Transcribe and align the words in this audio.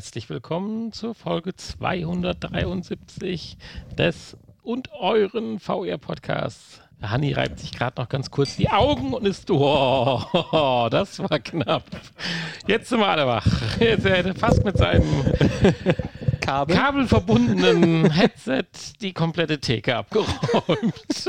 herzlich 0.00 0.30
willkommen 0.30 0.94
zur 0.94 1.14
Folge 1.14 1.54
273 1.54 3.58
des 3.98 4.34
und 4.62 4.90
euren 4.92 5.60
VR-Podcasts. 5.60 6.80
Hanni 7.02 7.34
reibt 7.34 7.58
sich 7.58 7.72
gerade 7.72 8.00
noch 8.00 8.08
ganz 8.08 8.30
kurz 8.30 8.56
die 8.56 8.70
Augen 8.70 9.12
und 9.12 9.26
ist, 9.26 9.50
oh, 9.50 10.22
das 10.90 11.18
war 11.18 11.38
knapp. 11.38 11.84
Jetzt 12.66 12.88
sind 12.88 13.00
wir 13.00 13.08
alle 13.08 13.26
wach. 13.26 13.44
Jetzt 13.78 14.06
er 14.06 14.16
hätte 14.16 14.32
fast 14.32 14.64
mit 14.64 14.78
seinem 14.78 15.04
Kabel. 16.40 16.76
kabelverbundenen 16.76 18.10
Headset 18.10 18.64
die 19.02 19.12
komplette 19.12 19.60
Theke 19.60 19.96
abgeräumt. 19.96 21.26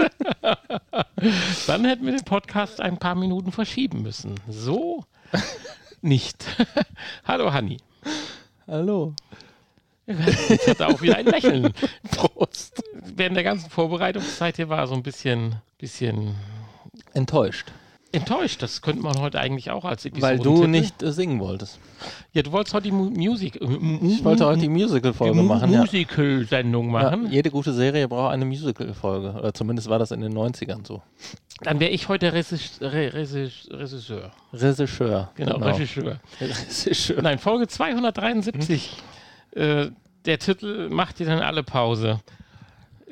Dann 1.67 1.83
hätten 1.83 2.05
wir 2.05 2.13
den 2.13 2.23
Podcast 2.23 2.79
ein 2.79 2.97
paar 2.97 3.15
Minuten 3.15 3.51
verschieben 3.51 4.01
müssen. 4.01 4.35
So 4.47 5.03
nicht. 6.01 6.45
Hallo 7.25 7.51
Hanni. 7.51 7.75
Hallo. 8.67 9.13
Jetzt 10.05 10.67
hat 10.67 10.79
er 10.79 10.89
auch 10.89 11.01
wieder 11.01 11.17
ein 11.17 11.25
Lächeln. 11.25 11.73
Prost. 12.11 12.83
Während 12.93 13.35
der 13.35 13.43
ganzen 13.43 13.69
Vorbereitungszeit 13.69 14.55
hier 14.55 14.69
war 14.69 14.79
er 14.79 14.87
so 14.87 14.95
ein 14.95 15.03
bisschen, 15.03 15.55
bisschen 15.77 16.35
Enttäuscht. 17.13 17.71
Enttäuscht. 18.13 18.61
Das 18.61 18.81
könnte 18.81 19.01
man 19.01 19.19
heute 19.19 19.39
eigentlich 19.39 19.71
auch 19.71 19.85
als 19.85 20.05
Episode 20.05 20.21
Weil 20.31 20.39
du 20.39 20.67
nicht 20.67 21.01
äh, 21.03 21.11
singen 21.11 21.39
wolltest. 21.39 21.79
Ja, 22.33 22.41
du 22.41 22.51
wolltest 22.51 22.73
heute 22.73 22.83
die 22.85 22.91
Mu 22.91 23.09
Music. 23.09 23.55
äh, 23.61 23.65
Ich 24.07 24.23
wollte 24.23 24.45
heute 24.45 24.61
die 24.61 24.69
Musical-Folge 24.69 25.41
machen. 25.43 25.69
Musical-Sendung 25.71 26.89
machen. 26.91 27.31
jede 27.31 27.51
gute 27.51 27.73
Serie 27.73 28.07
braucht 28.07 28.33
eine 28.33 28.45
Musical-Folge. 28.45 29.33
Oder 29.39 29.53
zumindest 29.53 29.89
war 29.89 29.99
das 29.99 30.11
in 30.11 30.21
den 30.21 30.33
90ern 30.33 30.85
so. 30.85 31.01
Dann 31.61 31.79
wäre 31.79 31.91
ich 31.91 32.07
heute 32.07 32.33
Regis- 32.33 32.81
Re 32.81 33.11
Regis- 33.13 33.69
Regisseur. 33.71 34.31
Regisseur. 34.51 35.29
Genau, 35.35 35.57
Regisseur. 35.57 36.19
Regisseur. 36.41 37.21
Nein, 37.21 37.37
Folge 37.39 37.67
273. 37.67 38.91
Äh, 39.55 39.87
der 40.25 40.39
Titel 40.39 40.89
macht 40.89 41.19
dir 41.19 41.25
dann 41.25 41.39
alle 41.39 41.63
Pause. 41.63 42.19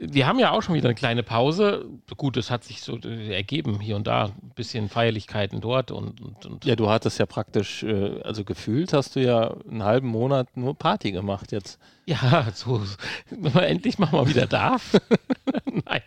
Wir 0.01 0.27
haben 0.27 0.39
ja 0.39 0.51
auch 0.51 0.61
schon 0.61 0.75
wieder 0.75 0.87
eine 0.87 0.95
kleine 0.95 1.23
Pause. 1.23 1.85
Gut, 2.15 2.37
es 2.37 2.49
hat 2.49 2.63
sich 2.63 2.81
so 2.81 2.97
äh, 2.97 3.35
ergeben, 3.35 3.79
hier 3.79 3.95
und 3.95 4.07
da 4.07 4.25
ein 4.25 4.51
bisschen 4.55 4.89
Feierlichkeiten 4.89 5.61
dort 5.61 5.91
und, 5.91 6.21
und, 6.21 6.45
und 6.45 6.65
Ja, 6.65 6.75
du 6.75 6.89
hattest 6.89 7.19
ja 7.19 7.25
praktisch, 7.25 7.83
äh, 7.83 8.21
also 8.23 8.43
gefühlt 8.43 8.93
hast 8.93 9.15
du 9.15 9.21
ja 9.21 9.55
einen 9.69 9.83
halben 9.83 10.07
Monat 10.07 10.55
nur 10.55 10.75
Party 10.75 11.11
gemacht 11.11 11.51
jetzt. 11.51 11.79
Ja, 12.05 12.47
so, 12.53 12.81
wenn 13.29 13.53
man 13.53 13.63
endlich 13.65 13.99
mal, 13.99 14.09
mal 14.11 14.27
wieder 14.27 14.47
darf. 14.47 14.99
Nein. 15.85 16.01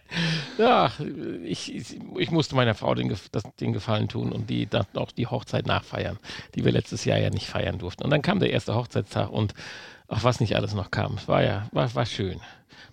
Ja, 0.59 0.91
ich, 1.45 1.73
ich, 2.17 2.31
musste 2.31 2.57
meiner 2.57 2.75
Frau 2.75 2.95
den, 2.95 3.15
den 3.61 3.73
Gefallen 3.73 4.09
tun 4.09 4.33
und 4.33 4.51
die 4.51 4.67
dann 4.67 4.87
auch 4.95 5.13
die 5.13 5.29
Hochzeit 5.29 5.67
nachfeiern, 5.67 6.19
die 6.55 6.65
wir 6.65 6.73
letztes 6.73 7.05
Jahr 7.05 7.19
ja 7.19 7.31
nicht 7.31 7.47
feiern 7.47 7.79
durften. 7.79 8.03
Und 8.03 8.11
dann 8.11 8.23
kam 8.23 8.41
der 8.41 8.51
erste 8.51 8.75
Hochzeitstag 8.75 9.31
und 9.31 9.55
auch 10.09 10.25
was 10.25 10.41
nicht 10.41 10.57
alles 10.57 10.75
noch 10.75 10.91
kam. 10.91 11.15
Es 11.15 11.29
war 11.29 11.43
ja, 11.43 11.69
war, 11.73 11.95
war 11.95 12.07
schön. 12.07 12.41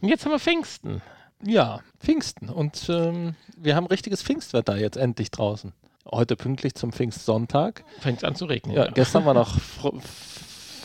Und 0.02 0.10
jetzt 0.10 0.26
haben 0.26 0.32
wir 0.32 0.40
Pfingsten. 0.40 1.02
Ja, 1.44 1.80
Pfingsten. 2.00 2.50
Und 2.50 2.90
ähm, 2.90 3.36
wir 3.58 3.76
haben 3.76 3.88
richtiges 3.88 4.22
Pfingstwetter 4.22 4.78
jetzt 4.78 4.98
endlich 4.98 5.32
draußen. 5.32 5.74
Heute 6.12 6.36
pünktlich 6.36 6.76
zum 6.76 6.92
Pfingstsonntag. 6.92 7.84
Fängt 8.00 8.24
an 8.24 8.36
zu 8.36 8.46
regnen. 8.46 8.76
Ja, 8.76 8.90
gestern 8.90 9.26
war 9.26 9.34
noch 9.34 9.60
fr 9.60 9.94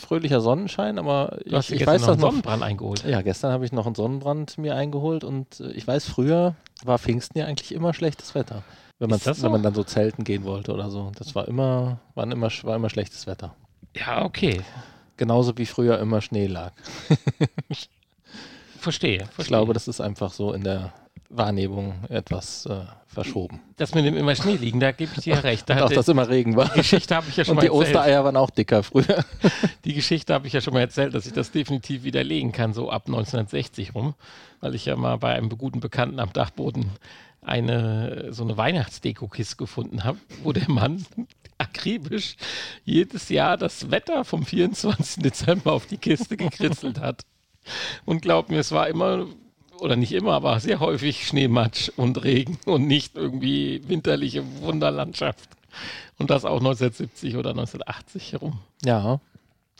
fröhlicher 0.05 0.39
Sonnenschein, 0.39 0.99
aber 0.99 1.39
ich, 1.45 1.51
ich 1.71 1.79
gestern 1.79 1.87
weiß 1.87 2.01
noch 2.01 2.07
das 2.07 2.13
einen 2.13 2.21
noch. 2.21 2.29
Sonnenbrand 2.29 2.61
eingeholt. 2.61 3.03
Ja, 3.05 3.23
gestern 3.23 3.51
habe 3.51 3.65
ich 3.65 3.71
noch 3.71 3.87
einen 3.87 3.95
Sonnenbrand 3.95 4.59
mir 4.59 4.75
eingeholt 4.75 5.23
und 5.23 5.59
äh, 5.59 5.71
ich 5.71 5.87
weiß, 5.87 6.05
früher 6.05 6.53
war 6.83 6.99
Pfingsten 6.99 7.39
ja 7.39 7.47
eigentlich 7.47 7.73
immer 7.73 7.91
schlechtes 7.91 8.35
Wetter. 8.35 8.61
Wenn, 8.99 9.09
man, 9.09 9.17
so? 9.17 9.41
wenn 9.41 9.51
man 9.51 9.63
dann 9.63 9.73
so 9.73 9.83
zelten 9.83 10.23
gehen 10.23 10.43
wollte 10.45 10.73
oder 10.73 10.91
so. 10.91 11.11
Das 11.17 11.33
war 11.33 11.47
immer, 11.47 11.99
waren 12.13 12.31
immer, 12.31 12.49
war 12.61 12.75
immer 12.75 12.89
schlechtes 12.89 13.25
Wetter. 13.25 13.55
Ja, 13.95 14.23
okay. 14.23 14.61
Genauso 15.17 15.57
wie 15.57 15.65
früher 15.65 15.99
immer 15.99 16.21
Schnee 16.21 16.47
lag. 16.47 16.71
Verstehe. 18.79 19.19
verstehe. 19.19 19.29
Ich 19.39 19.47
glaube, 19.47 19.73
das 19.73 19.87
ist 19.87 19.99
einfach 19.99 20.31
so 20.31 20.53
in 20.53 20.63
der 20.63 20.93
Wahrnehmung 21.29 21.95
etwas 22.09 22.67
äh, 22.67 22.81
verschoben. 23.07 23.59
das 23.77 23.95
mit 23.95 24.05
dem 24.05 24.15
immer 24.15 24.35
Schnee 24.35 24.57
liegen, 24.57 24.79
da 24.79 24.91
gebe 24.91 25.11
ich 25.15 25.23
dir 25.23 25.43
recht. 25.43 25.67
Da 25.69 25.77
Und 25.77 25.81
auch, 25.83 25.89
dass 25.91 26.07
immer 26.07 26.29
Regen 26.29 26.55
war. 26.55 26.69
die 26.69 26.79
Geschichte 26.81 27.15
habe 27.15 27.25
ich 27.29 27.35
ja 27.37 27.43
schon 27.45 27.53
Und 27.53 27.55
mal 27.57 27.61
die 27.61 27.67
erzählt. 27.67 27.95
Ostereier 27.95 28.23
waren 28.23 28.37
auch 28.37 28.51
dicker 28.51 28.83
früher. 28.83 29.25
Die 29.85 29.93
Geschichte 29.93 30.33
habe 30.33 30.45
ich 30.45 30.53
ja 30.53 30.61
schon 30.61 30.73
mal 30.73 30.81
erzählt, 30.81 31.15
dass 31.15 31.25
ich 31.25 31.33
das 31.33 31.51
definitiv 31.51 32.03
widerlegen 32.03 32.51
kann, 32.51 32.73
so 32.73 32.91
ab 32.91 33.03
1960 33.07 33.95
rum, 33.95 34.13
weil 34.61 34.75
ich 34.75 34.85
ja 34.85 34.95
mal 34.95 35.17
bei 35.17 35.33
einem 35.33 35.49
guten 35.49 35.79
Bekannten 35.79 36.19
am 36.19 36.31
Dachboden 36.31 36.91
eine 37.41 38.27
so 38.31 38.43
eine 38.43 38.57
Weihnachtsdeko-Kiste 38.57 39.55
gefunden 39.55 40.03
habe, 40.03 40.17
wo 40.43 40.51
der 40.51 40.69
Mann 40.69 41.05
akribisch 41.57 42.35
jedes 42.83 43.29
Jahr 43.29 43.57
das 43.57 43.91
Wetter 43.91 44.25
vom 44.25 44.45
24. 44.45 45.23
Dezember 45.23 45.73
auf 45.73 45.85
die 45.85 45.97
Kiste 45.97 46.37
gekritzelt 46.37 46.99
hat. 46.99 47.23
Und 48.05 48.21
glaub 48.21 48.49
mir, 48.49 48.59
es 48.59 48.71
war 48.71 48.87
immer, 48.87 49.27
oder 49.79 49.95
nicht 49.95 50.11
immer, 50.11 50.33
aber 50.33 50.59
sehr 50.59 50.79
häufig 50.79 51.27
Schneematsch 51.27 51.89
und 51.95 52.23
Regen 52.23 52.59
und 52.65 52.87
nicht 52.87 53.15
irgendwie 53.15 53.81
winterliche 53.87 54.43
Wunderlandschaft. 54.61 55.49
Und 56.17 56.29
das 56.29 56.45
auch 56.45 56.59
1970 56.59 57.35
oder 57.35 57.51
1980 57.51 58.33
herum. 58.33 58.59
Ja. 58.83 59.19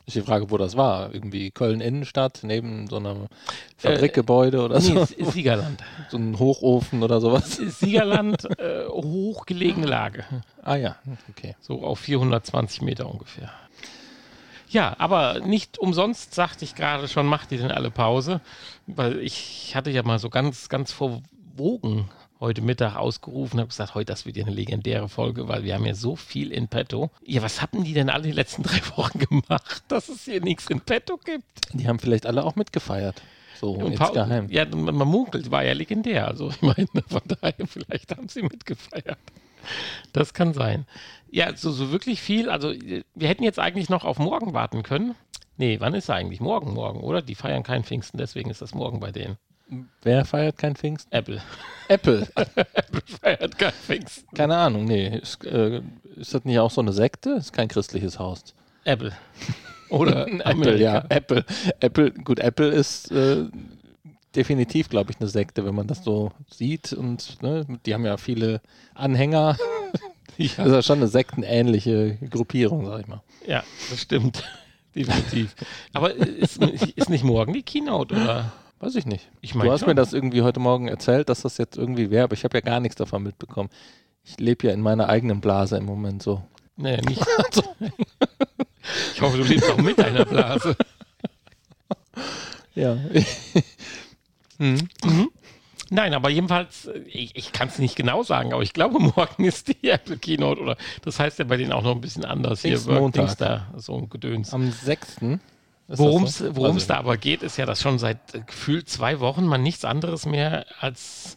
Ist 0.06 0.14
die 0.14 0.22
Frage, 0.22 0.50
wo 0.52 0.56
das 0.56 0.76
war. 0.76 1.12
Irgendwie 1.12 1.50
Köln-Innenstadt, 1.50 2.40
neben 2.42 2.86
so 2.86 2.96
einem 2.96 3.26
Fabrikgebäude 3.76 4.62
oder 4.62 4.76
Nee, 4.78 4.84
so. 4.84 5.00
ist 5.00 5.32
Siegerland. 5.32 5.82
So 6.10 6.16
ein 6.16 6.38
Hochofen 6.38 7.02
oder 7.02 7.20
sowas. 7.20 7.56
Siegerland, 7.56 8.44
äh, 8.60 8.86
hochgelegene 8.88 9.86
Lage. 9.86 10.24
Ah 10.62 10.76
ja, 10.76 10.94
okay. 11.28 11.56
So 11.60 11.82
auf 11.82 11.98
420 11.98 12.82
Meter 12.82 13.10
ungefähr. 13.10 13.50
Ja, 14.68 14.94
aber 14.98 15.40
nicht 15.40 15.78
umsonst 15.78 16.34
sagte 16.34 16.64
ich 16.64 16.74
gerade 16.76 17.08
schon, 17.08 17.26
macht 17.26 17.50
ihr 17.50 17.58
denn 17.58 17.70
alle 17.72 17.90
Pause? 17.90 18.40
Weil 18.86 19.18
ich 19.18 19.74
hatte 19.74 19.90
ja 19.90 20.02
mal 20.04 20.18
so 20.20 20.30
ganz, 20.30 20.68
ganz 20.68 20.92
verwogen 20.92 22.08
heute 22.40 22.62
Mittag 22.62 22.96
ausgerufen, 22.96 23.58
habe 23.60 23.68
gesagt, 23.68 23.94
heute 23.94 24.12
das 24.12 24.26
wird 24.26 24.36
ja 24.36 24.44
eine 24.44 24.54
legendäre 24.54 25.08
Folge, 25.08 25.48
weil 25.48 25.64
wir 25.64 25.74
haben 25.74 25.86
ja 25.86 25.94
so 25.94 26.16
viel 26.16 26.52
in 26.52 26.68
petto. 26.68 27.10
Ja, 27.24 27.42
was 27.42 27.62
hatten 27.62 27.84
die 27.84 27.94
denn 27.94 28.10
alle 28.10 28.24
die 28.24 28.32
letzten 28.32 28.62
drei 28.64 28.80
Wochen 28.96 29.18
gemacht, 29.18 29.84
dass 29.88 30.08
es 30.08 30.24
hier 30.24 30.40
nichts 30.40 30.68
in 30.68 30.80
petto 30.80 31.16
gibt? 31.16 31.44
Die 31.72 31.88
haben 31.88 31.98
vielleicht 31.98 32.26
alle 32.26 32.44
auch 32.44 32.56
mitgefeiert. 32.56 33.22
So 33.58 33.80
jetzt 33.88 33.98
Paul- 33.98 34.12
geheim. 34.12 34.48
Ja, 34.50 34.66
man 34.66 34.94
man 34.94 35.08
munkelt, 35.08 35.50
war 35.50 35.64
ja 35.64 35.72
legendär. 35.72 36.28
Also 36.28 36.50
ich 36.50 36.60
meine, 36.62 36.86
von 37.08 37.22
daher, 37.40 37.66
vielleicht 37.66 38.16
haben 38.16 38.28
sie 38.28 38.42
mitgefeiert. 38.42 39.18
Das 40.12 40.34
kann 40.34 40.52
sein. 40.52 40.86
Ja, 41.30 41.56
so, 41.56 41.70
so 41.72 41.90
wirklich 41.90 42.20
viel. 42.20 42.50
Also 42.50 42.72
wir 42.72 43.28
hätten 43.28 43.42
jetzt 43.42 43.58
eigentlich 43.58 43.88
noch 43.88 44.04
auf 44.04 44.18
morgen 44.18 44.52
warten 44.52 44.82
können. 44.82 45.14
Nee, 45.56 45.80
wann 45.80 45.94
ist 45.94 46.10
er 46.10 46.16
eigentlich? 46.16 46.40
Morgen, 46.40 46.74
morgen, 46.74 47.00
oder? 47.00 47.22
Die 47.22 47.34
feiern 47.34 47.62
keinen 47.62 47.82
Pfingsten, 47.82 48.18
deswegen 48.18 48.50
ist 48.50 48.60
das 48.60 48.74
morgen 48.74 49.00
bei 49.00 49.10
denen. 49.10 49.38
Wer 50.02 50.24
feiert 50.24 50.58
kein 50.58 50.76
Pfingsten? 50.76 51.12
Apple. 51.12 51.42
Apple. 51.88 52.26
Apple 52.34 53.02
feiert 53.20 53.58
kein 53.58 53.72
Pfingsten. 53.72 54.36
Keine 54.36 54.56
Ahnung, 54.56 54.84
nee. 54.84 55.18
Ist, 55.18 55.44
äh, 55.44 55.82
ist 56.16 56.34
das 56.34 56.44
nicht 56.44 56.58
auch 56.58 56.70
so 56.70 56.80
eine 56.80 56.92
Sekte? 56.92 57.30
Ist 57.30 57.52
kein 57.52 57.68
christliches 57.68 58.18
Haus. 58.18 58.54
Apple. 58.84 59.12
Oder 59.88 60.26
Apple, 60.26 60.46
Amerika. 60.46 60.76
ja. 60.76 61.04
Apple. 61.08 61.44
Apple, 61.80 62.10
gut, 62.12 62.38
Apple 62.40 62.68
ist 62.68 63.10
äh, 63.10 63.44
definitiv, 64.34 64.88
glaube 64.88 65.10
ich, 65.10 65.20
eine 65.20 65.28
Sekte, 65.28 65.64
wenn 65.64 65.74
man 65.74 65.86
das 65.86 66.04
so 66.04 66.32
sieht. 66.48 66.92
Und 66.92 67.42
ne, 67.42 67.66
die 67.84 67.94
haben 67.94 68.04
ja 68.04 68.16
viele 68.16 68.60
Anhänger. 68.94 69.56
Das 70.36 70.38
ist 70.38 70.58
ja 70.58 70.82
schon 70.82 70.98
eine 70.98 71.08
sektenähnliche 71.08 72.18
Gruppierung, 72.30 72.86
sag 72.86 73.00
ich 73.00 73.06
mal. 73.08 73.22
Ja, 73.46 73.64
das 73.90 74.00
stimmt. 74.00 74.44
Definitiv. 74.94 75.54
Aber 75.92 76.14
ist, 76.14 76.62
ist 76.62 77.10
nicht 77.10 77.24
morgen 77.24 77.52
die 77.52 77.62
Keynote, 77.62 78.14
oder? 78.14 78.52
Weiß 78.78 78.94
ich 78.94 79.06
nicht. 79.06 79.30
Ich 79.40 79.54
mein 79.54 79.66
du 79.66 79.72
hast 79.72 79.80
schon. 79.80 79.88
mir 79.88 79.94
das 79.94 80.12
irgendwie 80.12 80.42
heute 80.42 80.60
Morgen 80.60 80.88
erzählt, 80.88 81.28
dass 81.28 81.42
das 81.42 81.58
jetzt 81.58 81.76
irgendwie 81.76 82.10
wäre, 82.10 82.24
aber 82.24 82.34
ich 82.34 82.44
habe 82.44 82.58
ja 82.58 82.60
gar 82.60 82.80
nichts 82.80 82.96
davon 82.96 83.22
mitbekommen. 83.22 83.70
Ich 84.22 84.38
lebe 84.38 84.66
ja 84.66 84.72
in 84.72 84.80
meiner 84.80 85.08
eigenen 85.08 85.40
Blase 85.40 85.76
im 85.76 85.84
Moment 85.84 86.22
so. 86.22 86.42
Nee, 86.76 87.00
nicht. 87.02 87.24
Ich 89.14 89.20
hoffe, 89.20 89.38
du 89.38 89.42
lebst 89.42 89.68
auch 89.68 89.78
mit 89.78 89.98
deiner 89.98 90.24
Blase. 90.24 90.76
Ja. 92.76 92.96
hm. 94.58 94.88
Nein, 95.90 96.14
aber 96.14 96.30
jedenfalls, 96.30 96.86
äh, 96.86 96.98
ich, 97.06 97.36
ich 97.36 97.52
kann 97.52 97.68
es 97.68 97.78
nicht 97.78 97.96
genau 97.96 98.22
sagen, 98.22 98.52
aber 98.52 98.62
ich 98.62 98.72
glaube, 98.72 98.98
morgen 99.16 99.44
ist 99.44 99.68
die 99.68 99.88
Apple 99.88 100.18
Keynote 100.18 100.60
oder 100.60 100.76
das 101.02 101.18
heißt 101.18 101.38
ja 101.38 101.44
bei 101.44 101.56
denen 101.56 101.72
auch 101.72 101.82
noch 101.82 101.94
ein 101.94 102.00
bisschen 102.00 102.24
anders. 102.24 102.62
Hier. 102.62 102.84
Workdings 102.86 103.36
da, 103.36 103.72
so 103.76 103.96
ein 103.96 104.08
Gedöns. 104.08 104.52
Am 104.52 104.70
6. 104.70 105.16
Worum 105.88 106.24
es 106.24 106.38
so? 106.38 106.64
Also, 106.64 106.86
da 106.88 106.96
aber 106.96 107.16
geht, 107.16 107.42
ist 107.42 107.56
ja, 107.58 107.66
dass 107.66 107.80
schon 107.80 107.98
seit 107.98 108.34
äh, 108.34 108.40
gefühlt 108.40 108.88
zwei 108.88 109.20
Wochen 109.20 109.46
man 109.46 109.62
nichts 109.62 109.84
anderes 109.84 110.26
mehr 110.26 110.66
als 110.80 111.36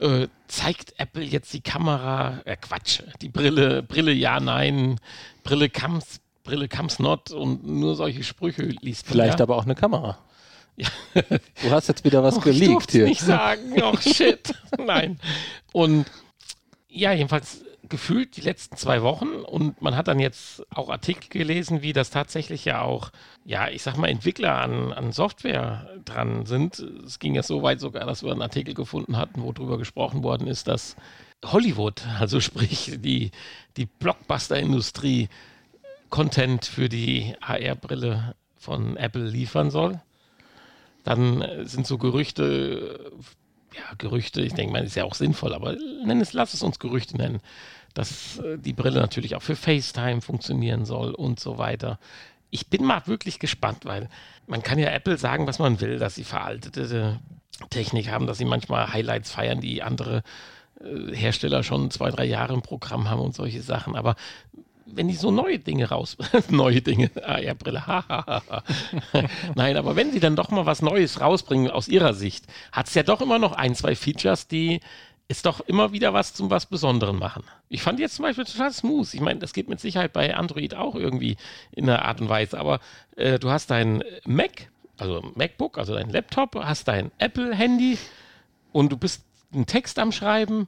äh, 0.00 0.28
zeigt 0.46 0.94
Apple 0.98 1.22
jetzt 1.22 1.52
die 1.52 1.60
Kamera, 1.60 2.40
äh, 2.44 2.56
Quatsch, 2.56 3.02
die 3.22 3.28
Brille, 3.28 3.82
Brille 3.82 4.12
ja, 4.12 4.40
nein, 4.40 5.00
Brille 5.42 5.70
comes, 5.70 6.20
Brille 6.44 6.68
comes 6.68 6.98
not 6.98 7.30
und 7.30 7.66
nur 7.66 7.96
solche 7.96 8.22
Sprüche 8.22 8.62
liest 8.62 9.06
man. 9.06 9.12
Vielleicht 9.12 9.38
ja. 9.38 9.44
aber 9.44 9.56
auch 9.56 9.64
eine 9.64 9.74
Kamera. 9.74 10.18
Du 10.76 11.70
hast 11.70 11.88
jetzt 11.88 12.04
wieder 12.04 12.22
was 12.22 12.36
Och, 12.36 12.46
ich 12.46 12.52
geleakt 12.52 12.72
durfte 12.74 12.98
hier. 12.98 13.06
nicht 13.06 13.20
sagen. 13.20 13.82
Oh 13.82 13.96
shit. 13.96 14.54
Nein. 14.78 15.18
Und 15.72 16.06
ja, 16.88 17.12
jedenfalls 17.12 17.64
gefühlt 17.88 18.36
die 18.36 18.40
letzten 18.40 18.76
zwei 18.76 19.02
Wochen 19.02 19.28
und 19.28 19.80
man 19.80 19.96
hat 19.96 20.08
dann 20.08 20.18
jetzt 20.18 20.64
auch 20.70 20.90
Artikel 20.90 21.28
gelesen, 21.28 21.82
wie 21.82 21.92
das 21.92 22.10
tatsächlich 22.10 22.64
ja 22.64 22.82
auch, 22.82 23.10
ja, 23.44 23.68
ich 23.68 23.82
sag 23.82 23.96
mal, 23.96 24.08
Entwickler 24.08 24.60
an, 24.60 24.92
an 24.92 25.12
Software 25.12 25.88
dran 26.04 26.44
sind. 26.46 26.78
Es 26.78 27.18
ging 27.18 27.34
ja 27.34 27.42
so 27.42 27.62
weit 27.62 27.80
sogar, 27.80 28.04
dass 28.04 28.22
wir 28.22 28.32
einen 28.32 28.42
Artikel 28.42 28.74
gefunden 28.74 29.16
hatten, 29.16 29.42
wo 29.42 29.52
drüber 29.52 29.78
gesprochen 29.78 30.22
worden 30.22 30.46
ist, 30.48 30.68
dass 30.68 30.96
Hollywood, 31.44 32.06
also 32.18 32.40
sprich 32.42 32.98
die, 32.98 33.30
die 33.76 33.86
Blockbuster-Industrie, 33.86 35.28
Content 36.10 36.64
für 36.64 36.88
die 36.88 37.34
AR-Brille 37.40 38.34
von 38.56 38.96
Apple 38.96 39.26
liefern 39.26 39.70
soll. 39.70 40.00
Dann 41.04 41.44
sind 41.64 41.86
so 41.86 41.98
Gerüchte, 41.98 43.12
ja, 43.74 43.94
Gerüchte, 43.98 44.40
ich 44.40 44.54
denke 44.54 44.72
mal, 44.72 44.84
ist 44.84 44.96
ja 44.96 45.04
auch 45.04 45.14
sinnvoll, 45.14 45.54
aber 45.54 45.76
nenn 46.04 46.20
es, 46.20 46.32
lass 46.32 46.54
es 46.54 46.62
uns 46.62 46.78
Gerüchte 46.78 47.16
nennen, 47.16 47.40
dass 47.94 48.38
äh, 48.38 48.58
die 48.58 48.72
Brille 48.72 49.00
natürlich 49.00 49.34
auch 49.34 49.42
für 49.42 49.56
FaceTime 49.56 50.20
funktionieren 50.20 50.84
soll 50.84 51.12
und 51.12 51.40
so 51.40 51.58
weiter. 51.58 51.98
Ich 52.50 52.68
bin 52.68 52.84
mal 52.84 53.06
wirklich 53.06 53.38
gespannt, 53.38 53.84
weil 53.84 54.08
man 54.46 54.62
kann 54.62 54.78
ja 54.78 54.88
Apple 54.88 55.18
sagen, 55.18 55.46
was 55.46 55.58
man 55.58 55.80
will, 55.80 55.98
dass 55.98 56.14
sie 56.14 56.24
veraltete 56.24 57.20
Technik 57.70 58.10
haben, 58.10 58.26
dass 58.26 58.38
sie 58.38 58.44
manchmal 58.44 58.92
Highlights 58.92 59.32
feiern, 59.32 59.60
die 59.60 59.82
andere 59.82 60.22
äh, 60.80 61.14
Hersteller 61.14 61.62
schon 61.62 61.90
zwei, 61.90 62.10
drei 62.10 62.24
Jahre 62.24 62.54
im 62.54 62.62
Programm 62.62 63.10
haben 63.10 63.20
und 63.20 63.34
solche 63.34 63.62
Sachen. 63.62 63.96
Aber 63.96 64.16
wenn 64.94 65.08
die 65.08 65.14
so 65.14 65.30
neue 65.30 65.58
Dinge 65.58 65.88
raus, 65.88 66.16
neue 66.48 66.80
Dinge, 66.82 67.10
ah 67.24 67.38
ja, 67.38 67.54
Brille, 67.54 67.86
hahaha. 67.86 68.62
Nein, 69.54 69.76
aber 69.76 69.96
wenn 69.96 70.12
sie 70.12 70.20
dann 70.20 70.36
doch 70.36 70.50
mal 70.50 70.66
was 70.66 70.82
Neues 70.82 71.20
rausbringen 71.20 71.70
aus 71.70 71.88
ihrer 71.88 72.14
Sicht, 72.14 72.46
hat 72.72 72.88
es 72.88 72.94
ja 72.94 73.02
doch 73.02 73.20
immer 73.20 73.38
noch 73.38 73.52
ein, 73.52 73.74
zwei 73.74 73.94
Features, 73.94 74.48
die 74.48 74.80
es 75.28 75.42
doch 75.42 75.60
immer 75.60 75.92
wieder 75.92 76.14
was 76.14 76.32
zum 76.32 76.50
was 76.50 76.66
Besonderen 76.66 77.18
machen. 77.18 77.44
Ich 77.68 77.82
fand 77.82 78.00
jetzt 78.00 78.16
zum 78.16 78.22
Beispiel 78.22 78.46
total 78.46 78.72
smooth. 78.72 79.12
Ich 79.12 79.20
meine, 79.20 79.40
das 79.40 79.52
geht 79.52 79.68
mit 79.68 79.78
Sicherheit 79.78 80.14
bei 80.14 80.34
Android 80.34 80.74
auch 80.74 80.94
irgendwie 80.94 81.36
in 81.70 81.88
einer 81.88 82.04
Art 82.06 82.20
und 82.22 82.30
Weise, 82.30 82.58
aber 82.58 82.80
äh, 83.16 83.38
du 83.38 83.50
hast 83.50 83.70
dein 83.70 84.02
Mac, 84.24 84.70
also 84.96 85.22
MacBook, 85.34 85.76
also 85.76 85.94
dein 85.94 86.08
Laptop, 86.08 86.56
hast 86.56 86.88
dein 86.88 87.10
Apple-Handy 87.18 87.98
und 88.72 88.90
du 88.90 88.96
bist 88.96 89.22
einen 89.52 89.66
Text 89.66 89.98
am 89.98 90.12
Schreiben 90.12 90.66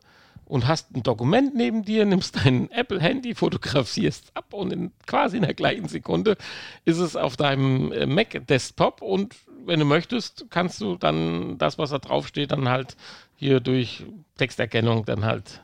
und 0.51 0.67
hast 0.67 0.95
ein 0.95 1.03
Dokument 1.03 1.55
neben 1.55 1.85
dir, 1.85 2.05
nimmst 2.05 2.45
dein 2.45 2.71
Apple-Handy, 2.71 3.35
fotografierst 3.35 4.33
ab 4.35 4.53
und 4.53 4.73
in 4.73 4.93
quasi 5.07 5.37
in 5.37 5.45
der 5.45 5.55
gleichen 5.55 5.89
Sekunde 5.89 6.37
ist 6.85 6.99
es 6.99 7.17
auf 7.17 7.37
deinem 7.37 7.93
äh, 7.93 8.07
Mac-Desktop 8.07 9.01
und 9.01 9.37
wenn 9.65 9.79
du 9.79 9.87
möchtest, 9.87 10.47
kannst 10.51 10.81
du 10.81 10.97
dann 10.97 11.57
das, 11.59 11.79
was 11.79 11.91
da 11.91 11.99
draufsteht, 11.99 12.51
dann 12.51 12.69
halt 12.69 12.97
hier 13.37 13.61
durch 13.61 14.05
Texterkennung 14.37 15.05
dann 15.05 15.25
halt 15.25 15.63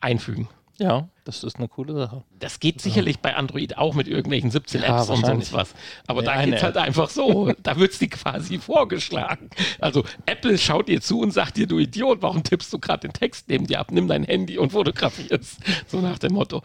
einfügen. 0.00 0.48
Ja, 0.78 1.08
das 1.24 1.42
ist 1.42 1.56
eine 1.56 1.68
coole 1.68 1.94
Sache. 1.94 2.22
Das 2.38 2.60
geht 2.60 2.82
sicherlich 2.82 3.20
bei 3.20 3.34
Android 3.34 3.78
auch 3.78 3.94
mit 3.94 4.08
irgendwelchen 4.08 4.50
17 4.50 4.82
Ja, 4.82 5.00
Apps 5.00 5.08
und 5.08 5.24
sonst 5.24 5.52
was. 5.54 5.74
Aber 6.06 6.20
Nee, 6.20 6.26
da 6.26 6.44
geht 6.44 6.54
es 6.54 6.62
halt 6.62 6.76
einfach 6.76 7.08
so. 7.08 7.52
Da 7.62 7.78
wird 7.78 7.92
es 7.92 7.98
dir 7.98 8.08
quasi 8.08 8.58
vorgeschlagen. 8.58 9.48
Also 9.80 10.04
Apple 10.26 10.58
schaut 10.58 10.88
dir 10.88 11.00
zu 11.00 11.20
und 11.20 11.30
sagt 11.30 11.56
dir, 11.56 11.66
du 11.66 11.78
Idiot, 11.78 12.20
warum 12.20 12.42
tippst 12.42 12.72
du 12.72 12.78
gerade 12.78 13.08
den 13.08 13.14
Text 13.14 13.48
neben 13.48 13.66
dir 13.66 13.80
ab? 13.80 13.90
Nimm 13.90 14.06
dein 14.06 14.24
Handy 14.24 14.58
und 14.58 14.72
fotografierst. 14.72 15.58
So 15.88 16.00
nach 16.00 16.18
dem 16.18 16.34
Motto. 16.34 16.62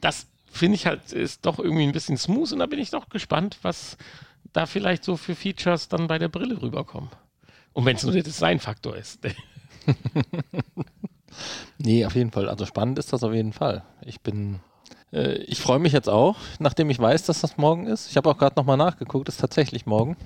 Das 0.00 0.26
finde 0.50 0.76
ich 0.76 0.86
halt, 0.86 1.12
ist 1.12 1.44
doch 1.44 1.58
irgendwie 1.58 1.84
ein 1.84 1.92
bisschen 1.92 2.16
smooth 2.16 2.52
und 2.52 2.58
da 2.60 2.66
bin 2.66 2.78
ich 2.78 2.90
doch 2.90 3.08
gespannt, 3.08 3.58
was 3.62 3.96
da 4.52 4.66
vielleicht 4.66 5.04
so 5.04 5.16
für 5.16 5.34
Features 5.34 5.88
dann 5.88 6.06
bei 6.06 6.18
der 6.18 6.28
Brille 6.28 6.60
rüberkommen. 6.60 7.10
Und 7.72 7.86
wenn 7.86 7.96
es 7.96 8.02
nur 8.02 8.12
der 8.12 8.22
Designfaktor 8.22 8.96
ist. 8.96 9.20
Nee, 11.78 12.04
auf 12.06 12.14
jeden 12.14 12.30
Fall. 12.30 12.48
Also 12.48 12.66
spannend 12.66 12.98
ist 12.98 13.12
das 13.12 13.22
auf 13.22 13.32
jeden 13.32 13.52
Fall. 13.52 13.82
Ich 14.04 14.20
bin, 14.20 14.60
äh, 15.12 15.34
ich 15.38 15.60
freue 15.60 15.78
mich 15.78 15.92
jetzt 15.92 16.08
auch, 16.08 16.36
nachdem 16.58 16.90
ich 16.90 16.98
weiß, 16.98 17.24
dass 17.24 17.40
das 17.40 17.56
morgen 17.56 17.86
ist. 17.86 18.10
Ich 18.10 18.16
habe 18.16 18.30
auch 18.30 18.38
gerade 18.38 18.56
nochmal 18.56 18.76
nachgeguckt, 18.76 19.28
ist 19.28 19.40
tatsächlich 19.40 19.86
morgen. 19.86 20.16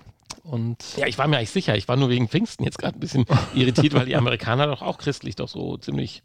Und 0.42 0.76
Ja, 0.96 1.06
ich 1.06 1.18
war 1.18 1.26
mir 1.26 1.38
eigentlich 1.38 1.50
sicher. 1.50 1.76
Ich 1.76 1.88
war 1.88 1.96
nur 1.96 2.08
wegen 2.08 2.28
Pfingsten 2.28 2.64
jetzt 2.64 2.78
gerade 2.78 2.96
ein 2.96 3.00
bisschen 3.00 3.24
irritiert, 3.54 3.94
weil 3.94 4.06
die 4.06 4.16
Amerikaner 4.16 4.66
doch 4.66 4.82
auch 4.82 4.98
christlich 4.98 5.34
doch 5.36 5.48
so 5.48 5.76
ziemlich 5.76 6.22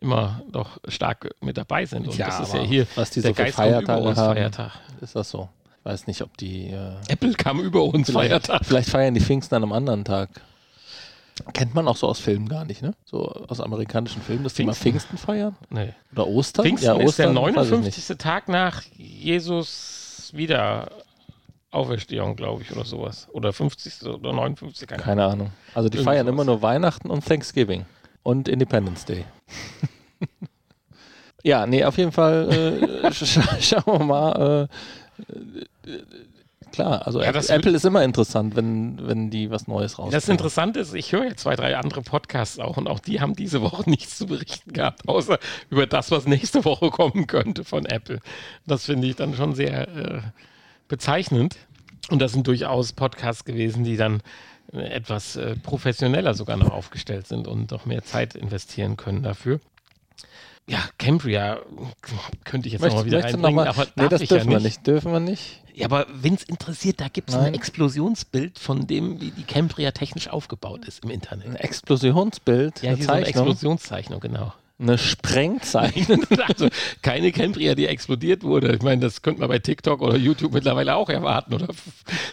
immer 0.00 0.42
doch 0.50 0.78
stark 0.88 1.30
mit 1.40 1.56
dabei 1.56 1.84
sind. 1.86 2.08
Und 2.08 2.16
Ja, 2.16 2.26
das 2.26 2.40
ist 2.48 2.54
ja 2.54 2.60
hier 2.60 2.86
was 2.96 3.10
die 3.10 3.20
der 3.20 3.30
so 3.30 3.34
Geist 3.34 3.54
über 3.54 3.62
Feiertage 3.64 4.02
uns 4.08 4.18
haben. 4.18 4.34
Feiertag. 4.34 4.72
ist 5.00 5.14
das 5.14 5.30
so? 5.30 5.48
Ich 5.78 5.84
weiß 5.84 6.06
nicht, 6.08 6.20
ob 6.22 6.36
die. 6.36 6.68
Äh, 6.70 6.96
Apple 7.08 7.32
kam 7.34 7.60
über 7.60 7.82
uns 7.84 8.10
vielleicht, 8.10 8.30
Feiertag. 8.30 8.64
vielleicht 8.66 8.88
feiern 8.90 9.14
die 9.14 9.20
Pfingsten 9.20 9.54
an 9.54 9.62
einem 9.62 9.72
anderen 9.72 10.04
Tag. 10.04 10.28
Kennt 11.52 11.74
man 11.74 11.88
auch 11.88 11.96
so 11.96 12.08
aus 12.08 12.18
Filmen 12.18 12.48
gar 12.48 12.64
nicht, 12.64 12.82
ne? 12.82 12.94
So 13.04 13.26
aus 13.26 13.60
amerikanischen 13.60 14.22
Filmen, 14.22 14.44
dass 14.44 14.54
die 14.54 14.64
mal 14.64 14.74
Pfingsten? 14.74 15.16
Pfingsten 15.16 15.18
feiern? 15.18 15.56
Nee. 15.70 15.94
Oder 16.12 16.26
Ostern? 16.26 16.64
Pfingsten 16.64 17.00
ist 17.00 17.18
der 17.18 17.34
weiß 17.34 17.46
ich 17.46 17.54
nicht. 17.54 17.56
59. 17.56 18.18
Tag 18.18 18.48
nach 18.48 18.82
Jesus 18.96 20.32
Wiederauferstehung, 20.34 22.36
glaube 22.36 22.62
ich, 22.62 22.72
oder 22.72 22.84
sowas. 22.84 23.28
Oder 23.32 23.52
50. 23.52 24.02
oder 24.04 24.32
59. 24.32 24.88
Keine 24.88 25.02
Ahnung. 25.02 25.04
Keine 25.04 25.24
Ahnung. 25.24 25.50
Also 25.74 25.88
die 25.88 25.98
Irgend 25.98 26.10
feiern 26.10 26.28
immer 26.28 26.44
nur 26.44 26.62
Weihnachten 26.62 27.10
und 27.10 27.24
Thanksgiving 27.24 27.86
und 28.22 28.48
Independence 28.48 29.04
Day. 29.04 29.24
ja, 31.42 31.66
nee, 31.66 31.84
auf 31.84 31.98
jeden 31.98 32.12
Fall 32.12 33.02
äh, 33.02 33.12
sch 33.14 33.38
schauen 33.60 34.00
wir 34.00 34.04
mal. 34.04 34.68
Äh, 35.86 35.90
klar, 36.80 37.06
also 37.06 37.22
Ja, 37.22 37.28
Apple, 37.30 37.72
ist 37.72 37.84
immer 37.84 38.02
interessant, 38.02 38.56
wenn, 38.56 39.06
wenn 39.06 39.30
die 39.30 39.50
was 39.50 39.68
Neues 39.68 39.98
rausbringen. 39.98 40.12
Das 40.12 40.28
Interessante 40.28 40.80
ist, 40.80 40.94
ich 40.94 41.12
höre 41.12 41.24
jetzt 41.24 41.40
zwei, 41.40 41.56
drei 41.56 41.76
andere 41.76 42.02
Podcasts 42.02 42.58
auch 42.58 42.76
und 42.76 42.88
auch 42.88 42.98
die 43.00 43.20
haben 43.20 43.34
diese 43.34 43.60
Woche 43.62 43.82
nichts 43.90 44.16
zu 44.18 44.26
berichten 44.26 44.72
gehabt, 44.72 45.08
außer 45.08 45.38
über 45.68 45.86
das, 45.86 46.10
was 46.10 46.26
nächste 46.26 46.64
Woche 46.64 46.90
kommen 46.90 47.26
könnte 47.26 47.64
von 47.64 47.86
Apple. 47.86 48.20
Das 48.66 48.86
finde 48.86 49.08
ich 49.08 49.16
dann 49.16 49.34
schon 49.34 49.54
sehr 49.54 49.88
äh, 49.88 50.20
bezeichnend. 50.88 51.56
Und 52.08 52.20
das 52.20 52.32
sind 52.32 52.46
durchaus 52.46 52.92
Podcasts 52.92 53.44
gewesen, 53.44 53.84
die 53.84 53.96
dann 53.96 54.22
äh, 54.72 54.80
etwas 54.80 55.36
äh, 55.36 55.54
professioneller 55.56 56.34
sogar 56.34 56.56
noch 56.56 56.70
aufgestellt 56.70 57.26
sind 57.26 57.46
und 57.46 57.70
noch 57.70 57.86
mehr 57.86 58.02
Zeit 58.02 58.34
investieren 58.34 58.96
können 58.96 59.22
dafür. 59.22 59.60
Ja, 60.70 60.78
Cambria 60.98 61.58
könnte 62.44 62.68
ich 62.68 62.74
jetzt 62.74 62.82
nochmal 62.82 63.04
wieder 63.04 63.24
reinbringen, 63.24 63.42
noch 63.42 63.64
mal- 63.64 63.68
aber 63.68 63.84
Nee, 63.96 64.02
darf 64.02 64.08
das 64.10 64.20
ich 64.22 64.28
dürfen 64.28 64.50
ja 64.52 64.58
wir 64.58 64.62
nicht. 64.64 64.86
Dürfen 64.86 65.12
wir 65.12 65.20
nicht. 65.20 65.60
ja, 65.74 65.86
aber 65.86 66.06
wenn 66.12 66.34
es 66.34 66.42
interessiert, 66.44 67.00
da 67.00 67.08
gibt 67.08 67.30
es 67.30 67.36
ein. 67.36 67.54
Explosionsbild 67.54 68.58
von 68.58 68.86
dem, 68.86 69.20
wie 69.20 69.30
die 69.32 69.42
Cambria 69.42 69.90
technisch 69.90 70.28
aufgebaut 70.28 70.84
ist 70.86 71.02
im 71.04 71.10
Internet. 71.10 71.48
Ein 71.48 71.56
Explosionsbild, 71.56 72.82
Ja, 72.82 72.90
eine 72.90 72.96
hier 72.98 73.06
so 73.06 73.12
eine 73.12 73.24
Zeichnung, 73.24 73.44
Explosionszeichnung, 73.48 74.20
genau. 74.20 74.52
Eine 74.80 74.98
Sprengzeichnung. 74.98 76.24
also 76.48 76.68
keine 77.02 77.32
Cambria, 77.32 77.74
die 77.74 77.86
explodiert 77.86 78.42
wurde. 78.42 78.74
Ich 78.74 78.82
meine, 78.82 79.00
das 79.00 79.22
könnte 79.22 79.40
man 79.40 79.48
bei 79.48 79.58
TikTok 79.58 80.00
oder 80.00 80.16
YouTube 80.16 80.52
mittlerweile 80.52 80.96
auch 80.96 81.08
erwarten 81.08 81.54
oder 81.54 81.68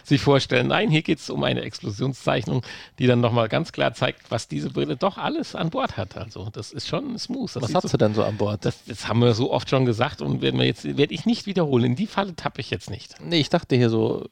sich 0.04 0.20
vorstellen. 0.20 0.68
Nein, 0.68 0.90
hier 0.90 1.02
geht 1.02 1.18
es 1.18 1.30
um 1.30 1.42
eine 1.44 1.62
Explosionszeichnung, 1.62 2.62
die 2.98 3.06
dann 3.06 3.20
nochmal 3.20 3.48
ganz 3.48 3.72
klar 3.72 3.94
zeigt, 3.94 4.30
was 4.30 4.48
diese 4.48 4.70
Brille 4.70 4.96
doch 4.96 5.18
alles 5.18 5.54
an 5.54 5.70
Bord 5.70 5.96
hat. 5.96 6.16
Also 6.16 6.48
das 6.50 6.72
ist 6.72 6.88
schon 6.88 7.18
smooth. 7.18 7.54
Das 7.54 7.62
Was 7.62 7.74
hast 7.74 7.82
so, 7.82 7.88
du 7.88 7.96
denn 7.98 8.14
so 8.14 8.24
an 8.24 8.36
Bord? 8.36 8.64
das, 8.64 8.84
das 8.84 9.08
haben 9.08 9.20
wir 9.20 9.34
so 9.34 9.52
oft 9.52 9.68
schon 9.68 9.84
gesagt 9.84 10.22
und 10.22 10.42
werden 10.42 10.58
wir 10.58 10.66
jetzt 10.66 10.84
werde 10.96 11.14
ich 11.14 11.26
nicht 11.26 11.46
wiederholen. 11.46 11.84
In 11.84 11.96
die 11.96 12.06
Falle 12.06 12.34
tappe 12.34 12.60
ich 12.60 12.70
jetzt 12.70 12.90
nicht. 12.90 13.14
Nee, 13.22 13.40
ich 13.40 13.50
dachte 13.50 13.76
hier 13.76 13.90
so, 13.90 14.26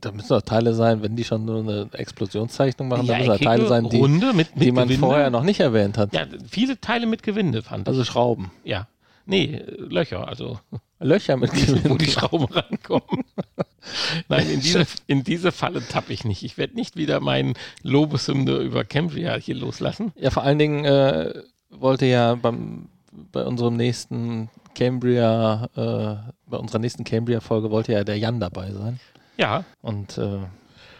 da 0.00 0.12
müssen 0.12 0.28
doch 0.28 0.42
Teile 0.42 0.74
sein, 0.74 1.02
wenn 1.02 1.16
die 1.16 1.24
schon 1.24 1.46
so 1.46 1.58
eine 1.58 1.88
Explosionszeichnung 1.92 2.88
machen, 2.88 3.06
da 3.06 3.12
Ja, 3.14 3.18
müssen 3.18 3.28
da 3.28 3.34
eckige, 3.34 3.48
Teile 3.50 3.66
sein, 3.68 3.88
die, 3.88 3.98
runde 3.98 4.32
mit, 4.32 4.54
mit 4.56 4.64
die 4.64 4.72
man 4.72 4.88
Gewinde. 4.88 5.06
vorher 5.06 5.30
noch 5.30 5.42
nicht 5.42 5.60
erwähnt 5.60 5.98
hat. 5.98 6.12
Ja, 6.14 6.26
viele 6.48 6.80
Teile 6.80 7.06
mit 7.06 7.22
Gewinde 7.22 7.62
fand 7.62 7.82
ich. 7.82 7.88
Also 7.88 8.04
Schrauben. 8.04 8.50
Ja. 8.64 8.88
Nee, 9.26 9.62
Löcher, 9.78 10.28
also 10.28 10.58
Löcher 11.00 11.36
mit 11.36 11.52
wo 11.54 11.72
Gewinn. 11.80 11.98
die 11.98 12.06
Schrauben 12.10 12.46
rankommen. 12.46 13.24
Nein, 14.28 14.48
in 14.50 14.60
diese, 14.60 14.86
in 15.06 15.24
diese 15.24 15.52
Falle 15.52 15.86
tappe 15.86 16.12
ich 16.12 16.24
nicht. 16.24 16.42
Ich 16.42 16.58
werde 16.58 16.74
nicht 16.74 16.96
wieder 16.96 17.20
meinen 17.20 17.54
Lobeshymne 17.82 18.52
über 18.56 18.84
Cambria 18.84 19.34
hier 19.36 19.56
loslassen. 19.56 20.12
Ja, 20.16 20.30
vor 20.30 20.42
allen 20.44 20.58
Dingen 20.58 20.84
äh, 20.84 21.34
wollte 21.70 22.06
ja 22.06 22.34
beim, 22.36 22.88
bei 23.32 23.44
unserem 23.44 23.76
nächsten 23.76 24.48
Cambria, 24.74 25.68
äh, 25.76 26.30
bei 26.48 26.56
unserer 26.56 26.78
nächsten 26.78 27.04
Cambria-Folge 27.04 27.70
wollte 27.70 27.92
ja 27.92 28.04
der 28.04 28.18
Jan 28.18 28.40
dabei 28.40 28.72
sein. 28.72 29.00
Ja, 29.36 29.64
Und 29.82 30.18
äh, 30.18 30.38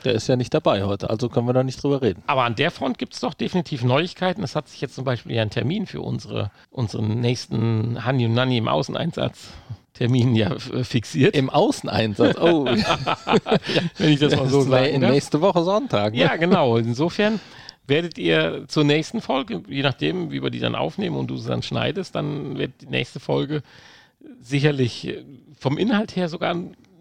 der 0.05 0.15
ist 0.15 0.29
ja 0.29 0.37
nicht 0.37 0.55
dabei 0.55 0.85
heute, 0.85 1.11
also 1.11 1.29
können 1.29 1.47
wir 1.49 1.53
da 1.53 1.65
nicht 1.65 1.83
drüber 1.83 2.03
reden. 2.03 2.23
aber 2.27 2.45
an 2.45 2.55
der 2.55 2.71
Front 2.71 2.99
gibt 2.99 3.15
es 3.15 3.21
doch 3.21 3.35
definitiv 3.35 3.83
Neuigkeiten. 3.83 4.43
Es 4.43 4.55
hat 4.55 4.69
sich 4.69 4.81
jetzt 4.81 4.95
zum 4.95 5.05
Beispiel 5.05 5.35
ja 5.35 5.43
ein 5.43 5.51
Termin 5.51 5.87
für 5.87 6.01
unsere, 6.01 6.51
unseren 6.71 7.21
nächsten 7.21 8.05
Hani 8.05 8.27
und 8.27 8.35
Nani 8.35 8.59
im 8.59 8.69
Außeneinsatz 8.69 9.49
Termin 9.97 10.35
ja 10.37 10.53
äh, 10.53 10.85
fixiert, 10.85 11.35
Im 11.35 11.49
Außeneinsatz, 11.49 12.37
oh, 12.39 12.67
wenn 13.99 14.13
ich 14.13 14.21
das 14.21 14.37
mal 14.37 14.47
so 14.47 14.65
darf. 14.65 14.93
nächste 14.99 15.41
Woche 15.41 15.65
Sonntag. 15.65 16.13
Ne? 16.13 16.21
Ja, 16.21 16.37
genau. 16.37 16.77
Insofern 16.77 17.41
werdet 17.87 18.19
ihr 18.19 18.65
zur 18.69 18.85
nächsten 18.85 19.23
Folge, 19.23 19.63
je 19.69 19.83
nachdem, 19.83 20.31
wie 20.31 20.43
wir 20.43 20.51
die 20.51 20.59
dann 20.59 20.75
aufnehmen 20.75 21.17
und 21.17 21.29
du 21.29 21.37
sie 21.39 21.49
dann 21.49 21.63
schneidest, 21.63 22.15
dann 22.15 22.59
wird 22.59 22.73
die 22.83 22.87
nächste 22.87 23.21
Folge 23.21 23.63
sicherlich 24.41 25.17
vom 25.59 25.79
Inhalt 25.79 26.15
her 26.15 26.29
sogar 26.29 26.55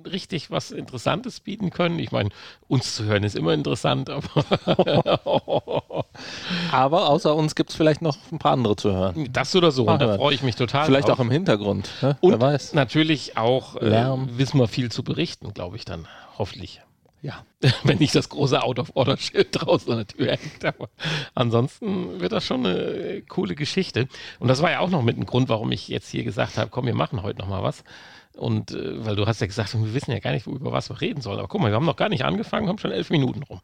richtig 0.06 0.52
was 0.52 0.72
Interessantes 0.72 1.40
bieten 1.40 1.70
können. 1.70 2.00
Ich 2.00 2.12
meine, 2.12 2.30
uns 2.68 2.96
zu 2.96 3.06
hören 3.06 3.24
ist 3.24 3.36
immer 3.36 3.54
interessant, 3.54 4.10
aber. 4.10 4.46
aber 6.72 7.10
außer 7.10 7.36
uns 7.36 7.56
gibt 7.56 7.72
es 7.72 7.76
vielleicht 7.76 8.02
noch 8.02 8.18
ein 8.32 8.40
paar 8.40 8.54
andere 8.54 8.76
zu 8.76 8.92
hören. 8.94 9.30
Das 9.32 9.56
oder 9.56 9.72
so, 9.72 9.88
und 9.88 10.02
da 10.02 10.16
freue 10.16 10.34
ich 10.34 10.44
mich 10.44 10.56
total. 10.56 10.86
Vielleicht 10.86 11.08
drauf. 11.08 11.20
auch 11.20 11.24
im 11.24 11.32
Hintergrund. 11.32 11.90
Ne? 12.02 12.18
Und 12.22 12.32
Wer 12.32 12.42
weiß. 12.42 12.74
natürlich 12.74 13.38
auch 13.38 13.76
äh, 13.78 14.06
wissen 14.38 14.60
wir 14.60 14.68
viel 14.68 14.92
zu 14.92 15.04
berichten, 15.04 15.54
glaube 15.54 15.78
ich 15.78 15.86
dann, 15.86 16.08
hoffentlich. 16.38 16.82
Ja. 17.26 17.44
Wenn 17.84 17.98
nicht 17.98 18.14
das 18.14 18.30
große 18.30 18.62
Out-of-Order-Schild 18.62 19.48
draußen 19.52 19.92
an 19.92 19.98
der 19.98 20.08
Tür 20.08 20.32
hängt. 20.34 20.64
Aber 20.64 20.90
ansonsten 21.34 22.20
wird 22.20 22.32
das 22.32 22.46
schon 22.46 22.66
eine 22.66 23.24
coole 23.28 23.56
Geschichte. 23.56 24.08
Und 24.40 24.48
das 24.48 24.62
war 24.62 24.70
ja 24.70 24.80
auch 24.80 24.92
noch 24.92 25.02
mit 25.02 25.18
ein 25.18 25.26
Grund, 25.26 25.50
warum 25.50 25.72
ich 25.72 25.88
jetzt 25.88 26.10
hier 26.10 26.24
gesagt 26.24 26.60
habe, 26.60 26.70
komm, 26.70 26.86
wir 26.86 26.94
machen 26.94 27.24
heute 27.24 27.40
noch 27.40 27.48
mal 27.48 27.64
was. 27.64 27.84
Und 28.36 28.72
äh, 28.72 29.06
weil 29.06 29.16
du 29.16 29.26
hast 29.26 29.40
ja 29.40 29.48
gesagt, 29.48 29.74
wir 29.74 29.94
wissen 29.94 30.12
ja 30.12 30.20
gar 30.20 30.32
nicht, 30.32 30.46
über 30.46 30.72
was 30.72 30.90
wir 30.90 31.00
reden 31.00 31.22
sollen. 31.22 31.40
Aber 31.40 31.48
guck 31.48 31.62
mal, 31.62 31.72
wir 31.72 31.76
haben 31.76 31.86
noch 31.86 31.96
gar 31.96 32.10
nicht 32.10 32.26
angefangen, 32.26 32.68
haben 32.68 32.78
schon 32.78 32.92
elf 32.92 33.10
Minuten 33.10 33.44
rum. 33.44 33.62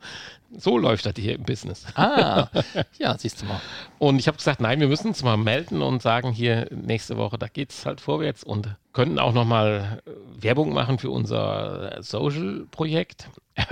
So 0.57 0.77
läuft 0.77 1.05
das 1.05 1.13
hier 1.17 1.35
im 1.35 1.43
Business. 1.43 1.85
Ah, 1.95 2.47
ja, 2.97 3.17
siehst 3.17 3.41
du 3.41 3.45
mal. 3.45 3.59
Und 3.99 4.19
ich 4.19 4.27
habe 4.27 4.37
gesagt, 4.37 4.61
nein, 4.61 4.79
wir 4.79 4.87
müssen 4.87 5.09
uns 5.09 5.23
mal 5.23 5.37
melden 5.37 5.81
und 5.81 6.01
sagen, 6.01 6.31
hier 6.31 6.67
nächste 6.71 7.17
Woche, 7.17 7.37
da 7.37 7.47
geht 7.47 7.71
es 7.71 7.85
halt 7.85 7.99
vorwärts 7.99 8.43
und 8.43 8.69
könnten 8.93 9.19
auch 9.19 9.33
noch 9.33 9.45
mal 9.45 10.01
äh, 10.05 10.43
Werbung 10.43 10.73
machen 10.73 10.99
für 10.99 11.09
unser 11.09 12.01
Social-Projekt. 12.01 13.29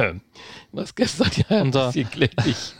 was 0.71 0.95
gestern 0.95 1.31
ja 1.49 1.61
unser, 1.61 1.87
ein 1.87 1.93
bisschen 1.93 2.11
kläglich 2.11 2.73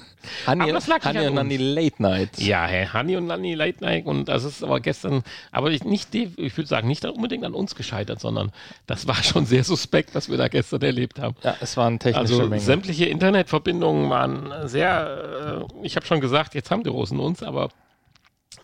Lag 0.46 1.06
Honey 1.06 1.28
und 1.28 1.36
Nanny 1.36 1.58
Late 1.58 2.02
Night. 2.02 2.40
Ja, 2.40 2.66
hey, 2.66 2.88
Honey 2.92 3.18
und 3.18 3.28
Nanny 3.28 3.56
Late 3.56 3.84
Night 3.84 4.06
und 4.06 4.26
das 4.26 4.44
ist 4.44 4.64
aber 4.64 4.80
gestern, 4.80 5.24
aber 5.52 5.72
ich, 5.72 5.84
nicht, 5.84 6.14
ich 6.14 6.58
würde 6.58 6.68
sagen, 6.68 6.88
nicht 6.88 7.06
unbedingt 7.06 7.46
an 7.46 7.54
uns 7.54 7.76
gescheitert, 7.76 8.20
sondern 8.20 8.52
das 8.88 9.08
war 9.08 9.16
schon 9.24 9.46
sehr 9.46 9.64
suspekt, 9.64 10.16
was 10.16 10.30
wir 10.30 10.38
da 10.38 10.48
gestern 10.48 10.82
erlebt 10.82 11.20
haben. 11.20 11.36
Ja, 11.44 11.56
es 11.62 11.78
waren 11.78 12.00
technische 12.00 12.34
also, 12.36 12.44
Mängel. 12.44 12.60
sämtliche 12.60 13.06
Internetverbindungen 13.06 14.10
waren 14.10 14.68
sehr, 14.68 15.68
äh, 15.72 15.86
ich 15.86 15.96
habe 15.96 16.06
schon 16.06 16.22
gesagt, 16.22 16.56
jetzt 16.56 16.72
haben 16.72 16.84
die 16.84 16.90
Rosen 16.90 17.20
uns, 17.20 17.44
aber 17.44 17.70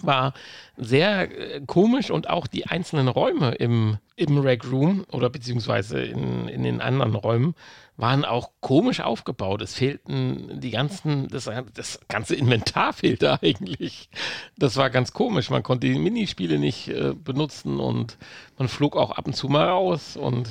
war 0.02 0.34
sehr 0.78 1.56
äh, 1.56 1.62
komisch 1.66 2.12
und 2.12 2.30
auch 2.30 2.48
die 2.48 2.68
einzelnen 2.68 3.08
Räume 3.08 3.52
im, 3.56 3.98
im 4.16 4.38
Rec 4.40 4.70
Room 4.70 5.06
oder 5.12 5.30
beziehungsweise 5.30 6.02
in, 6.02 6.48
in 6.48 6.64
den 6.64 6.82
anderen 6.82 7.16
Räumen 7.16 7.56
waren 7.98 8.25
auch 8.25 8.52
komisch 8.60 9.00
aufgebaut. 9.02 9.62
Es 9.62 9.75
fehlten 9.75 10.60
die 10.60 10.72
ganzen, 10.72 11.28
das, 11.30 11.50
das 11.74 12.00
ganze 12.08 12.36
Inventar 12.36 12.94
fehlte 12.94 13.42
eigentlich. 13.42 14.10
Das 14.58 14.75
war 14.78 14.90
ganz 14.90 15.14
komisch. 15.14 15.50
Man 15.50 15.64
konnte 15.64 15.88
die 15.88 16.00
Minispiele 16.00 16.60
nicht 16.60 16.90
äh, 16.90 17.14
benutzen 17.14 17.80
und 17.80 18.18
man 18.58 18.68
flog 18.68 18.98
auch 18.98 19.12
ab 19.12 19.28
und 19.28 19.34
zu 19.34 19.48
mal 19.48 19.68
raus 19.68 20.18
und 20.18 20.50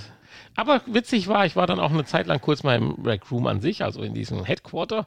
aber 0.56 0.82
witzig 0.86 1.26
war, 1.26 1.46
ich 1.46 1.56
war 1.56 1.66
dann 1.66 1.80
auch 1.80 1.90
eine 1.90 2.04
Zeit 2.04 2.28
lang 2.28 2.40
kurz 2.40 2.62
mal 2.62 2.76
im 2.76 2.92
Rec 3.04 3.28
Room 3.30 3.48
an 3.48 3.60
sich, 3.60 3.82
also 3.82 4.02
in 4.02 4.14
diesem 4.14 4.44
Headquarter 4.44 5.06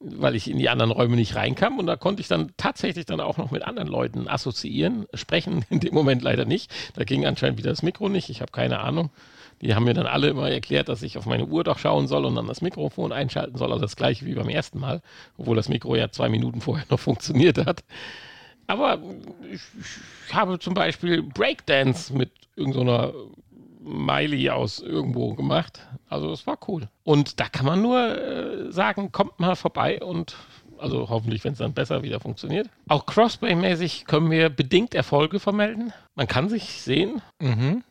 weil 0.00 0.34
ich 0.34 0.50
in 0.50 0.58
die 0.58 0.70
anderen 0.70 0.90
Räume 0.90 1.14
nicht 1.14 1.36
reinkam 1.36 1.78
und 1.78 1.86
da 1.86 1.96
konnte 1.96 2.22
ich 2.22 2.28
dann 2.28 2.52
tatsächlich 2.56 3.04
dann 3.04 3.20
auch 3.20 3.36
noch 3.36 3.50
mit 3.50 3.62
anderen 3.62 3.88
Leuten 3.88 4.28
assoziieren, 4.28 5.06
sprechen 5.14 5.64
in 5.70 5.80
dem 5.80 5.94
Moment 5.94 6.22
leider 6.22 6.46
nicht. 6.46 6.72
Da 6.94 7.04
ging 7.04 7.26
anscheinend 7.26 7.58
wieder 7.58 7.70
das 7.70 7.82
Mikro 7.82 8.08
nicht, 8.08 8.30
ich 8.30 8.40
habe 8.40 8.50
keine 8.50 8.80
Ahnung. 8.80 9.10
Die 9.60 9.74
haben 9.74 9.84
mir 9.84 9.94
dann 9.94 10.06
alle 10.06 10.28
immer 10.28 10.50
erklärt, 10.50 10.88
dass 10.88 11.02
ich 11.02 11.18
auf 11.18 11.26
meine 11.26 11.46
Uhr 11.46 11.64
doch 11.64 11.78
schauen 11.78 12.06
soll 12.06 12.24
und 12.24 12.34
dann 12.34 12.46
das 12.46 12.62
Mikrofon 12.62 13.12
einschalten 13.12 13.58
soll, 13.58 13.70
also 13.72 13.82
das 13.82 13.96
gleiche 13.96 14.24
wie 14.24 14.34
beim 14.34 14.48
ersten 14.48 14.78
Mal, 14.78 15.02
obwohl 15.36 15.56
das 15.56 15.68
Mikro 15.68 15.96
ja 15.96 16.10
zwei 16.10 16.28
Minuten 16.28 16.60
vorher 16.60 16.86
noch 16.90 17.00
funktioniert 17.00 17.58
hat. 17.58 17.84
Aber 18.66 18.98
ich, 19.50 19.60
ich 20.28 20.34
habe 20.34 20.58
zum 20.58 20.74
Beispiel 20.74 21.22
Breakdance 21.22 22.14
mit 22.14 22.30
irgendeiner 22.56 23.12
so 23.12 23.32
Miley 23.82 24.50
aus 24.50 24.80
irgendwo 24.80 25.34
gemacht. 25.34 25.80
Also 26.08 26.32
es 26.32 26.46
war 26.46 26.58
cool. 26.68 26.88
Und 27.02 27.40
da 27.40 27.48
kann 27.48 27.66
man 27.66 27.82
nur 27.82 27.98
äh, 27.98 28.72
sagen, 28.72 29.10
kommt 29.10 29.40
mal 29.40 29.56
vorbei 29.56 30.00
und 30.02 30.36
also 30.78 31.08
hoffentlich, 31.10 31.44
wenn 31.44 31.52
es 31.52 31.58
dann 31.58 31.74
besser 31.74 32.02
wieder 32.02 32.20
funktioniert. 32.20 32.68
Auch 32.88 33.06
Crossplay-mäßig 33.06 34.06
können 34.06 34.30
wir 34.30 34.48
bedingt 34.48 34.94
Erfolge 34.94 35.38
vermelden. 35.38 35.92
Man 36.14 36.26
kann 36.26 36.48
sich 36.48 36.82
sehen. 36.82 37.20
Mhm. 37.40 37.82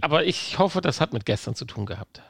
Aber 0.00 0.24
ich 0.24 0.58
hoffe, 0.58 0.80
das 0.80 1.00
hat 1.00 1.12
mit 1.12 1.26
gestern 1.26 1.54
zu 1.54 1.64
tun 1.64 1.86
gehabt. 1.86 2.22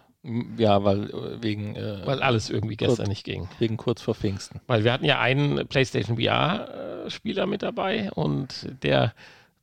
Ja, 0.57 0.85
weil 0.85 1.11
äh, 1.11 1.42
wegen. 1.42 1.75
Äh, 1.75 2.07
weil 2.07 2.23
alles 2.23 2.49
irgendwie 2.49 2.76
gestern 2.76 2.97
kurz, 2.97 3.09
nicht 3.09 3.25
ging. 3.25 3.49
Wegen 3.59 3.76
kurz 3.76 4.02
vor 4.02 4.14
Pfingsten. 4.14 4.61
Weil 4.66 4.85
wir 4.85 4.92
hatten 4.92 5.04
ja 5.04 5.21
einen 5.21 5.66
PlayStation 5.66 6.16
VR-Spieler 6.16 7.47
mit 7.47 7.62
dabei 7.62 8.11
und 8.12 8.69
der 8.83 9.14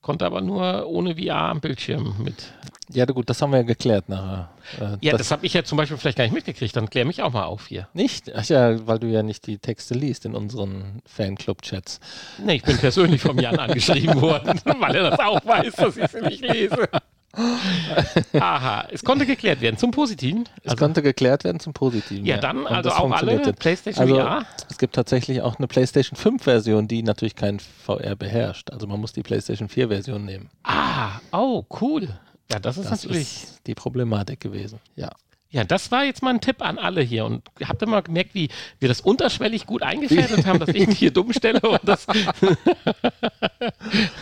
konnte 0.01 0.25
aber 0.25 0.41
nur 0.41 0.87
ohne 0.87 1.15
VR 1.15 1.49
am 1.49 1.61
Bildschirm 1.61 2.15
mit. 2.23 2.53
Ja, 2.91 3.05
gut, 3.05 3.29
das 3.29 3.41
haben 3.41 3.51
wir 3.51 3.57
ja 3.57 3.63
geklärt 3.63 4.09
nachher. 4.09 4.49
Äh, 4.79 4.97
ja, 5.01 5.11
das, 5.11 5.19
das 5.19 5.31
habe 5.31 5.45
ich 5.45 5.53
ja 5.53 5.63
zum 5.63 5.77
Beispiel 5.77 5.97
vielleicht 5.97 6.17
gar 6.17 6.23
nicht 6.23 6.33
mitgekriegt. 6.33 6.75
Dann 6.75 6.89
klär 6.89 7.05
mich 7.05 7.21
auch 7.21 7.31
mal 7.31 7.43
auf 7.43 7.67
hier. 7.67 7.87
Nicht? 7.93 8.33
Ach 8.35 8.43
ja, 8.45 8.87
weil 8.87 8.97
du 8.97 9.07
ja 9.07 9.21
nicht 9.21 9.45
die 9.45 9.59
Texte 9.59 9.93
liest 9.93 10.25
in 10.25 10.33
unseren 10.33 11.01
Fanclub-Chats. 11.05 11.99
Nee, 12.43 12.55
ich 12.55 12.63
bin 12.63 12.77
persönlich 12.77 13.21
vom 13.21 13.37
Jan 13.37 13.59
angeschrieben 13.59 14.19
worden, 14.21 14.59
weil 14.79 14.95
er 14.95 15.11
das 15.11 15.19
auch 15.19 15.45
weiß, 15.45 15.75
dass 15.75 15.97
ich 15.97 16.09
sie 16.09 16.21
nicht 16.21 16.41
lese. 16.41 16.89
Aha, 18.33 18.87
es 18.91 19.03
konnte 19.03 19.25
geklärt 19.25 19.61
werden 19.61 19.77
zum 19.77 19.91
Positiven. 19.91 20.49
Es 20.63 20.71
also, 20.71 20.83
konnte 20.83 21.01
geklärt 21.03 21.43
werden 21.43 21.59
zum 21.59 21.73
Positiven. 21.73 22.25
Ja, 22.25 22.37
dann 22.37 22.65
also 22.65 22.89
auch 22.91 23.11
alle 23.11 23.39
PlayStation 23.53 24.03
also, 24.03 24.15
VR. 24.15 24.45
Es 24.69 24.77
gibt 24.77 24.95
tatsächlich 24.95 25.41
auch 25.41 25.57
eine 25.57 25.67
PlayStation 25.67 26.17
5 26.17 26.43
Version, 26.43 26.87
die 26.87 27.03
natürlich 27.03 27.35
kein 27.35 27.59
VR 27.59 28.15
beherrscht. 28.15 28.71
Also 28.71 28.87
man 28.87 28.99
muss 28.99 29.13
die 29.13 29.21
PlayStation 29.21 29.69
4 29.69 29.89
Version 29.89 30.25
nehmen. 30.25 30.49
Ah, 30.63 31.19
oh, 31.31 31.63
cool. 31.81 32.09
Ja, 32.51 32.59
das 32.59 32.77
ist 32.77 32.89
das 32.89 33.03
natürlich 33.03 33.43
ist 33.43 33.67
die 33.67 33.75
Problematik 33.75 34.39
gewesen. 34.39 34.79
Ja. 34.95 35.09
Ja, 35.51 35.63
das 35.63 35.91
war 35.91 36.03
jetzt 36.03 36.21
mal 36.21 36.29
ein 36.29 36.41
Tipp 36.41 36.61
an 36.61 36.77
alle 36.77 37.01
hier. 37.01 37.25
Und 37.25 37.41
habt 37.63 37.81
ihr 37.81 37.87
mal 37.87 38.03
gemerkt, 38.03 38.35
wie 38.35 38.49
wir 38.79 38.87
das 38.87 39.01
unterschwellig 39.01 39.65
gut 39.65 39.81
eingefädelt 39.81 40.45
haben, 40.45 40.59
dass 40.59 40.69
ich 40.69 40.85
mich 40.85 40.99
hier 40.99 41.11
dumm 41.11 41.33
stelle? 41.33 41.59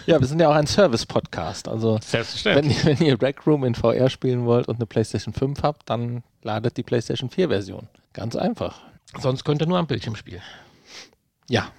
Ja, 0.05 0.19
wir 0.21 0.27
sind 0.27 0.39
ja 0.39 0.49
auch 0.49 0.55
ein 0.55 0.67
Service-Podcast. 0.67 1.67
Also, 1.67 1.99
wenn, 2.43 2.69
wenn 2.85 3.05
ihr 3.05 3.21
Rec 3.21 3.45
Room 3.45 3.65
in 3.65 3.75
VR 3.75 4.09
spielen 4.09 4.45
wollt 4.45 4.69
und 4.69 4.77
eine 4.77 4.85
PlayStation 4.85 5.33
5 5.33 5.63
habt, 5.63 5.89
dann 5.89 6.23
ladet 6.43 6.77
die 6.77 6.83
PlayStation 6.83 7.29
4-Version. 7.29 7.89
Ganz 8.13 8.37
einfach. 8.37 8.79
Sonst 9.19 9.43
könnt 9.43 9.61
ihr 9.61 9.67
nur 9.67 9.79
am 9.79 9.87
Bildschirm 9.87 10.15
spielen. 10.15 10.41
Ja. 11.49 11.71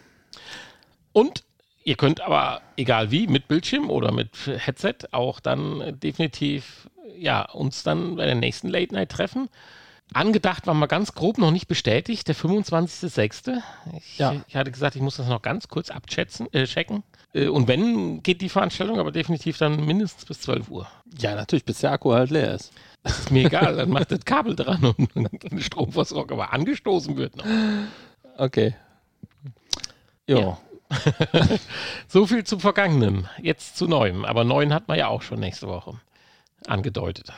Und 1.13 1.45
ihr 1.85 1.97
könnt 1.97 2.21
aber, 2.21 2.61
egal 2.77 3.11
wie, 3.11 3.27
mit 3.27 3.49
Bildschirm 3.49 3.89
oder 3.89 4.13
mit 4.13 4.37
Headset, 4.47 4.95
auch 5.13 5.41
dann 5.41 5.99
definitiv 6.01 6.91
ja, 7.17 7.43
uns 7.43 7.83
dann 7.83 8.17
bei 8.17 8.27
der 8.27 8.35
nächsten 8.35 8.69
Late 8.69 8.95
Night 8.95 9.11
treffen. 9.11 9.49
Angedacht 10.15 10.67
war 10.67 10.73
mal 10.73 10.87
ganz 10.87 11.15
grob 11.15 11.37
noch 11.37 11.51
nicht 11.51 11.69
bestätigt, 11.69 12.29
der 12.29 12.35
25.06. 12.35 13.61
Ich, 13.97 14.19
ja. 14.19 14.37
ich 14.49 14.57
hatte 14.57 14.71
gesagt, 14.71 14.97
ich 14.97 15.03
muss 15.03 15.17
das 15.17 15.29
noch 15.29 15.43
ganz 15.43 15.69
kurz 15.69 15.91
abchecken. 15.91 16.53
Äh, 16.53 16.65
checken. 16.65 17.03
Äh, 17.35 17.49
und 17.49 17.69
wenn, 17.69 18.23
geht 18.23 18.41
die 18.41 18.49
Veranstaltung 18.49 18.99
aber 18.99 19.13
definitiv 19.13 19.59
dann 19.59 19.85
mindestens 19.85 20.25
bis 20.25 20.41
12 20.41 20.71
Uhr. 20.71 20.87
Ja, 21.19 21.35
natürlich, 21.35 21.65
bis 21.65 21.81
der 21.81 21.93
Akku 21.93 22.13
halt 22.13 22.31
leer 22.31 22.55
ist. 22.55 22.73
Das 23.03 23.19
ist 23.19 23.31
mir 23.31 23.47
egal, 23.47 23.77
dann 23.77 23.91
macht 23.91 24.11
das 24.11 24.25
Kabel 24.25 24.57
dran 24.57 24.83
und 24.85 25.11
eine 25.15 25.61
Stromversorgung 25.61 26.41
aber 26.41 26.53
angestoßen 26.53 27.17
wird 27.17 27.37
noch. 27.37 27.45
Okay. 28.39 28.75
Jo. 30.27 30.39
Ja. 30.39 30.59
so 32.09 32.27
viel 32.27 32.45
zum 32.45 32.61
Vergangenen. 32.61 33.29
Jetzt 33.43 33.77
zu 33.77 33.87
Neuem. 33.87 34.25
Aber 34.25 34.45
Neuen 34.45 34.73
hat 34.73 34.89
man 34.89 34.99
ja 34.99 35.09
auch 35.09 35.21
schon 35.21 35.41
nächste 35.41 35.69
Woche 35.69 36.01
angedeutet. 36.67 37.33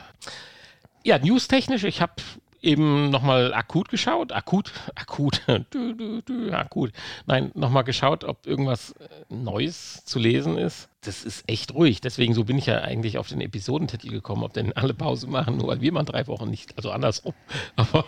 Ja, 1.03 1.19
newstechnisch, 1.19 1.85
ich 1.85 2.01
habe 2.01 2.15
eben 2.63 3.11
nochmal 3.11 3.55
akut 3.55 3.89
geschaut, 3.89 4.33
akut, 4.33 4.73
akut, 4.95 5.43
du, 5.71 5.95
du, 5.95 6.21
du, 6.23 6.53
akut. 6.53 6.93
Nein, 7.27 7.51
nochmal 7.55 7.85
geschaut, 7.85 8.25
ob 8.25 8.47
irgendwas 8.47 8.93
äh, 8.93 9.09
Neues 9.29 10.05
zu 10.05 10.19
lesen 10.19 10.59
ist. 10.59 10.89
Das 11.03 11.25
ist 11.25 11.49
echt 11.49 11.75
ruhig. 11.75 12.01
Deswegen 12.01 12.35
so 12.35 12.45
bin 12.45 12.59
ich 12.59 12.67
ja 12.67 12.83
eigentlich 12.83 13.19
auf 13.19 13.29
den 13.29 13.41
Episodentitel 13.41 14.11
gekommen, 14.11 14.45
ob 14.45 14.53
denn 14.53 14.73
alle 14.75 14.95
Pause 14.95 15.27
machen, 15.27 15.57
nur 15.57 15.69
weil 15.69 15.81
wir 15.81 15.93
mal 15.93 16.05
drei 16.05 16.27
Wochen 16.27 16.51
nicht, 16.51 16.77
also 16.77 16.91
andersrum. 16.91 17.35
Aber 17.77 18.05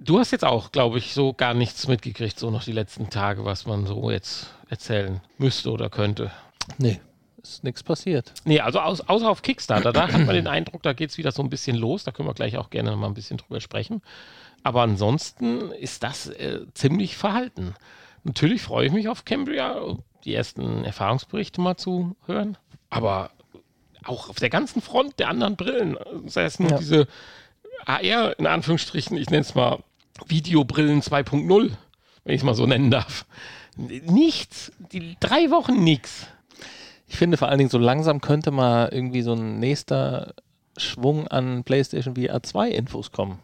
du 0.00 0.18
hast 0.18 0.32
jetzt 0.32 0.44
auch, 0.44 0.72
glaube 0.72 0.98
ich, 0.98 1.14
so 1.14 1.32
gar 1.32 1.54
nichts 1.54 1.86
mitgekriegt, 1.86 2.38
so 2.38 2.50
noch 2.50 2.64
die 2.64 2.72
letzten 2.72 3.10
Tage, 3.10 3.44
was 3.44 3.66
man 3.66 3.86
so 3.86 4.10
jetzt 4.10 4.52
erzählen 4.68 5.20
müsste 5.38 5.70
oder 5.70 5.88
könnte. 5.90 6.32
Nee, 6.78 7.00
ist 7.42 7.64
nichts 7.64 7.82
passiert. 7.82 8.32
Nee, 8.44 8.60
also 8.60 8.80
aus, 8.80 9.00
außer 9.00 9.28
auf 9.28 9.42
Kickstarter, 9.42 9.92
da 9.92 10.08
hat 10.08 10.26
man 10.26 10.34
den 10.34 10.46
Eindruck, 10.46 10.82
da 10.82 10.92
geht 10.92 11.10
es 11.10 11.18
wieder 11.18 11.32
so 11.32 11.42
ein 11.42 11.50
bisschen 11.50 11.76
los. 11.76 12.04
Da 12.04 12.12
können 12.12 12.28
wir 12.28 12.34
gleich 12.34 12.56
auch 12.56 12.70
gerne 12.70 12.94
mal 12.96 13.06
ein 13.06 13.14
bisschen 13.14 13.38
drüber 13.38 13.60
sprechen. 13.60 14.02
Aber 14.62 14.82
ansonsten 14.82 15.72
ist 15.72 16.02
das 16.02 16.28
äh, 16.28 16.60
ziemlich 16.74 17.16
verhalten. 17.16 17.74
Natürlich 18.24 18.62
freue 18.62 18.86
ich 18.86 18.92
mich 18.92 19.08
auf 19.08 19.24
Cambria, 19.24 19.96
die 20.24 20.34
ersten 20.34 20.84
Erfahrungsberichte 20.84 21.60
mal 21.60 21.76
zu 21.76 22.16
hören. 22.26 22.58
Aber 22.90 23.30
auch 24.04 24.28
auf 24.28 24.36
der 24.36 24.50
ganzen 24.50 24.82
Front 24.82 25.18
der 25.18 25.28
anderen 25.28 25.56
Brillen, 25.56 25.96
sei 26.26 26.44
es 26.44 26.58
nur 26.58 26.70
ja. 26.70 26.78
diese 26.78 27.06
AR, 27.86 28.38
in 28.38 28.46
Anführungsstrichen, 28.46 29.16
ich 29.16 29.30
nenne 29.30 29.42
es 29.42 29.54
mal 29.54 29.78
Videobrillen 30.26 31.00
2.0, 31.00 31.70
wenn 32.24 32.34
ich 32.34 32.40
es 32.40 32.44
mal 32.44 32.54
so 32.54 32.66
nennen 32.66 32.90
darf. 32.90 33.24
Nichts. 33.76 34.72
Die 34.92 35.16
drei 35.20 35.50
Wochen 35.50 35.82
nichts. 35.82 36.26
Ich 37.10 37.16
finde 37.16 37.36
vor 37.36 37.48
allen 37.48 37.58
Dingen, 37.58 37.70
so 37.70 37.76
langsam 37.76 38.20
könnte 38.20 38.52
mal 38.52 38.88
irgendwie 38.92 39.22
so 39.22 39.32
ein 39.32 39.58
nächster 39.58 40.32
Schwung 40.76 41.26
an 41.26 41.64
PlayStation 41.64 42.14
VR 42.14 42.40
2 42.40 42.70
Infos 42.70 43.10
kommen. 43.10 43.40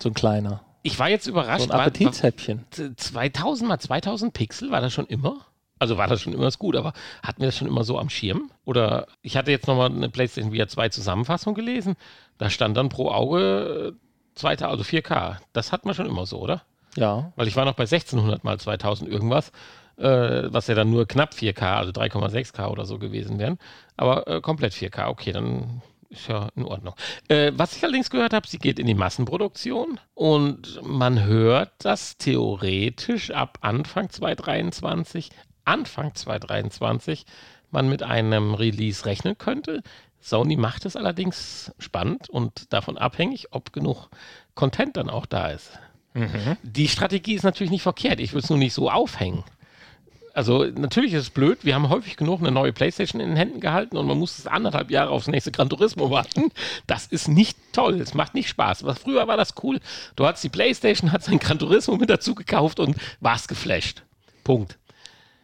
So 0.00 0.08
ein 0.10 0.14
kleiner. 0.14 0.60
Ich 0.82 0.98
war 0.98 1.08
jetzt 1.08 1.28
überrascht. 1.28 1.68
So 1.68 1.72
ein 1.72 1.80
Appetithäppchen. 1.80 2.64
2000 2.96 3.68
mal 3.68 3.78
2000 3.78 4.34
Pixel, 4.34 4.72
war 4.72 4.80
das 4.80 4.92
schon 4.92 5.06
immer? 5.06 5.46
Also 5.78 5.98
war 5.98 6.08
das 6.08 6.20
schon 6.20 6.32
immer 6.32 6.50
gut, 6.50 6.74
aber 6.74 6.94
hatten 7.22 7.42
wir 7.42 7.46
das 7.46 7.56
schon 7.56 7.68
immer 7.68 7.84
so 7.84 7.96
am 7.96 8.10
Schirm? 8.10 8.50
Oder 8.64 9.06
ich 9.22 9.36
hatte 9.36 9.52
jetzt 9.52 9.68
nochmal 9.68 9.90
eine 9.90 10.08
PlayStation 10.08 10.52
VR 10.52 10.66
2 10.66 10.88
Zusammenfassung 10.88 11.54
gelesen. 11.54 11.94
Da 12.38 12.50
stand 12.50 12.76
dann 12.76 12.88
pro 12.88 13.08
Auge 13.12 13.94
2000, 14.34 14.68
also 14.68 14.82
4K. 14.82 15.36
Das 15.52 15.70
hat 15.70 15.84
man 15.84 15.94
schon 15.94 16.06
immer 16.06 16.26
so, 16.26 16.40
oder? 16.40 16.62
Ja. 16.96 17.32
Weil 17.36 17.46
ich 17.46 17.54
war 17.54 17.66
noch 17.66 17.74
bei 17.74 17.84
1600 17.84 18.42
mal 18.42 18.58
2000 18.58 19.08
irgendwas, 19.08 19.52
äh, 19.96 20.52
was 20.52 20.66
ja 20.66 20.74
dann 20.74 20.90
nur 20.90 21.06
knapp 21.06 21.34
4K, 21.34 21.76
also 21.76 21.92
3,6K 21.92 22.68
oder 22.68 22.84
so 22.84 22.98
gewesen 22.98 23.38
wären. 23.38 23.58
Aber 23.96 24.26
äh, 24.26 24.40
komplett 24.40 24.72
4K, 24.72 25.08
okay, 25.08 25.32
dann 25.32 25.82
ist 26.10 26.28
ja 26.28 26.48
in 26.56 26.64
Ordnung. 26.64 26.94
Äh, 27.28 27.52
was 27.54 27.76
ich 27.76 27.82
allerdings 27.82 28.10
gehört 28.10 28.32
habe, 28.32 28.46
sie 28.46 28.58
geht 28.58 28.78
in 28.78 28.86
die 28.86 28.94
Massenproduktion 28.94 30.00
und 30.14 30.80
man 30.82 31.24
hört, 31.24 31.72
dass 31.78 32.16
theoretisch 32.16 33.30
ab 33.30 33.58
Anfang 33.60 34.10
2023, 34.10 35.30
Anfang 35.64 36.14
2023 36.14 37.26
man 37.70 37.88
mit 37.88 38.02
einem 38.02 38.54
Release 38.54 39.04
rechnen 39.04 39.36
könnte. 39.36 39.82
Sony 40.20 40.56
macht 40.56 40.86
es 40.86 40.96
allerdings 40.96 41.72
spannend 41.78 42.30
und 42.30 42.72
davon 42.72 42.96
abhängig, 42.96 43.48
ob 43.50 43.72
genug 43.72 44.08
Content 44.54 44.96
dann 44.96 45.10
auch 45.10 45.26
da 45.26 45.48
ist. 45.48 45.72
Mhm. 46.14 46.56
Die 46.62 46.88
Strategie 46.88 47.34
ist 47.34 47.42
natürlich 47.42 47.72
nicht 47.72 47.82
verkehrt. 47.82 48.20
Ich 48.20 48.32
würde 48.32 48.44
es 48.44 48.50
nur 48.50 48.58
nicht 48.58 48.72
so 48.72 48.90
aufhängen. 48.90 49.44
Also 50.34 50.64
natürlich 50.64 51.12
ist 51.14 51.22
es 51.22 51.30
blöd. 51.30 51.64
Wir 51.64 51.76
haben 51.76 51.88
häufig 51.88 52.16
genug 52.16 52.40
eine 52.40 52.50
neue 52.50 52.72
Playstation 52.72 53.20
in 53.20 53.28
den 53.28 53.36
Händen 53.36 53.60
gehalten 53.60 53.96
und 53.96 54.06
man 54.06 54.18
muss 54.18 54.36
es 54.36 54.48
anderthalb 54.48 54.90
Jahre 54.90 55.10
aufs 55.10 55.28
nächste 55.28 55.52
Gran 55.52 55.68
Turismo 55.68 56.10
warten. 56.10 56.50
Das 56.88 57.06
ist 57.06 57.28
nicht 57.28 57.56
toll. 57.72 58.00
Es 58.00 58.14
macht 58.14 58.34
nicht 58.34 58.48
Spaß. 58.48 58.82
Was 58.82 58.98
früher 58.98 59.28
war 59.28 59.36
das 59.36 59.54
cool. 59.62 59.78
Du 60.16 60.26
hattest 60.26 60.42
die 60.42 60.48
Playstation, 60.48 61.12
hast 61.12 61.28
ein 61.28 61.38
Gran 61.38 61.60
Turismo 61.60 61.96
mit 61.96 62.10
dazu 62.10 62.34
gekauft 62.34 62.80
und 62.80 62.96
warst 63.20 63.46
geflasht. 63.46 64.02
Punkt. 64.42 64.76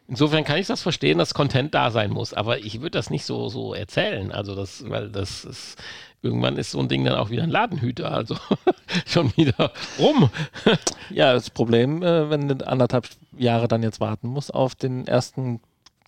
Insofern 0.09 0.43
kann 0.43 0.59
ich 0.59 0.67
das 0.67 0.83
verstehen, 0.83 1.19
dass 1.19 1.35
Content 1.35 1.73
da 1.73 1.93
sein 1.93 2.11
muss, 2.11 2.35
aber 2.35 2.59
ich 2.59 2.81
würde 2.81 2.99
das 2.99 3.11
nicht 3.11 3.25
so, 3.25 3.49
so 3.49 3.75
erzählen. 3.75 4.33
Also 4.33 4.57
das, 4.57 4.83
weil 4.91 5.09
das 5.09 5.45
ist, 5.45 5.79
irgendwann 6.23 6.57
ist 6.57 6.73
so 6.73 6.79
ein 6.79 6.89
Ding 6.89 7.05
dann 7.05 7.15
auch 7.15 7.31
wieder 7.31 7.43
ein 7.43 7.51
Ladenhüter, 7.51 8.13
also 8.13 8.37
schon 9.07 9.35
wieder 9.37 9.73
rum. 9.99 10.31
ja, 11.11 11.33
das 11.33 11.51
Problem, 11.51 12.03
äh, 12.03 12.31
wenn 12.31 12.49
du 12.49 12.67
anderthalb 12.67 13.09
Jahre 13.37 13.69
dann 13.69 13.83
jetzt 13.83 14.01
warten 14.01 14.29
musst 14.29 14.55
auf 14.55 14.75
den 14.75 15.07
ersten 15.07 15.61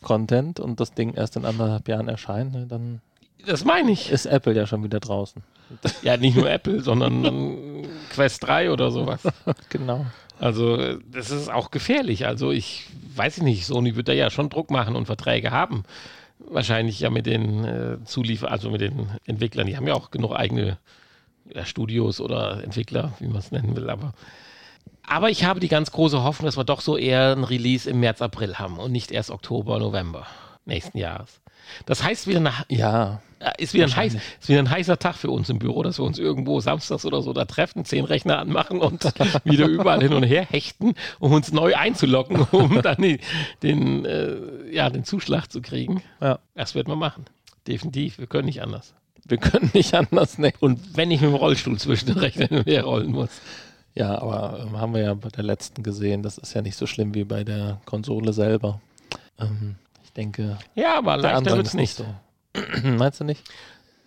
Content 0.03 0.61
und 0.61 0.81
das 0.81 0.93
Ding 0.93 1.15
erst 1.15 1.37
in 1.37 1.45
anderthalb 1.45 1.89
Jahren 1.89 2.09
erscheint, 2.09 2.53
ne, 2.53 2.67
dann 2.67 3.01
das 3.47 3.65
meine 3.65 3.91
ich. 3.91 4.11
Ist 4.11 4.27
Apple 4.27 4.55
ja 4.55 4.67
schon 4.67 4.85
wieder 4.85 5.01
draußen. 5.01 5.43
Ja, 6.03 6.19
nicht 6.19 6.37
nur 6.37 6.51
Apple, 6.51 6.83
sondern 6.83 7.87
Quest 8.11 8.47
3 8.47 8.71
oder 8.71 8.91
sowas. 8.91 9.23
genau. 9.71 10.05
Also, 10.39 10.97
das 11.11 11.31
ist 11.31 11.51
auch 11.51 11.71
gefährlich. 11.71 12.27
Also, 12.27 12.51
ich 12.51 12.89
weiß 13.17 13.41
nicht, 13.41 13.65
Sony 13.65 13.97
wird 13.97 14.09
da 14.09 14.13
ja 14.13 14.29
schon 14.29 14.51
Druck 14.51 14.71
machen 14.71 14.97
und 14.97 15.07
Verträge 15.07 15.51
haben. 15.51 15.85
Wahrscheinlich 16.49 17.01
ja 17.01 17.11
mit 17.11 17.27
den 17.27 17.65
äh, 17.65 18.05
Zuliefer, 18.05 18.51
also 18.51 18.71
mit 18.71 18.81
den 18.81 19.09
Entwicklern. 19.25 19.67
Die 19.67 19.77
haben 19.77 19.87
ja 19.87 19.95
auch 19.95 20.11
genug 20.11 20.33
eigene 20.33 20.79
ja, 21.53 21.65
Studios 21.65 22.21
oder 22.21 22.63
Entwickler, 22.63 23.13
wie 23.19 23.29
man 23.29 23.39
es 23.39 23.53
nennen 23.53 23.77
will. 23.77 23.91
Aber, 23.91 24.15
aber 25.03 25.31
ich 25.31 25.45
habe 25.45 25.61
die 25.61 25.69
ganz 25.69 25.91
große 25.91 26.23
Hoffnung, 26.23 26.47
dass 26.47 26.57
wir 26.57 26.65
doch 26.65 26.81
so 26.81 26.97
eher 26.97 27.33
ein 27.33 27.45
Release 27.45 27.89
im 27.89 28.01
März, 28.01 28.23
April 28.23 28.59
haben 28.59 28.79
und 28.79 28.93
nicht 28.93 29.11
erst 29.11 29.31
Oktober, 29.31 29.79
November 29.79 30.27
nächsten 30.65 30.99
Jahres. 30.99 31.42
Das 31.87 32.03
heißt 32.03 32.27
wieder 32.27 32.41
nach, 32.41 32.65
ja, 32.69 33.21
ist 33.59 33.75
wieder, 33.75 33.87
ein 33.87 33.97
heiß, 33.97 34.15
ist 34.15 34.49
wieder 34.49 34.61
ein 34.61 34.71
heißer 34.71 34.99
Tag 34.99 35.17
für 35.17 35.31
uns 35.31 35.49
im 35.49 35.59
Büro, 35.59 35.83
dass 35.83 35.99
wir 35.99 36.05
uns 36.05 36.19
irgendwo 36.19 36.61
samstags 36.61 37.05
oder 37.05 37.23
so 37.23 37.33
da 37.33 37.45
treffen, 37.45 37.85
zehn 37.85 38.05
Rechner 38.05 38.39
anmachen 38.39 38.81
und 38.81 39.05
wieder 39.45 39.67
überall 39.67 40.01
hin 40.01 40.13
und 40.13 40.23
her 40.23 40.47
hechten, 40.49 40.95
um 41.19 41.33
uns 41.33 41.53
neu 41.53 41.75
einzulocken, 41.75 42.41
um 42.53 42.81
dann 42.83 42.99
die, 42.99 43.19
den, 43.63 44.05
äh, 44.05 44.37
ja, 44.71 44.91
den 44.91 45.05
Zuschlag 45.05 45.51
zu 45.51 45.61
kriegen. 45.61 46.03
Ja. 46.21 46.39
Das 46.55 46.75
wird 46.75 46.89
man 46.89 46.99
machen. 46.99 47.25
Definitiv. 47.67 48.19
Wir 48.19 48.27
können 48.27 48.47
nicht 48.47 48.63
anders. 48.63 48.95
Wir 49.25 49.39
können 49.39 49.71
nicht 49.73 49.95
anders, 49.95 50.39
ne? 50.39 50.53
Und 50.61 50.97
wenn 50.97 51.11
ich 51.11 51.21
mit 51.21 51.31
dem 51.31 51.37
Rollstuhl 51.37 51.79
zwischen 51.79 52.07
den 52.07 52.19
Rechnern 52.19 52.65
her 52.65 52.85
rollen 52.85 53.13
muss. 53.13 53.31
Ja, 53.95 54.21
aber 54.21 54.67
ähm, 54.67 54.81
haben 54.81 54.95
wir 54.95 55.03
ja 55.03 55.15
bei 55.15 55.29
der 55.29 55.45
letzten 55.45 55.83
gesehen, 55.83 56.23
das 56.23 56.39
ist 56.39 56.55
ja 56.55 56.63
nicht 56.63 56.77
so 56.77 56.87
schlimm 56.87 57.15
wie 57.15 57.25
bei 57.25 57.45
der 57.45 57.81
Konsole 57.85 58.33
selber. 58.33 58.81
Ähm, 59.39 59.77
ich 60.13 60.15
denke. 60.15 60.59
Ja, 60.75 60.99
aber 60.99 61.17
leichter 61.17 61.57
wird 61.57 61.67
es 61.67 61.75
nicht. 61.75 61.95
So. 61.97 62.05
Meinst 62.83 63.21
du 63.21 63.25
nicht? 63.25 63.43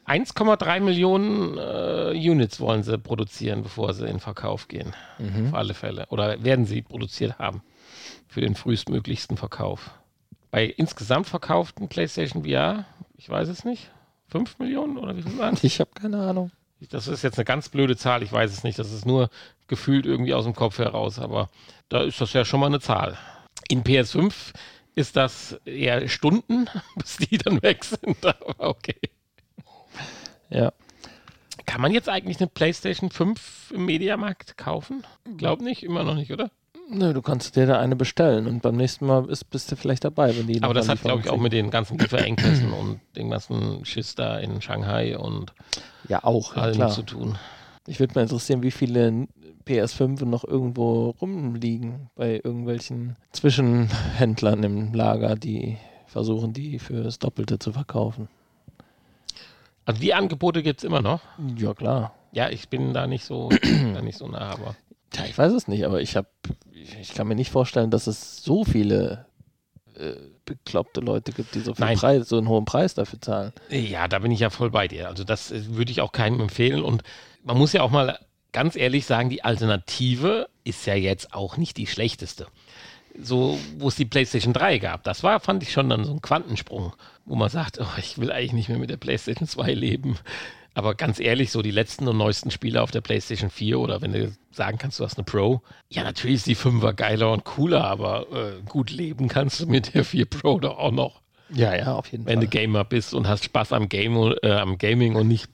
1,3 0.06 0.82
Millionen 0.82 1.58
äh, 1.58 2.12
Units 2.12 2.60
wollen 2.60 2.84
sie 2.84 3.00
produzieren, 3.00 3.64
bevor 3.64 3.96
sie 3.96 4.06
in 4.06 4.20
Verkauf 4.20 4.68
gehen. 4.68 4.94
Mhm. 5.18 5.48
Auf 5.48 5.54
alle 5.56 5.74
Fälle. 5.74 6.06
Oder 6.10 6.44
werden 6.44 6.66
sie 6.68 6.84
produziert 6.84 7.40
haben. 7.40 7.64
Für 8.28 8.42
den 8.42 8.54
frühestmöglichsten 8.54 9.36
Verkauf. 9.36 9.92
Bei 10.52 10.66
insgesamt 10.66 11.26
verkauften 11.26 11.90
PlayStation 11.90 12.46
VR, 12.46 12.86
ich 13.18 13.28
weiß 13.28 13.48
es 13.48 13.66
nicht, 13.66 13.90
5 14.28 14.60
Millionen 14.60 14.98
oder 15.00 15.18
wie 15.18 15.24
viel 15.24 15.40
waren 15.40 15.58
Ich 15.64 15.80
habe 15.80 15.90
keine 15.96 16.22
Ahnung. 16.22 16.52
Das 16.92 17.08
ist 17.08 17.24
jetzt 17.24 17.40
eine 17.40 17.46
ganz 17.46 17.70
blöde 17.70 17.98
Zahl, 17.98 18.22
ich 18.22 18.32
weiß 18.32 18.52
es 18.52 18.64
nicht. 18.64 18.78
Das 18.78 18.92
ist 18.92 19.08
nur 19.08 19.30
gefühlt 19.68 20.06
irgendwie 20.06 20.36
aus 20.36 20.44
dem 20.44 20.54
Kopf 20.54 20.78
heraus, 20.78 21.18
aber 21.18 21.50
da 21.90 22.04
ist 22.04 22.22
das 22.22 22.34
ja 22.34 22.46
schon 22.46 22.60
mal 22.60 22.68
eine 22.68 22.80
Zahl. 22.80 23.18
In 23.70 23.84
PS5 23.84 24.54
ist 24.96 25.16
das 25.16 25.60
eher 25.66 26.08
Stunden, 26.08 26.68
bis 26.96 27.18
die 27.18 27.38
dann 27.38 27.62
weg 27.62 27.84
sind. 27.84 28.26
Aber 28.26 28.56
okay. 28.70 29.00
Ja. 30.50 30.72
Kann 31.66 31.82
man 31.82 31.92
jetzt 31.92 32.10
eigentlich 32.10 32.40
eine 32.40 32.48
PlayStation 32.48 33.10
5 33.10 33.72
im 33.74 33.86
Mediamarkt 33.86 34.58
kaufen? 34.58 35.04
Glaub 35.38 35.62
nicht, 35.62 35.84
immer 35.84 36.04
noch 36.04 36.16
nicht, 36.16 36.32
oder? 36.32 36.52
Nö, 36.88 37.14
du 37.14 37.22
kannst 37.24 37.56
dir 37.56 37.66
da 37.66 37.80
eine 37.80 37.96
bestellen 37.96 38.46
und 38.46 38.62
beim 38.62 38.76
nächsten 38.76 39.08
Mal 39.08 39.24
bist, 39.24 39.50
bist 39.50 39.72
du 39.72 39.76
vielleicht 39.76 40.04
dabei, 40.04 40.38
wenn 40.38 40.46
die. 40.46 40.62
Aber 40.62 40.76
das 40.76 40.88
hat, 40.88 41.02
glaube 41.02 41.22
ich, 41.22 41.30
auch 41.30 41.40
mit 41.40 41.52
den 41.52 41.72
ganzen 41.72 41.98
Lieferengpässen 41.98 42.72
und 42.72 43.00
dem 43.16 43.32
ganzen 43.32 43.84
Schiss 43.86 44.14
da 44.14 44.38
in 44.38 44.62
Shanghai 44.62 45.18
und 45.18 45.54
ja 46.08 46.24
auch 46.24 46.56
allem 46.56 46.80
ja, 46.80 46.90
zu 46.90 47.02
tun. 47.02 47.40
Ich 47.88 48.00
würde 48.00 48.14
mal 48.14 48.22
interessieren, 48.22 48.62
wie 48.62 48.70
viele 48.70 49.28
PS5 49.68 50.26
noch 50.26 50.44
irgendwo 50.44 51.10
rumliegen 51.22 52.10
bei 52.16 52.42
irgendwelchen 52.44 53.16
Zwischenhändlern 53.32 54.64
im 54.64 54.94
Lager, 54.94 55.36
die 55.36 55.78
versuchen, 56.08 56.54
die 56.54 56.80
für 56.80 57.04
das 57.04 57.20
Doppelte 57.20 57.60
zu 57.60 57.72
verkaufen. 57.74 58.30
Also 59.86 60.02
die 60.02 60.14
Angebote 60.14 60.64
gibt 60.64 60.80
es 60.80 60.84
immer 60.84 61.02
noch? 61.02 61.22
Ja, 61.58 61.74
klar. 61.74 62.14
Ja, 62.32 62.50
ich 62.50 62.70
bin 62.70 62.94
da 62.94 63.08
nicht 63.08 63.24
so, 63.24 63.50
da 63.94 64.02
nicht 64.02 64.18
so 64.18 64.28
nah, 64.28 64.52
aber. 64.52 64.76
Ja, 65.16 65.26
ich 65.26 65.38
weiß 65.38 65.54
es 65.54 65.68
nicht, 65.68 65.86
aber 65.86 66.02
ich 66.02 66.16
habe, 66.16 66.28
ich 66.72 67.14
kann 67.14 67.28
mir 67.28 67.36
nicht 67.36 67.52
vorstellen, 67.52 67.92
dass 67.92 68.08
es 68.08 68.44
so 68.44 68.66
viele 68.66 69.26
äh, 69.98 70.16
bekloppte 70.46 71.00
Leute 71.00 71.32
gibt, 71.32 71.56
die 71.56 71.60
so, 71.60 71.74
viel 71.74 71.96
Preis, 71.96 72.28
so 72.28 72.38
einen 72.38 72.50
hohen 72.50 72.66
Preis 72.66 72.94
dafür 72.94 73.22
zahlen. 73.22 73.54
Ja, 73.70 74.08
da 74.08 74.20
bin 74.20 74.32
ich 74.32 74.42
ja 74.42 74.50
voll 74.50 74.70
bei 74.70 74.88
dir. 74.88 75.08
Also 75.08 75.24
das 75.24 75.52
äh, 75.52 75.76
würde 75.76 75.92
ich 75.92 76.02
auch 76.02 76.12
keinem 76.12 76.42
empfehlen. 76.42 76.84
Und 76.84 77.04
man 77.44 77.58
muss 77.58 77.74
ja 77.74 77.82
auch 77.82 77.92
mal 77.92 78.20
ganz 78.56 78.78
ehrlich 78.78 79.06
sagen, 79.06 79.30
die 79.30 79.44
Alternative 79.44 80.48
ist 80.64 80.86
ja 80.86 80.96
jetzt 80.96 81.34
auch 81.34 81.58
nicht 81.58 81.76
die 81.76 81.88
schlechteste. 81.88 82.48
So, 83.22 83.60
wo 83.80 83.90
es 83.90 83.96
die 83.96 84.06
PlayStation 84.06 84.54
3 84.54 84.78
gab, 84.78 85.04
das 85.04 85.24
war, 85.24 85.42
fand 85.42 85.62
ich 85.62 85.74
schon 85.74 85.90
dann 85.90 86.06
so 86.06 86.14
ein 86.14 86.22
Quantensprung, 86.22 86.94
wo 87.26 87.36
man 87.36 87.50
sagt, 87.50 87.82
oh, 87.82 87.98
ich 87.98 88.18
will 88.18 88.32
eigentlich 88.32 88.54
nicht 88.54 88.70
mehr 88.70 88.78
mit 88.78 88.90
der 88.90 88.96
PlayStation 88.96 89.46
2 89.46 89.74
leben. 89.74 90.18
Aber 90.74 90.96
ganz 90.96 91.20
ehrlich, 91.20 91.52
so 91.52 91.62
die 91.62 91.72
letzten 91.72 92.08
und 92.08 92.16
neuesten 92.16 92.50
Spiele 92.50 92.82
auf 92.82 92.92
der 92.92 93.02
PlayStation 93.02 93.50
4 93.50 93.78
oder 93.78 94.02
wenn 94.02 94.14
du 94.14 94.34
sagen 94.52 94.78
kannst, 94.78 95.02
du 95.02 95.04
hast 95.04 95.18
eine 95.18 95.26
Pro, 95.26 95.62
ja, 95.90 96.04
natürlich 96.04 96.38
ist 96.38 96.48
die 96.48 96.56
5er 96.56 96.94
geiler 96.94 97.34
und 97.34 97.44
cooler, 97.44 97.84
aber 97.84 98.26
äh, 98.32 98.62
gut 98.70 98.90
leben 98.90 99.28
kannst 99.28 99.60
du 99.60 99.66
mit 99.66 99.94
der 99.94 100.06
4 100.06 100.28
Pro 100.28 100.60
doch 100.60 100.78
auch 100.78 100.92
noch. 100.92 101.22
Ja, 101.50 101.76
ja, 101.76 101.94
auf 101.94 102.10
jeden 102.10 102.26
wenn 102.26 102.36
Fall. 102.36 102.42
Wenn 102.44 102.50
du 102.50 102.58
Gamer 102.58 102.86
bist 102.86 103.14
und 103.14 103.28
hast 103.28 103.44
Spaß 103.44 103.74
am, 103.74 103.90
Game, 103.90 104.34
äh, 104.44 104.52
am 104.52 104.78
Gaming 104.78 105.16
und 105.16 105.28
nicht 105.28 105.50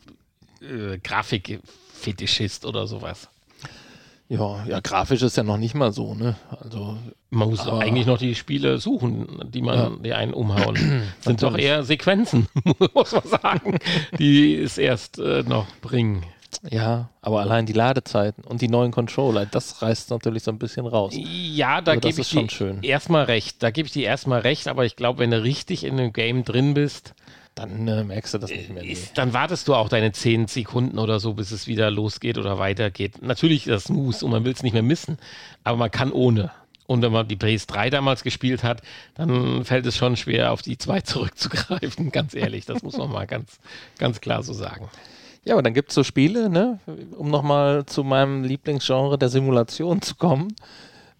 äh, 0.61 0.99
Grafik 0.99 1.59
Fetischist 2.01 2.65
oder 2.65 2.87
sowas. 2.87 3.29
Ja, 4.31 4.63
ja, 4.65 4.79
grafisch 4.79 5.21
ist 5.23 5.35
ja 5.35 5.43
noch 5.43 5.57
nicht 5.57 5.75
mal 5.75 5.91
so, 5.91 6.13
ne? 6.15 6.37
Also 6.61 6.95
man 7.31 7.49
muss 7.49 7.67
eigentlich 7.67 8.05
noch 8.05 8.17
die 8.17 8.33
Spiele 8.33 8.77
suchen, 8.77 9.27
die 9.53 9.61
man, 9.61 9.77
ja. 9.77 9.91
die 10.01 10.13
einen 10.13 10.33
umhauen. 10.33 11.03
Sind 11.19 11.43
doch 11.43 11.57
eher 11.57 11.83
Sequenzen, 11.83 12.47
muss 12.93 13.11
man 13.11 13.23
sagen, 13.25 13.77
die 14.19 14.55
es 14.55 14.77
erst 14.77 15.19
äh, 15.19 15.43
noch 15.43 15.67
bringen. 15.81 16.23
Ja, 16.69 17.09
aber 17.21 17.41
allein 17.41 17.65
die 17.65 17.73
Ladezeiten 17.73 18.45
und 18.45 18.61
die 18.61 18.69
neuen 18.69 18.91
Controller, 18.91 19.45
das 19.45 19.81
reißt 19.81 20.11
natürlich 20.11 20.43
so 20.43 20.51
ein 20.51 20.59
bisschen 20.59 20.85
raus. 20.85 21.13
Ja, 21.13 21.81
da 21.81 21.91
also 21.91 22.07
gebe 22.07 22.21
ich 22.21 22.29
dir 22.29 22.83
erstmal 22.83 23.25
recht. 23.25 23.61
Da 23.61 23.71
gebe 23.71 23.87
ich 23.87 23.93
dir 23.93 24.05
erstmal 24.05 24.41
recht, 24.41 24.69
aber 24.69 24.85
ich 24.85 24.95
glaube, 24.95 25.19
wenn 25.19 25.31
du 25.31 25.43
richtig 25.43 25.83
in 25.83 25.97
dem 25.97 26.13
Game 26.13 26.45
drin 26.45 26.73
bist, 26.73 27.15
dann 27.55 27.87
äh, 27.87 28.03
merkst 28.03 28.33
du 28.33 28.37
das 28.37 28.49
nicht 28.49 28.69
mehr. 28.69 28.83
Nee. 28.83 28.93
Ist, 28.93 29.17
dann 29.17 29.33
wartest 29.33 29.67
du 29.67 29.75
auch 29.75 29.89
deine 29.89 30.11
10 30.11 30.47
Sekunden 30.47 30.97
oder 30.97 31.19
so, 31.19 31.33
bis 31.33 31.51
es 31.51 31.67
wieder 31.67 31.91
losgeht 31.91 32.37
oder 32.37 32.59
weitergeht. 32.59 33.21
Natürlich 33.21 33.67
ist 33.67 33.73
das 33.73 33.83
Smooth 33.85 34.23
und 34.23 34.31
man 34.31 34.45
will 34.45 34.53
es 34.53 34.63
nicht 34.63 34.73
mehr 34.73 34.83
missen, 34.83 35.17
aber 35.63 35.77
man 35.77 35.91
kann 35.91 36.11
ohne. 36.11 36.51
Und 36.87 37.01
wenn 37.01 37.11
man 37.11 37.27
die 37.27 37.37
PS3 37.37 37.89
damals 37.89 38.23
gespielt 38.23 38.63
hat, 38.63 38.81
dann 39.15 39.63
fällt 39.63 39.85
es 39.85 39.95
schon 39.95 40.17
schwer, 40.17 40.51
auf 40.51 40.61
die 40.61 40.77
2 40.77 41.01
zurückzugreifen, 41.01 42.11
ganz 42.11 42.33
ehrlich. 42.33 42.65
Das 42.65 42.83
muss 42.83 42.97
man 42.97 43.11
mal 43.11 43.27
ganz, 43.27 43.59
ganz 43.97 44.21
klar 44.21 44.43
so 44.43 44.53
sagen. 44.53 44.89
Ja, 45.43 45.55
aber 45.55 45.63
dann 45.63 45.73
gibt 45.73 45.89
es 45.89 45.95
so 45.95 46.03
Spiele, 46.03 46.49
ne, 46.49 46.79
um 47.17 47.29
nochmal 47.29 47.85
zu 47.85 48.03
meinem 48.03 48.43
Lieblingsgenre 48.43 49.17
der 49.17 49.29
Simulation 49.29 50.01
zu 50.01 50.15
kommen. 50.15 50.55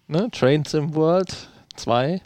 Ne, 0.06 0.28
Train 0.30 0.64
Sim 0.64 0.94
World 0.94 1.48
2. 1.76 2.20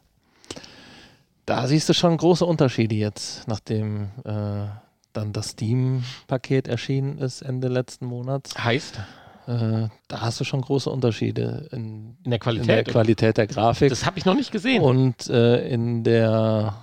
Da 1.47 1.67
siehst 1.69 1.89
du 1.89 1.93
schon 1.95 2.17
große 2.17 2.45
Unterschiede 2.45 2.97
jetzt, 2.97 3.47
nachdem 3.47 4.11
äh, 4.25 4.67
dann 5.13 5.33
das 5.33 5.51
Steam-Paket 5.51 6.67
erschienen 6.69 7.19
ist 7.19 7.43
Ende 7.43 7.69
letzten 7.69 8.07
Monats. 8.07 8.53
Heißt? 8.63 8.99
Äh, 9.47 9.89
da 10.09 10.21
hast 10.21 10.41
du 10.41 10.45
schon 10.45 10.61
große 10.61 10.91
Unterschiede 10.91 11.69
in, 11.71 12.17
In 12.25 12.31
der 12.33 12.41
Qualität. 12.41 12.69
in 12.69 12.75
der 12.75 12.85
Qualität 12.85 13.37
der 13.37 13.47
Grafik 13.47 13.91
Das 13.91 14.05
habe 14.05 14.19
ich 14.19 14.25
noch 14.25 14.35
nicht 14.35 14.51
gesehen. 14.51 14.83
und 14.83 15.29
äh, 15.31 15.69
in 15.69 16.03
der 16.03 16.75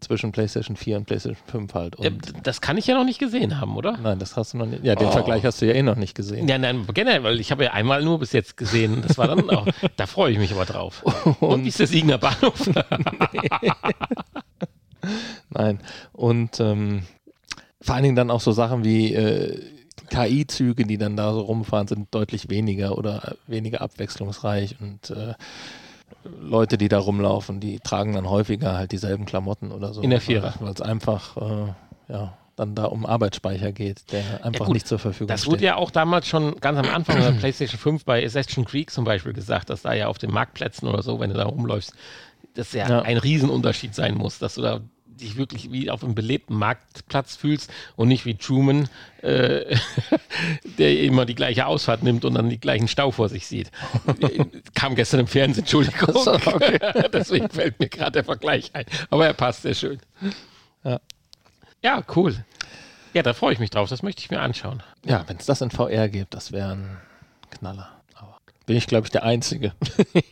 zwischen 0.00 0.32
PlayStation 0.32 0.76
4 0.76 0.98
und 0.98 1.04
PlayStation 1.06 1.42
5 1.46 1.74
halt. 1.74 1.96
Ja, 1.98 2.10
Und 2.10 2.46
das 2.46 2.60
kann 2.60 2.76
ich 2.76 2.86
ja 2.86 2.94
noch 2.94 3.04
nicht 3.04 3.18
gesehen 3.18 3.60
haben, 3.60 3.76
oder? 3.76 3.96
nein, 3.98 4.18
das 4.18 4.36
hast 4.36 4.54
du 4.54 4.58
noch 4.58 4.66
nicht. 4.66 4.84
Ja, 4.84 4.94
den 4.94 5.08
Oh. 5.08 5.12
Vergleich 5.12 5.44
hast 5.44 5.60
du 5.60 5.66
ja 5.66 5.74
eh 5.74 5.82
noch 5.82 5.96
nicht 5.96 6.14
gesehen. 6.14 6.48
Ja, 6.48 6.58
nein, 6.58 6.86
generell, 6.94 7.22
weil 7.24 7.40
ich 7.40 7.50
habe 7.50 7.64
ja 7.64 7.72
einmal 7.72 8.02
nur 8.04 8.18
bis 8.18 8.32
jetzt 8.32 8.56
gesehen. 8.56 9.02
Das 9.06 9.18
war 9.18 9.26
dann 9.28 9.48
auch, 9.50 9.66
da 9.96 10.06
freue 10.06 10.32
ich 10.32 10.38
mich 10.38 10.52
aber 10.52 10.64
drauf. 10.64 11.02
Und 11.40 11.64
wie 11.64 11.68
ist 11.68 11.80
der 11.80 11.86
Siegener 11.86 12.18
Bahnhof? 12.18 12.68
Nein. 15.50 15.80
Und 16.12 16.60
ähm, 16.60 17.02
vor 17.80 17.94
allen 17.94 18.04
Dingen 18.04 18.16
dann 18.16 18.30
auch 18.30 18.40
so 18.40 18.52
Sachen 18.52 18.84
wie 18.84 19.14
äh, 19.14 19.60
KI-Züge, 20.10 20.84
die 20.84 20.98
dann 20.98 21.16
da 21.16 21.32
so 21.32 21.40
rumfahren, 21.40 21.88
sind 21.88 22.14
deutlich 22.14 22.50
weniger 22.50 22.96
oder 22.96 23.36
weniger 23.46 23.80
abwechslungsreich 23.80 24.76
und 24.80 25.10
äh, 25.10 25.34
Leute, 26.40 26.78
die 26.78 26.88
da 26.88 26.98
rumlaufen, 26.98 27.60
die 27.60 27.80
tragen 27.80 28.12
dann 28.14 28.28
häufiger 28.28 28.76
halt 28.76 28.92
dieselben 28.92 29.24
Klamotten 29.24 29.70
oder 29.72 29.92
so. 29.94 30.02
In 30.02 30.10
der 30.10 30.20
Vierer. 30.20 30.54
Weil 30.60 30.72
es 30.72 30.80
einfach, 30.80 31.36
äh, 31.36 32.12
ja, 32.12 32.34
dann 32.56 32.74
da 32.74 32.86
um 32.86 33.06
Arbeitsspeicher 33.06 33.70
geht, 33.72 34.10
der 34.12 34.44
einfach 34.44 34.66
gut, 34.66 34.74
nicht 34.74 34.88
zur 34.88 34.98
Verfügung 34.98 35.28
Das 35.28 35.42
steht. 35.42 35.52
wurde 35.52 35.64
ja 35.64 35.76
auch 35.76 35.90
damals 35.92 36.26
schon 36.26 36.56
ganz 36.60 36.76
am 36.78 36.92
Anfang 36.92 37.20
der 37.20 37.30
PlayStation 37.32 37.78
5 37.78 38.04
bei 38.04 38.24
Assassin's 38.24 38.68
Creed 38.68 38.90
zum 38.90 39.04
Beispiel 39.04 39.32
gesagt, 39.32 39.70
dass 39.70 39.82
da 39.82 39.92
ja 39.94 40.08
auf 40.08 40.18
den 40.18 40.32
Marktplätzen 40.32 40.88
oder 40.88 41.02
so, 41.02 41.20
wenn 41.20 41.30
du 41.30 41.36
da 41.36 41.44
rumläufst, 41.44 41.92
das 42.54 42.72
ja, 42.72 42.88
Ja. 42.88 43.02
ein 43.02 43.16
Riesenunterschied 43.18 43.94
sein 43.94 44.14
muss, 44.16 44.38
dass 44.40 44.56
du 44.56 44.62
da 44.62 44.80
dich 45.18 45.36
wirklich 45.36 45.70
wie 45.72 45.90
auf 45.90 46.02
einem 46.02 46.14
belebten 46.14 46.56
Marktplatz 46.56 47.36
fühlst 47.36 47.70
und 47.96 48.08
nicht 48.08 48.24
wie 48.24 48.34
Truman, 48.34 48.88
äh, 49.22 49.76
der 50.78 51.00
immer 51.00 51.26
die 51.26 51.34
gleiche 51.34 51.66
Ausfahrt 51.66 52.02
nimmt 52.02 52.24
und 52.24 52.34
dann 52.34 52.48
die 52.48 52.60
gleichen 52.60 52.88
Stau 52.88 53.10
vor 53.10 53.28
sich 53.28 53.46
sieht. 53.46 53.70
Kam 54.74 54.94
gestern 54.94 55.20
im 55.20 55.26
Fernsehen, 55.26 55.64
Entschuldigung. 55.64 56.12
So, 56.22 56.32
okay. 56.34 56.78
Deswegen 57.12 57.48
fällt 57.48 57.78
mir 57.78 57.88
gerade 57.88 58.12
der 58.12 58.24
Vergleich 58.24 58.70
ein. 58.74 58.86
Aber 59.10 59.26
er 59.26 59.34
passt 59.34 59.62
sehr 59.62 59.74
schön. 59.74 59.98
Ja. 60.84 61.00
Ja, 61.82 62.02
cool. 62.16 62.44
Ja, 63.14 63.22
da 63.22 63.34
freue 63.34 63.52
ich 63.52 63.58
mich 63.58 63.70
drauf. 63.70 63.88
Das 63.88 64.02
möchte 64.02 64.22
ich 64.22 64.30
mir 64.30 64.40
anschauen. 64.40 64.82
ja, 65.04 65.24
wenn 65.26 65.36
es 65.36 65.46
das 65.46 65.60
in 65.60 65.70
VR 65.70 66.08
gibt, 66.08 66.34
das 66.34 66.52
wäre 66.52 66.72
ein 66.72 66.98
Knaller. 67.50 67.88
Aber 68.14 68.38
bin 68.66 68.76
ich, 68.76 68.86
glaube 68.86 69.06
ich, 69.06 69.10
der 69.10 69.22
Einzige. 69.24 69.72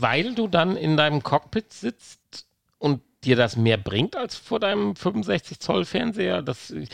weil 0.00 0.34
du 0.34 0.46
dann 0.46 0.76
in 0.76 0.96
deinem 0.96 1.22
Cockpit 1.22 1.72
sitzt 1.72 2.17
und 2.78 3.00
dir 3.24 3.36
das 3.36 3.56
mehr 3.56 3.76
bringt 3.76 4.16
als 4.16 4.36
vor 4.36 4.60
deinem 4.60 4.94
65 4.94 5.58
Zoll 5.58 5.84
Fernseher, 5.84 6.42
das 6.42 6.70
äh, 6.70 6.86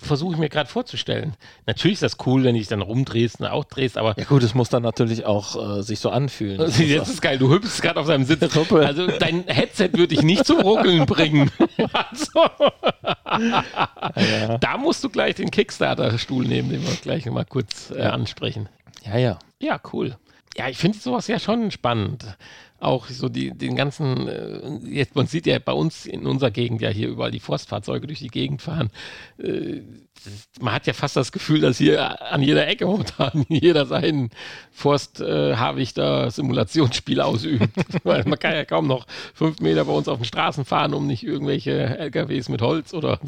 versuche 0.00 0.34
ich 0.34 0.38
mir 0.38 0.48
gerade 0.48 0.68
vorzustellen. 0.68 1.34
Natürlich 1.66 1.94
ist 1.94 2.02
das 2.02 2.26
cool, 2.26 2.44
wenn 2.44 2.54
du 2.54 2.60
dich 2.60 2.68
dann 2.68 2.82
rumdrehst 2.82 3.40
und 3.40 3.46
auch 3.46 3.64
drehst, 3.64 3.98
aber 3.98 4.14
Ja 4.16 4.24
gut, 4.24 4.42
es 4.42 4.54
muss 4.54 4.68
dann 4.68 4.82
natürlich 4.82 5.26
auch 5.26 5.78
äh, 5.78 5.82
sich 5.82 5.98
so 6.00 6.10
anfühlen. 6.10 6.58
Das 6.58 6.78
muss 6.78 6.88
jetzt 6.88 7.08
ist 7.08 7.22
geil, 7.22 7.38
du 7.38 7.50
hüpfst 7.50 7.82
gerade 7.82 8.00
auf 8.00 8.06
deinem 8.06 8.24
Sitz. 8.24 8.46
Also 8.70 9.06
dein 9.06 9.44
Headset 9.46 9.90
würde 9.92 10.08
dich 10.08 10.22
nicht 10.22 10.46
zum 10.46 10.60
Ruckeln 10.60 11.06
bringen. 11.06 11.50
Also, 11.92 12.40
ja. 14.16 14.58
da 14.58 14.78
musst 14.78 15.02
du 15.04 15.10
gleich 15.10 15.34
den 15.34 15.50
Kickstarter-Stuhl 15.50 16.46
nehmen, 16.46 16.70
den 16.70 16.82
wir 16.82 16.94
gleich 17.02 17.26
mal 17.26 17.44
kurz 17.44 17.90
äh, 17.90 18.02
ansprechen. 18.02 18.68
ja, 19.04 19.18
ja. 19.18 19.38
Ja, 19.60 19.80
cool. 19.92 20.16
Ja, 20.56 20.68
ich 20.68 20.78
finde 20.78 20.98
sowas 20.98 21.26
ja 21.26 21.38
schon 21.38 21.70
spannend. 21.70 22.24
Auch 22.78 23.08
so 23.08 23.28
die, 23.28 23.56
den 23.56 23.74
ganzen, 23.74 24.28
äh, 24.28 24.78
jetzt, 24.84 25.14
man 25.14 25.26
sieht 25.26 25.46
ja 25.46 25.58
bei 25.58 25.72
uns 25.72 26.06
in 26.06 26.26
unserer 26.26 26.50
Gegend 26.50 26.82
ja 26.82 26.90
hier 26.90 27.08
überall 27.08 27.30
die 27.30 27.40
Forstfahrzeuge 27.40 28.06
durch 28.06 28.18
die 28.18 28.28
Gegend 28.28 28.60
fahren. 28.62 28.90
Äh, 29.38 29.80
man 30.60 30.74
hat 30.74 30.86
ja 30.86 30.92
fast 30.92 31.16
das 31.16 31.32
Gefühl, 31.32 31.60
dass 31.60 31.78
hier 31.78 32.30
an 32.32 32.42
jeder 32.42 32.68
Ecke 32.68 32.86
momentan 32.86 33.44
jeder 33.48 33.86
sein 33.86 34.30
Forst-Habichter-Simulationsspiel 34.72 37.20
ausübt. 37.20 37.68
Weil 38.04 38.24
man 38.24 38.38
kann 38.38 38.54
ja 38.54 38.64
kaum 38.64 38.86
noch 38.86 39.06
fünf 39.34 39.60
Meter 39.60 39.84
bei 39.84 39.92
uns 39.92 40.08
auf 40.08 40.18
den 40.18 40.24
Straßen 40.24 40.64
fahren, 40.64 40.94
um 40.94 41.06
nicht 41.06 41.22
irgendwelche 41.22 41.98
LKWs 41.98 42.48
mit 42.48 42.62
Holz 42.62 42.94
oder 42.94 43.20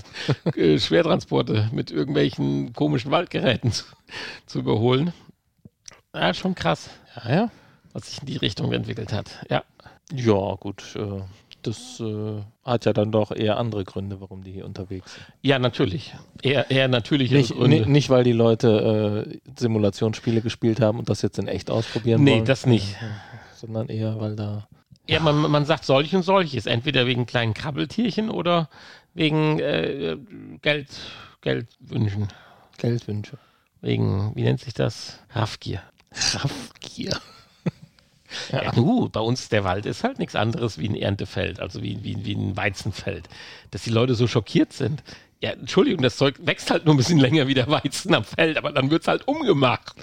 äh, 0.57 0.79
Schwertransporte 0.79 1.69
mit 1.73 1.91
irgendwelchen 1.91 2.73
komischen 2.73 3.11
Waldgeräten 3.11 3.73
zu, 3.73 3.85
zu 4.47 4.61
überholen. 4.61 5.13
Ja, 6.15 6.33
schon 6.35 6.55
krass, 6.55 6.91
Ja, 7.17 7.35
ja. 7.35 7.51
Was 7.93 8.07
sich 8.09 8.21
in 8.21 8.27
die 8.27 8.37
Richtung 8.37 8.73
entwickelt 8.73 9.13
hat. 9.13 9.31
Ja. 9.51 9.63
Ja, 10.13 10.55
gut. 10.59 10.97
Äh, 10.97 11.21
das 11.63 12.01
äh, 12.01 12.41
hat 12.65 12.85
ja 12.87 12.93
dann 12.93 13.11
doch 13.13 13.31
eher 13.33 13.59
andere 13.59 13.85
Gründe, 13.85 14.21
warum 14.21 14.45
die 14.45 14.53
hier 14.53 14.65
unterwegs 14.65 15.13
sind. 15.15 15.25
Ja, 15.43 15.59
natürlich. 15.59 16.15
Eher, 16.41 16.71
eher 16.71 16.89
natürliche 16.89 17.35
Nicht, 17.35 17.55
nicht, 17.57 18.11
weil 18.11 18.25
die 18.25 18.33
Leute 18.33 19.27
äh, 19.29 19.39
Simulationsspiele 19.59 20.41
gespielt 20.41 20.81
haben 20.81 20.99
und 21.01 21.11
das 21.11 21.21
jetzt 21.23 21.39
in 21.39 21.49
echt 21.49 21.71
ausprobieren 21.71 22.23
Nee, 22.23 22.37
wollen. 22.37 22.45
das 22.45 22.65
nicht. 22.65 22.97
Sondern 23.57 23.89
eher, 23.89 24.21
weil 24.21 24.37
da. 24.37 24.69
Ja, 25.09 25.21
man, 25.21 25.37
man 25.51 25.65
sagt 25.65 25.85
solch 25.85 26.15
und 26.15 26.23
solches. 26.23 26.67
Entweder 26.67 27.07
wegen 27.07 27.27
kleinen 27.27 27.55
Krabbeltierchen 27.55 28.31
oder 28.31 28.69
wegen 29.15 29.59
äh, 29.59 30.17
Geld, 30.63 30.89
Geldwünschen. 31.41 32.29
Geldwünsche. 32.79 33.37
Wegen, 33.81 34.33
wie 34.37 34.43
nennt 34.43 34.61
sich 34.61 34.75
das? 34.75 35.19
Raffgier. 35.33 35.83
Raffgier. 36.35 37.19
Ja. 38.53 38.73
nu, 38.75 39.09
bei 39.09 39.21
uns 39.21 39.49
der 39.49 39.65
Wald 39.65 39.87
ist 39.87 40.05
halt 40.05 40.19
nichts 40.19 40.35
anderes 40.35 40.79
wie 40.79 40.89
ein 40.89 40.95
Erntefeld, 40.95 41.61
also 41.61 41.83
wie, 41.83 42.03
wie, 42.03 42.25
wie 42.25 42.35
ein 42.35 42.57
Weizenfeld. 42.57 43.29
Dass 43.71 43.83
die 43.83 43.91
Leute 43.91 44.15
so 44.15 44.27
schockiert 44.27 44.73
sind. 44.73 45.03
Ja, 45.41 45.51
Entschuldigung, 45.51 46.03
das 46.03 46.17
Zeug 46.17 46.35
wächst 46.41 46.71
halt 46.71 46.85
nur 46.85 46.95
ein 46.95 46.99
bisschen 46.99 47.19
länger 47.21 47.47
wie 47.47 47.55
der 47.55 47.69
Weizen 47.69 48.15
am 48.15 48.25
Feld, 48.25 48.57
aber 48.57 48.73
dann 48.73 48.91
wird 48.91 49.03
es 49.03 49.09
halt 49.09 49.27
umgemacht. 49.29 49.95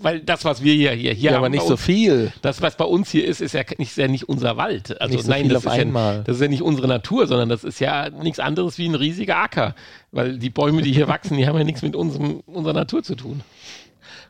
Weil 0.00 0.20
das, 0.20 0.44
was 0.44 0.62
wir 0.62 0.74
hier, 0.74 0.90
hier, 0.90 1.14
hier 1.14 1.30
Ja, 1.30 1.36
haben 1.36 1.38
aber 1.38 1.48
nicht 1.48 1.62
bei 1.62 1.66
so 1.66 1.74
uns, 1.74 1.82
viel. 1.82 2.32
Das, 2.42 2.60
was 2.60 2.76
bei 2.76 2.84
uns 2.84 3.10
hier 3.10 3.24
ist, 3.24 3.40
ist 3.40 3.54
ja 3.54 3.62
nicht, 3.78 3.90
ist 3.90 3.96
ja 3.96 4.08
nicht 4.08 4.28
unser 4.28 4.56
Wald. 4.56 5.00
Also 5.00 5.18
so 5.18 5.30
nein, 5.30 5.48
das, 5.48 5.64
ist. 5.64 5.76
Ja, 5.76 6.18
das 6.18 6.36
ist 6.36 6.42
ja 6.42 6.48
nicht 6.48 6.62
unsere 6.62 6.88
Natur, 6.88 7.26
sondern 7.26 7.48
das 7.48 7.64
ist 7.64 7.78
ja 7.80 8.10
nichts 8.10 8.40
anderes 8.40 8.76
wie 8.76 8.86
ein 8.86 8.96
riesiger 8.96 9.38
Acker. 9.38 9.74
Weil 10.10 10.36
die 10.38 10.50
Bäume, 10.50 10.82
die 10.82 10.92
hier 10.92 11.08
wachsen, 11.08 11.38
die 11.38 11.46
haben 11.46 11.56
ja 11.56 11.64
nichts 11.64 11.80
mit 11.80 11.96
unserem, 11.96 12.40
unserer 12.40 12.74
Natur 12.74 13.02
zu 13.02 13.14
tun. 13.14 13.40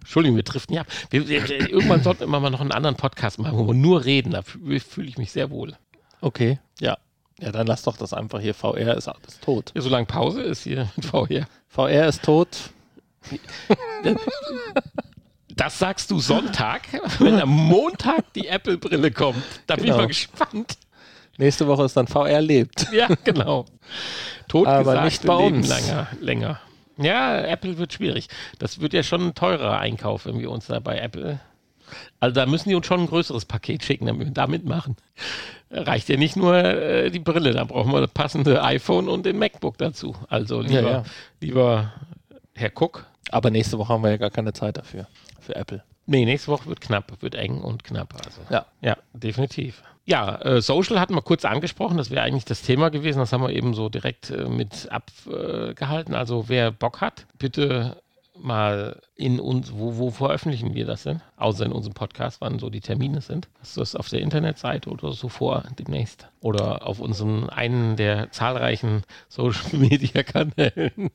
Entschuldigung, 0.04 0.36
wir 0.36 0.42
driften 0.44 0.74
ja 0.76 0.82
ab. 0.82 0.86
Wir, 1.10 1.26
wir, 1.28 1.48
irgendwann 1.50 2.02
sollten 2.02 2.28
wir 2.30 2.40
mal 2.40 2.50
noch 2.50 2.60
einen 2.60 2.72
anderen 2.72 2.96
Podcast 2.96 3.38
machen, 3.38 3.56
wo 3.58 3.66
wir 3.66 3.74
nur 3.74 4.04
reden. 4.04 4.32
Da 4.32 4.42
fühle 4.42 4.78
fühl 4.80 5.08
ich 5.08 5.18
mich 5.18 5.32
sehr 5.32 5.50
wohl. 5.50 5.76
Okay. 6.20 6.58
Ja. 6.78 6.98
Ja, 7.40 7.50
dann 7.50 7.66
lass 7.66 7.82
doch 7.82 7.96
das 7.96 8.12
einfach 8.12 8.40
hier. 8.40 8.54
VR 8.54 8.96
ist 8.96 9.08
alles 9.08 9.40
tot. 9.40 9.72
Ja, 9.74 9.80
solange 9.80 10.06
Pause 10.06 10.42
ist 10.42 10.62
hier 10.62 10.88
mit 10.96 11.04
VR. 11.06 11.46
VR 11.68 12.06
ist 12.08 12.22
tot. 12.22 12.48
Das 15.56 15.78
sagst 15.78 16.10
du 16.10 16.18
Sonntag, 16.20 16.82
wenn 17.20 17.40
am 17.40 17.48
Montag 17.50 18.32
die 18.34 18.46
Apple-Brille 18.48 19.10
kommt. 19.10 19.42
Da 19.66 19.76
bin 19.76 19.84
Genau. 19.86 19.96
ich 19.96 20.00
mal 20.02 20.06
gespannt. 20.08 20.78
Nächste 21.38 21.66
Woche 21.66 21.84
ist 21.84 21.96
dann 21.96 22.06
VR 22.06 22.40
lebt. 22.40 22.86
Ja, 22.92 23.08
genau. 23.24 23.66
Totgesagte 24.48 24.90
Aber 24.90 25.04
nicht 25.04 25.24
bei 25.26 25.36
leben 25.44 25.56
uns. 25.58 25.68
Länger, 25.68 26.06
länger. 26.20 26.60
Ja, 26.96 27.40
Apple 27.40 27.78
wird 27.78 27.92
schwierig. 27.92 28.28
Das 28.58 28.80
wird 28.80 28.92
ja 28.92 29.02
schon 29.02 29.22
ein 29.28 29.34
teurer 29.34 29.78
Einkauf, 29.78 30.26
wenn 30.26 30.38
wir 30.38 30.50
uns 30.50 30.66
da 30.66 30.78
bei 30.78 30.98
Apple. 30.98 31.40
Also 32.20 32.34
da 32.34 32.46
müssen 32.46 32.68
die 32.68 32.74
uns 32.74 32.86
schon 32.86 33.00
ein 33.00 33.06
größeres 33.06 33.44
Paket 33.44 33.84
schicken, 33.84 34.06
damit 34.06 34.26
wir 34.28 34.32
da 34.34 34.46
mitmachen. 34.46 34.96
Reicht 35.70 36.08
ja 36.08 36.16
nicht 36.16 36.36
nur 36.36 36.54
äh, 36.56 37.10
die 37.10 37.18
Brille, 37.18 37.52
da 37.52 37.64
brauchen 37.64 37.92
wir 37.92 38.00
das 38.00 38.10
passende 38.10 38.62
iPhone 38.62 39.08
und 39.08 39.26
den 39.26 39.38
MacBook 39.38 39.76
dazu. 39.78 40.14
Also 40.28 40.60
lieber, 40.60 40.80
Ja, 40.82 40.90
ja. 40.90 41.04
lieber 41.40 41.92
Herr 42.54 42.70
Cook. 42.74 43.06
Aber 43.30 43.50
nächste 43.50 43.78
Woche 43.78 43.92
haben 43.92 44.02
wir 44.02 44.10
ja 44.10 44.16
gar 44.16 44.30
keine 44.30 44.52
Zeit 44.52 44.76
dafür. 44.76 45.06
Für 45.40 45.56
Apple. 45.56 45.82
Nee, 46.06 46.24
nächste 46.24 46.52
Woche 46.52 46.66
wird 46.66 46.80
knapp, 46.80 47.12
wird 47.20 47.34
eng 47.34 47.60
und 47.60 47.82
knapp. 47.84 48.14
Also. 48.24 48.40
Ja. 48.50 48.66
Ja, 48.80 48.96
definitiv. 49.12 49.82
Ja, 50.06 50.36
äh, 50.42 50.60
Social 50.60 51.00
hatten 51.00 51.14
wir 51.14 51.22
kurz 51.22 51.44
angesprochen, 51.44 51.96
das 51.96 52.10
wäre 52.10 52.22
eigentlich 52.22 52.44
das 52.44 52.60
Thema 52.62 52.90
gewesen, 52.90 53.20
das 53.20 53.32
haben 53.32 53.42
wir 53.42 53.50
eben 53.50 53.72
so 53.72 53.88
direkt 53.88 54.30
äh, 54.30 54.48
mit 54.48 54.88
abgehalten. 54.90 56.14
also 56.14 56.48
wer 56.48 56.70
Bock 56.70 57.00
hat, 57.00 57.26
bitte 57.38 57.96
mal 58.36 59.00
in 59.14 59.40
uns, 59.40 59.72
wo, 59.72 59.96
wo 59.96 60.10
veröffentlichen 60.10 60.74
wir 60.74 60.84
das 60.86 61.04
denn? 61.04 61.22
Außer 61.36 61.64
in 61.64 61.72
unserem 61.72 61.94
Podcast, 61.94 62.40
wann 62.40 62.58
so 62.58 62.68
die 62.68 62.80
Termine 62.80 63.20
sind. 63.20 63.48
Hast 63.60 63.76
du 63.76 63.80
das 63.80 63.94
auf 63.94 64.08
der 64.08 64.20
Internetseite 64.20 64.90
oder 64.90 65.12
so 65.12 65.28
vor 65.28 65.64
demnächst? 65.78 66.26
Oder 66.40 66.86
auf 66.86 67.00
unserem 67.00 67.48
einen 67.48 67.96
der 67.96 68.30
zahlreichen 68.32 69.02
Social 69.28 69.78
Media 69.78 70.22
Kanälen? 70.22 71.10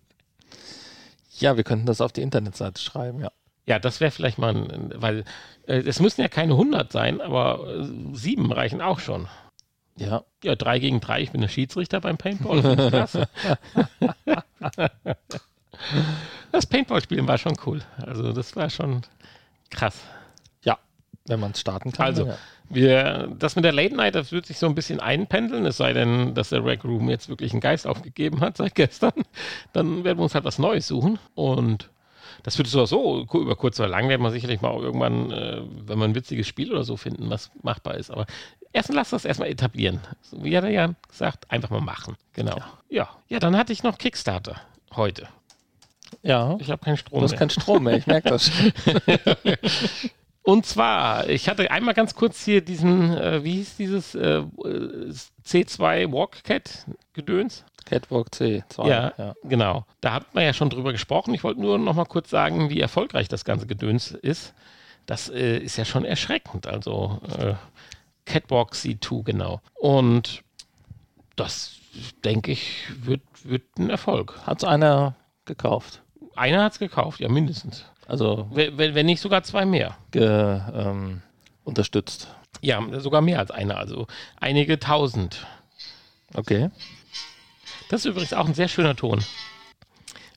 Ja, 1.40 1.58
wir 1.58 1.64
könnten 1.64 1.86
das 1.86 2.02
auf 2.02 2.12
die 2.12 2.22
Internetseite 2.22 2.82
schreiben, 2.82 3.20
ja. 3.20 3.32
Ja, 3.70 3.78
das 3.78 4.00
wäre 4.00 4.10
vielleicht 4.10 4.40
mal, 4.40 4.56
ein, 4.56 4.94
weil 4.96 5.26
äh, 5.68 5.78
es 5.78 6.00
müssen 6.00 6.22
ja 6.22 6.28
keine 6.28 6.54
100 6.54 6.92
sein, 6.92 7.22
aber 7.22 7.68
äh, 7.68 7.88
sieben 8.14 8.52
reichen 8.52 8.82
auch 8.82 8.98
schon. 8.98 9.28
Ja. 9.96 10.24
Ja, 10.44 10.56
drei 10.56 10.80
gegen 10.80 11.02
drei. 11.02 11.22
Ich 11.22 11.30
bin 11.30 11.42
der 11.42 11.50
Schiedsrichter 11.50 12.02
beim 12.02 12.18
Paintball. 12.18 12.62
Klasse. 12.90 13.30
das 16.52 16.66
Paintball-Spielen 16.66 17.28
war 17.28 17.38
schon 17.38 17.58
cool. 17.68 17.84
Also, 18.04 18.34
das 18.34 18.56
war 18.56 18.72
schon 18.72 19.04
krass. 19.70 20.02
Ja, 20.64 20.80
wenn 21.28 21.40
man 21.40 21.52
es 21.52 21.60
starten 21.60 21.92
kann. 21.92 22.08
Also, 22.08 22.26
ja. 22.26 22.38
wir, 22.70 23.36
das 23.38 23.56
mit 23.56 23.66
der 23.66 23.74
Late 23.74 23.96
Night, 23.96 24.16
das 24.16 24.32
wird 24.32 24.48
sich 24.48 24.58
so 24.58 24.66
ein 24.66 24.74
bisschen 24.74 25.00
einpendeln, 25.00 25.68
es 25.68 25.78
sei 25.78 25.94
denn, 25.94 26.34
dass 26.34 26.50
der 26.50 26.66
Rec 26.66 26.84
Room 26.84 27.08
jetzt 27.08 27.30
wirklich 27.30 27.52
einen 27.52 27.62
Geist 27.62 27.86
aufgegeben 27.86 28.42
hat 28.42 28.58
seit 28.58 28.74
gestern. 28.74 29.14
Dann 29.74 30.04
werden 30.04 30.18
wir 30.18 30.24
uns 30.24 30.34
halt 30.34 30.46
was 30.46 30.58
Neues 30.58 30.88
suchen. 30.88 31.20
Und 31.36 31.92
das 32.44 32.58
wird 32.58 32.68
so, 32.68 32.86
so 32.86 33.22
über 33.34 33.56
kurz 33.56 33.80
oder 33.80 33.90
lang 33.90 34.10
werden 34.10 34.22
wir 34.22 34.32
sicherlich 34.32 34.62
mal 34.62 34.74
irgendwann, 34.74 35.32
äh, 35.32 35.62
wenn 35.86 36.00
wir 36.00 36.06
ein 36.06 36.16
witziges 36.16 36.48
Spiel 36.48 36.72
oder 36.72 36.84
so 36.84 36.98
finden, 36.98 37.30
was 37.30 37.52
machbar 37.64 37.96
ist. 37.96 38.12
Aber 38.12 38.26
erst 38.74 38.94
lass 38.94 39.10
das 39.12 39.26
erstmal 39.26 39.50
etablieren. 39.50 40.00
So, 40.22 40.44
wie 40.44 40.56
hat 40.58 40.64
er 40.64 40.70
ja 40.72 40.94
gesagt, 41.08 41.50
einfach 41.52 41.70
mal 41.70 41.82
machen. 41.82 42.16
Genau. 42.34 42.58
Ja. 42.90 43.10
ja. 43.28 43.40
Dann 43.40 43.58
hatte 43.58 43.74
ich 43.74 43.84
noch 43.84 43.98
Kickstarter 43.98 44.62
heute. 44.96 45.28
Ja. 46.24 46.58
Ich 46.60 46.72
habe 46.72 46.84
keinen 46.84 46.98
Strom 46.98 47.20
Du 47.20 47.24
hast 47.24 47.32
mehr. 47.32 47.40
keinen 47.40 47.50
Strom 47.50 47.84
mehr, 47.84 47.98
ich 47.98 48.08
merke 48.08 48.30
das. 48.30 48.52
Und 50.42 50.66
zwar, 50.66 51.30
ich 51.30 51.48
hatte 51.48 51.70
einmal 51.70 51.94
ganz 51.94 52.16
kurz 52.16 52.44
hier 52.44 52.62
diesen, 52.62 53.16
äh, 53.16 53.44
wie 53.44 53.54
hieß 53.58 53.78
dieses 53.78 54.16
äh, 54.16 54.42
C2 55.46 56.12
Walkcat 56.12 56.88
Gedöns? 57.14 57.64
Catwalk 57.90 58.28
C2. 58.30 58.88
Ja, 58.88 59.36
genau. 59.44 59.86
Da 60.02 60.14
hat 60.14 60.36
man 60.36 60.44
ja 60.44 60.54
schon 60.54 60.70
drüber 60.70 60.92
gesprochen. 60.92 61.34
Ich 61.34 61.44
wollte 61.44 61.60
nur 61.60 61.78
noch 61.80 61.96
mal 61.96 62.06
kurz 62.06 62.30
sagen, 62.30 62.70
wie 62.70 62.80
erfolgreich 62.80 63.28
das 63.28 63.46
ganze 63.46 63.66
Gedöns 63.66 64.12
ist. 64.12 64.54
Das 65.06 65.30
äh, 65.30 65.58
ist 65.58 65.78
ja 65.78 65.86
schon 65.86 66.06
erschreckend. 66.06 66.68
Also 66.68 67.20
äh, 67.38 67.56
Catwalk 68.26 68.74
C2, 68.74 69.24
genau. 69.24 69.60
Und 69.74 70.44
das, 71.36 71.78
denke 72.24 72.52
ich, 72.52 72.84
wird, 73.02 73.22
wird 73.44 73.64
ein 73.80 73.90
Erfolg. 73.90 74.40
Hat 74.46 74.60
es 74.60 74.64
einer 74.64 75.16
gekauft? 75.46 76.02
Einer 76.36 76.64
hat 76.64 76.74
es 76.74 76.80
gekauft, 76.80 77.20
ja, 77.20 77.28
mindestens. 77.30 77.86
Also 78.08 78.48
Wenn, 78.52 78.78
wenn 78.78 78.96
wenn 78.96 79.06
nicht 79.06 79.22
sogar 79.22 79.44
zwei 79.44 79.66
mehr. 79.66 79.98
ge, 80.12 80.24
ähm, 80.26 81.22
unterstützt. 81.64 82.28
Ja, 82.62 82.82
sogar 83.00 83.22
mehr 83.22 83.40
als 83.40 83.52
einer. 83.52 83.78
Also 83.78 84.08
einige 84.40 84.80
tausend. 84.80 85.46
Okay. 86.36 86.70
Das 87.90 88.02
ist 88.02 88.06
übrigens 88.06 88.34
auch 88.34 88.46
ein 88.46 88.54
sehr 88.54 88.68
schöner 88.68 88.96
Ton. 88.96 89.24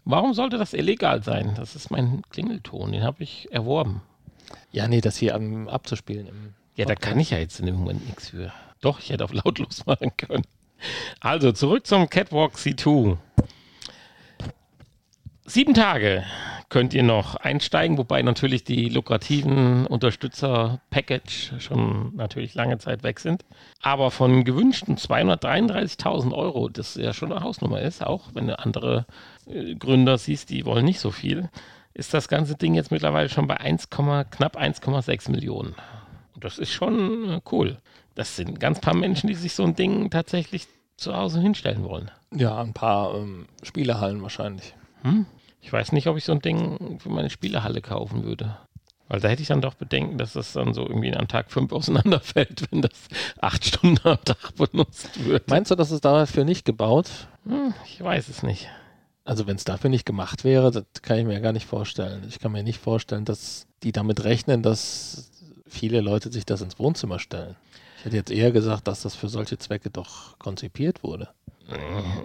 Warum 0.05 0.33
sollte 0.35 0.59
das 0.59 0.73
illegal 0.73 1.23
sein? 1.23 1.55
Das 1.55 1.77
ist 1.77 1.91
mein 1.91 2.23
Klingelton, 2.31 2.93
den 2.93 3.05
habe 3.05 3.23
ich 3.23 3.53
erworben. 3.53 4.03
Ja, 4.73 4.89
nee, 4.89 5.03
das 5.03 5.17
hier 5.19 5.35
am, 5.35 5.69
abzuspielen. 5.69 6.55
Ja, 6.77 6.87
da 6.87 6.95
kann 6.95 7.21
ich 7.21 7.31
ja 7.31 7.39
jetzt 7.39 7.61
in 7.61 7.67
dem 7.67 7.77
Moment 7.77 8.07
nichts 8.07 8.31
für. 8.31 8.53
Doch, 8.81 8.99
ich 8.99 9.11
hätte 9.11 9.25
auf 9.25 9.33
lautlos 9.33 9.85
machen 9.87 10.11
können. 10.17 10.45
Also, 11.21 11.53
zurück 11.53 11.87
zum 11.87 12.09
Catwalk 12.09 12.55
C2. 12.55 13.19
Sieben 15.45 15.75
Tage 15.75 16.25
könnt 16.69 16.95
ihr 16.95 17.03
noch 17.03 17.35
einsteigen, 17.35 17.99
wobei 17.99 18.23
natürlich 18.23 18.63
die 18.63 18.89
lukrativen 18.89 19.87
Unterstützer-Package 19.89 21.55
schon 21.59 22.15
natürlich 22.15 22.55
lange 22.55 22.79
Zeit 22.79 23.03
weg 23.03 23.19
sind. 23.19 23.45
Aber 23.83 24.13
von 24.13 24.45
gewünschten 24.45 24.97
233.000 24.97 26.33
Euro, 26.33 26.69
das 26.69 26.95
ja 26.95 27.13
schon 27.13 27.33
eine 27.33 27.43
Hausnummer 27.43 27.81
ist, 27.81 28.07
auch 28.07 28.31
wenn 28.35 28.47
du 28.47 28.59
andere 28.59 29.05
äh, 29.47 29.75
Gründer 29.75 30.17
siehst, 30.17 30.49
die 30.51 30.65
wollen 30.65 30.85
nicht 30.85 31.01
so 31.01 31.11
viel, 31.11 31.51
ist 31.93 32.15
das 32.15 32.29
ganze 32.29 32.55
Ding 32.55 32.75
jetzt 32.75 32.93
mittlerweile 32.93 33.29
schon 33.29 33.49
bei 33.49 33.59
1, 33.59 33.91
knapp 33.91 34.57
1,6 34.57 35.31
Millionen. 35.31 35.75
Und 36.35 36.45
das 36.45 36.59
ist 36.59 36.73
schon 36.73 37.29
äh, 37.29 37.41
cool. 37.51 37.79
Das 38.15 38.37
sind 38.37 38.61
ganz 38.61 38.81
paar 38.81 38.95
Menschen, 38.95 39.27
die 39.27 39.35
sich 39.35 39.55
so 39.55 39.65
ein 39.65 39.75
Ding 39.75 40.09
tatsächlich 40.09 40.69
zu 40.97 41.17
Hause 41.17 41.41
hinstellen 41.41 41.83
wollen. 41.85 42.13
Ja, 42.31 42.61
ein 42.61 42.73
paar 42.73 43.15
ähm, 43.15 43.47
Spielehallen 43.63 44.23
wahrscheinlich. 44.23 44.75
Hm? 45.03 45.27
Ich 45.61 45.73
weiß 45.73 45.93
nicht, 45.93 46.09
ob 46.09 46.17
ich 46.17 46.25
so 46.25 46.33
ein 46.33 46.41
Ding 46.41 46.99
für 47.01 47.09
meine 47.09 47.31
Spielehalle 47.31 47.81
kaufen 47.81 48.25
würde. 48.25 48.57
Weil 49.09 49.21
da 49.21 49.29
hätte 49.29 49.43
ich 49.43 49.49
dann 49.49 49.61
doch 49.61 49.75
Bedenken, 49.75 50.17
dass 50.17 50.33
das 50.33 50.55
dann 50.55 50.73
so 50.73 50.87
irgendwie 50.87 51.15
an 51.15 51.29
Tag 51.29 51.51
5 51.51 51.71
auseinanderfällt, 51.73 52.71
wenn 52.71 52.83
das 52.83 52.93
acht 53.41 53.65
Stunden 53.65 54.01
am 54.09 54.25
Tag 54.25 54.57
benutzt 54.57 55.25
wird. 55.25 55.49
Meinst 55.49 55.71
du, 55.71 55.75
das 55.75 55.91
ist 55.91 56.05
dafür 56.05 56.45
nicht 56.45 56.65
gebaut? 56.65 57.11
Hm, 57.45 57.75
ich 57.87 58.03
weiß 58.03 58.29
es 58.29 58.43
nicht. 58.43 58.69
Also 59.25 59.47
wenn 59.47 59.57
es 59.57 59.65
dafür 59.65 59.91
nicht 59.91 60.07
gemacht 60.07 60.45
wäre, 60.45 60.71
das 60.71 60.85
kann 61.03 61.19
ich 61.19 61.25
mir 61.27 61.41
gar 61.41 61.53
nicht 61.53 61.67
vorstellen. 61.67 62.25
Ich 62.29 62.41
kann 62.41 62.53
mir 62.53 62.65
nicht 62.65 62.81
vorstellen, 62.81 63.25
dass 63.25 63.67
die 63.83 63.93
damit 63.93 64.25
rechnen, 64.25 64.63
dass 64.63 65.31
viele 65.69 66.01
Leute 66.01 66.33
sich 66.33 66.45
das 66.45 66.61
ins 66.61 66.79
Wohnzimmer 66.79 67.19
stellen. 67.19 67.55
Ich 67.99 68.07
hätte 68.07 68.17
jetzt 68.17 68.33
eher 68.33 68.51
gesagt, 68.51 68.89
dass 68.89 69.03
das 69.03 69.15
für 69.15 69.29
solche 69.29 69.59
Zwecke 69.59 69.91
doch 69.91 70.39
konzipiert 70.39 71.05
wurde. 71.05 71.29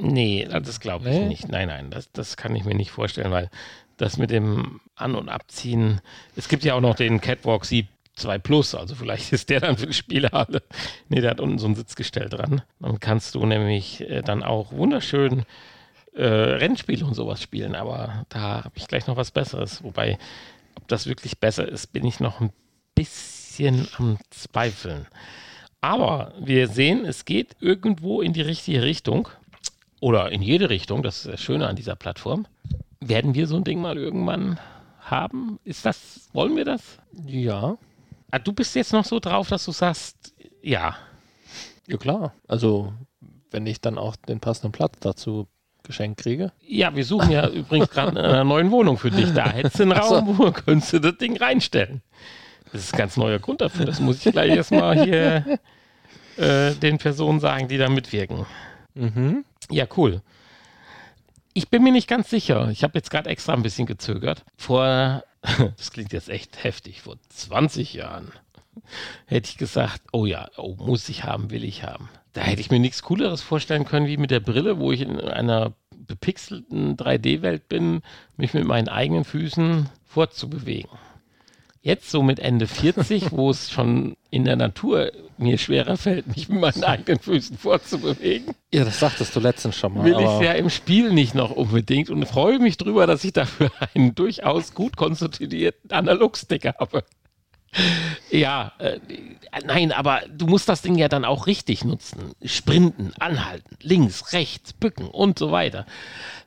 Nee, 0.02 0.48
das 0.50 0.80
glaube 0.80 1.10
ich 1.10 1.16
Nee? 1.16 1.26
nicht. 1.28 1.48
Nein, 1.50 1.68
nein, 1.68 1.90
das, 1.90 2.12
das 2.12 2.38
kann 2.38 2.56
ich 2.56 2.64
mir 2.66 2.76
nicht 2.76 2.92
vorstellen, 2.92 3.32
weil 3.32 3.50
das 3.98 4.18
mit 4.18 4.30
dem 4.30 4.80
An- 4.96 5.16
und 5.16 5.30
Abziehen, 5.30 6.02
es 6.36 6.48
gibt 6.48 6.64
ja 6.64 6.76
auch 6.76 6.82
noch 6.82 6.96
den 6.96 7.20
Catwalk 7.20 7.64
C2 7.64 8.38
Plus, 8.40 8.76
also 8.76 8.96
vielleicht 8.96 9.32
ist 9.34 9.50
der 9.50 9.60
dann 9.60 9.78
für 9.78 9.88
die 9.88 9.94
Spielehalle. 9.94 10.62
Nee, 11.10 11.22
der 11.22 11.32
hat 11.32 11.40
unten 11.40 11.58
so 11.60 11.68
ein 11.68 11.76
Sitzgestell 11.76 12.30
dran. 12.30 12.62
Dann 12.80 13.00
kannst 13.00 13.36
du 13.36 13.46
nämlich 13.46 14.02
äh, 14.10 14.22
dann 14.22 14.44
auch 14.44 14.72
wunderschön 14.72 15.46
äh, 16.16 16.26
Rennspiele 16.26 17.06
und 17.06 17.14
sowas 17.14 17.42
spielen, 17.42 17.76
aber 17.76 18.26
da 18.30 18.64
habe 18.64 18.76
ich 18.76 18.88
gleich 18.88 19.08
noch 19.08 19.18
was 19.18 19.32
Besseres. 19.32 19.84
Wobei, 19.84 20.18
ob 20.76 20.88
das 20.88 21.06
wirklich 21.08 21.40
besser 21.40 21.68
ist, 21.68 21.88
bin 21.94 22.06
ich 22.06 22.20
noch 22.20 22.42
ein 22.42 22.52
bisschen 22.96 23.88
am 23.98 24.18
Zweifeln. 24.30 25.08
Aber 25.82 26.34
wir 26.40 26.68
sehen, 26.68 27.06
es 27.06 27.26
geht 27.26 27.56
irgendwo 27.60 28.22
in 28.22 28.34
die 28.34 28.42
richtige 28.42 28.82
Richtung. 28.84 29.30
Oder 30.00 30.32
in 30.32 30.42
jede 30.42 30.70
Richtung. 30.70 31.02
Das 31.04 31.18
ist 31.26 31.34
das 31.34 31.42
Schöne 31.42 31.68
an 31.68 31.76
dieser 31.76 31.96
Plattform. 31.96 32.46
Werden 33.00 33.34
wir 33.36 33.48
so 33.48 33.56
ein 33.58 33.64
Ding 33.64 33.82
mal 33.82 33.98
irgendwann 33.98 34.60
haben? 35.00 35.60
Ist 35.64 35.86
das, 35.86 36.30
wollen 36.34 36.56
wir 36.56 36.66
das? 36.66 37.00
Ja, 37.26 37.78
Ah, 38.30 38.40
du 38.40 38.52
bist 38.52 38.76
jetzt 38.76 38.92
noch 38.92 39.06
so 39.06 39.20
drauf, 39.20 39.48
dass 39.50 39.64
du 39.66 39.72
sagst, 39.72 40.34
ja. 40.62 40.98
ja 41.88 41.98
klar. 41.98 42.34
Also 42.48 42.94
wenn 43.52 43.66
ich 43.66 43.80
dann 43.80 43.98
auch 43.98 44.16
den 44.18 44.40
passenden 44.42 44.74
Platz 44.74 45.00
dazu 45.00 45.48
geschenkt 45.84 46.20
kriege. 46.20 46.52
Ja, 46.68 46.94
wir 46.94 47.06
suchen 47.06 47.32
ja 47.32 47.48
übrigens 47.50 47.90
gerade 47.90 48.12
in 48.12 48.18
einer 48.18 48.44
neuen 48.44 48.70
Wohnung 48.72 48.98
für 48.98 49.12
dich. 49.12 49.34
Da 49.34 49.50
hättest 49.50 49.80
du 49.80 49.84
einen 49.84 49.94
Ach 49.94 50.04
so. 50.04 50.16
Raum, 50.16 50.38
wo 50.38 50.52
könntest 50.52 50.92
du 50.94 51.00
das 51.00 51.18
Ding 51.18 51.38
reinstellen. 51.38 52.02
Das 52.72 52.84
ist 52.84 52.94
ein 52.94 52.98
ganz 52.98 53.18
neuer 53.18 53.40
Grund 53.40 53.62
dafür. 53.62 53.86
Das 53.86 54.00
muss 54.00 54.26
ich 54.26 54.32
gleich 54.32 54.56
erstmal 54.56 55.04
hier 55.04 55.60
äh, 56.38 56.74
den 56.76 56.98
Personen 56.98 57.40
sagen, 57.40 57.68
die 57.68 57.78
da 57.78 57.90
mitwirken. 57.90 58.46
Mhm. 58.94 59.46
Ja, 59.70 59.86
cool. 59.96 60.22
Ich 61.54 61.70
bin 61.70 61.84
mir 61.84 61.92
nicht 61.92 62.08
ganz 62.08 62.30
sicher. 62.30 62.70
Ich 62.70 62.84
habe 62.84 62.94
jetzt 62.96 63.10
gerade 63.10 63.30
extra 63.30 63.54
ein 63.54 63.64
bisschen 63.64 63.88
gezögert. 63.88 64.44
Vor, 64.58 65.24
das 65.78 65.92
klingt 65.92 66.14
jetzt 66.14 66.30
echt 66.30 66.64
heftig, 66.64 67.02
vor 67.02 67.18
20 67.30 67.94
Jahren 67.94 68.32
hätte 69.26 69.50
ich 69.50 69.58
gesagt, 69.58 70.02
oh 70.12 70.26
ja, 70.26 70.50
oh, 70.58 70.76
muss 70.78 71.10
ich 71.10 71.24
haben, 71.24 71.52
will 71.52 71.64
ich 71.64 71.84
haben. 71.84 72.10
Da 72.34 72.42
hätte 72.42 72.62
ich 72.62 72.70
mir 72.70 72.80
nichts 72.80 73.02
Cooleres 73.02 73.42
vorstellen 73.42 73.86
können, 73.86 74.08
wie 74.08 74.18
mit 74.18 74.32
der 74.32 74.40
Brille, 74.40 74.80
wo 74.80 74.92
ich 74.92 75.02
in 75.02 75.20
einer 75.20 75.74
bepixelten 75.96 76.96
3D-Welt 76.96 77.68
bin, 77.68 78.02
mich 78.38 78.54
mit 78.54 78.66
meinen 78.66 78.88
eigenen 78.88 79.24
Füßen 79.24 79.90
fortzubewegen. 80.06 80.92
Jetzt 81.88 82.12
so 82.12 82.22
mit 82.22 82.40
Ende 82.40 82.68
40, 82.68 83.32
wo 83.32 83.50
es 83.50 83.72
schon 83.72 84.18
in 84.30 84.44
der 84.44 84.58
Natur 84.58 85.10
mir 85.38 85.58
schwerer 85.58 85.96
fällt, 85.96 86.28
mich 86.28 86.50
mit 86.50 86.60
meinen 86.60 86.84
eigenen 86.84 87.18
Füßen 87.18 87.58
fortzubewegen, 87.58 88.54
Ja, 88.74 88.84
das 88.84 89.00
sagtest 89.00 89.34
du 89.34 89.40
letztens 89.40 89.78
schon 89.78 89.94
mal. 89.94 90.04
will 90.04 90.20
ich 90.20 90.46
ja 90.46 90.52
im 90.52 90.70
Spiel 90.70 91.14
nicht 91.14 91.34
noch 91.34 91.50
unbedingt 91.50 92.10
und 92.10 92.26
freue 92.26 92.60
mich 92.60 92.76
drüber, 92.76 93.08
dass 93.08 93.24
ich 93.24 93.32
dafür 93.32 93.72
einen 93.96 94.14
durchaus 94.16 94.74
gut 94.74 94.98
konstituierten 94.98 95.90
Analogstick 95.92 96.66
habe. 96.66 97.06
Ja, 98.32 98.74
äh, 98.80 99.00
nein, 99.66 99.94
aber 99.94 100.24
du 100.30 100.46
musst 100.46 100.68
das 100.68 100.82
Ding 100.82 100.96
ja 100.96 101.08
dann 101.08 101.24
auch 101.24 101.48
richtig 101.48 101.86
nutzen. 101.86 102.34
Sprinten, 102.44 103.14
anhalten, 103.18 103.78
links, 103.82 104.34
rechts, 104.34 104.74
bücken 104.74 105.08
und 105.08 105.40
so 105.40 105.54
weiter. 105.54 105.86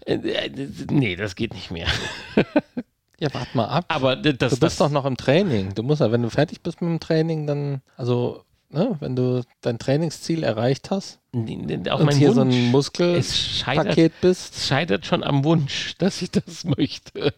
Äh, 0.04 0.16
äh, 0.16 0.50
nee, 0.90 1.16
das 1.16 1.34
geht 1.34 1.54
nicht 1.54 1.70
mehr. 1.70 1.88
ja, 3.20 3.28
warte 3.32 3.56
mal 3.56 3.66
ab. 3.66 3.84
Aber 3.88 4.16
das, 4.16 4.32
du 4.32 4.36
das 4.38 4.58
bist 4.58 4.80
doch 4.80 4.90
noch 4.90 5.04
im 5.04 5.16
Training. 5.16 5.74
Du 5.74 5.82
musst 5.82 6.00
ja, 6.00 6.10
wenn 6.10 6.22
du 6.22 6.30
fertig 6.30 6.62
bist 6.62 6.80
mit 6.80 6.90
dem 6.90 7.00
Training, 7.00 7.46
dann, 7.46 7.82
also, 7.96 8.42
ne, 8.70 8.96
wenn 9.00 9.14
du 9.14 9.42
dein 9.60 9.78
Trainingsziel 9.78 10.42
erreicht 10.42 10.90
hast, 10.90 11.18
Auch 11.90 12.00
Und 12.00 12.06
mein 12.06 12.16
hier 12.16 12.34
Wunsch. 12.34 12.54
so 12.54 12.58
ein 12.60 12.70
Muskelpaket 12.72 14.12
bist. 14.20 14.54
es 14.56 14.66
scheitert 14.66 15.06
schon 15.06 15.22
am 15.22 15.44
Wunsch, 15.44 15.94
dass 15.98 16.22
ich 16.22 16.30
das 16.32 16.64
möchte. 16.64 17.32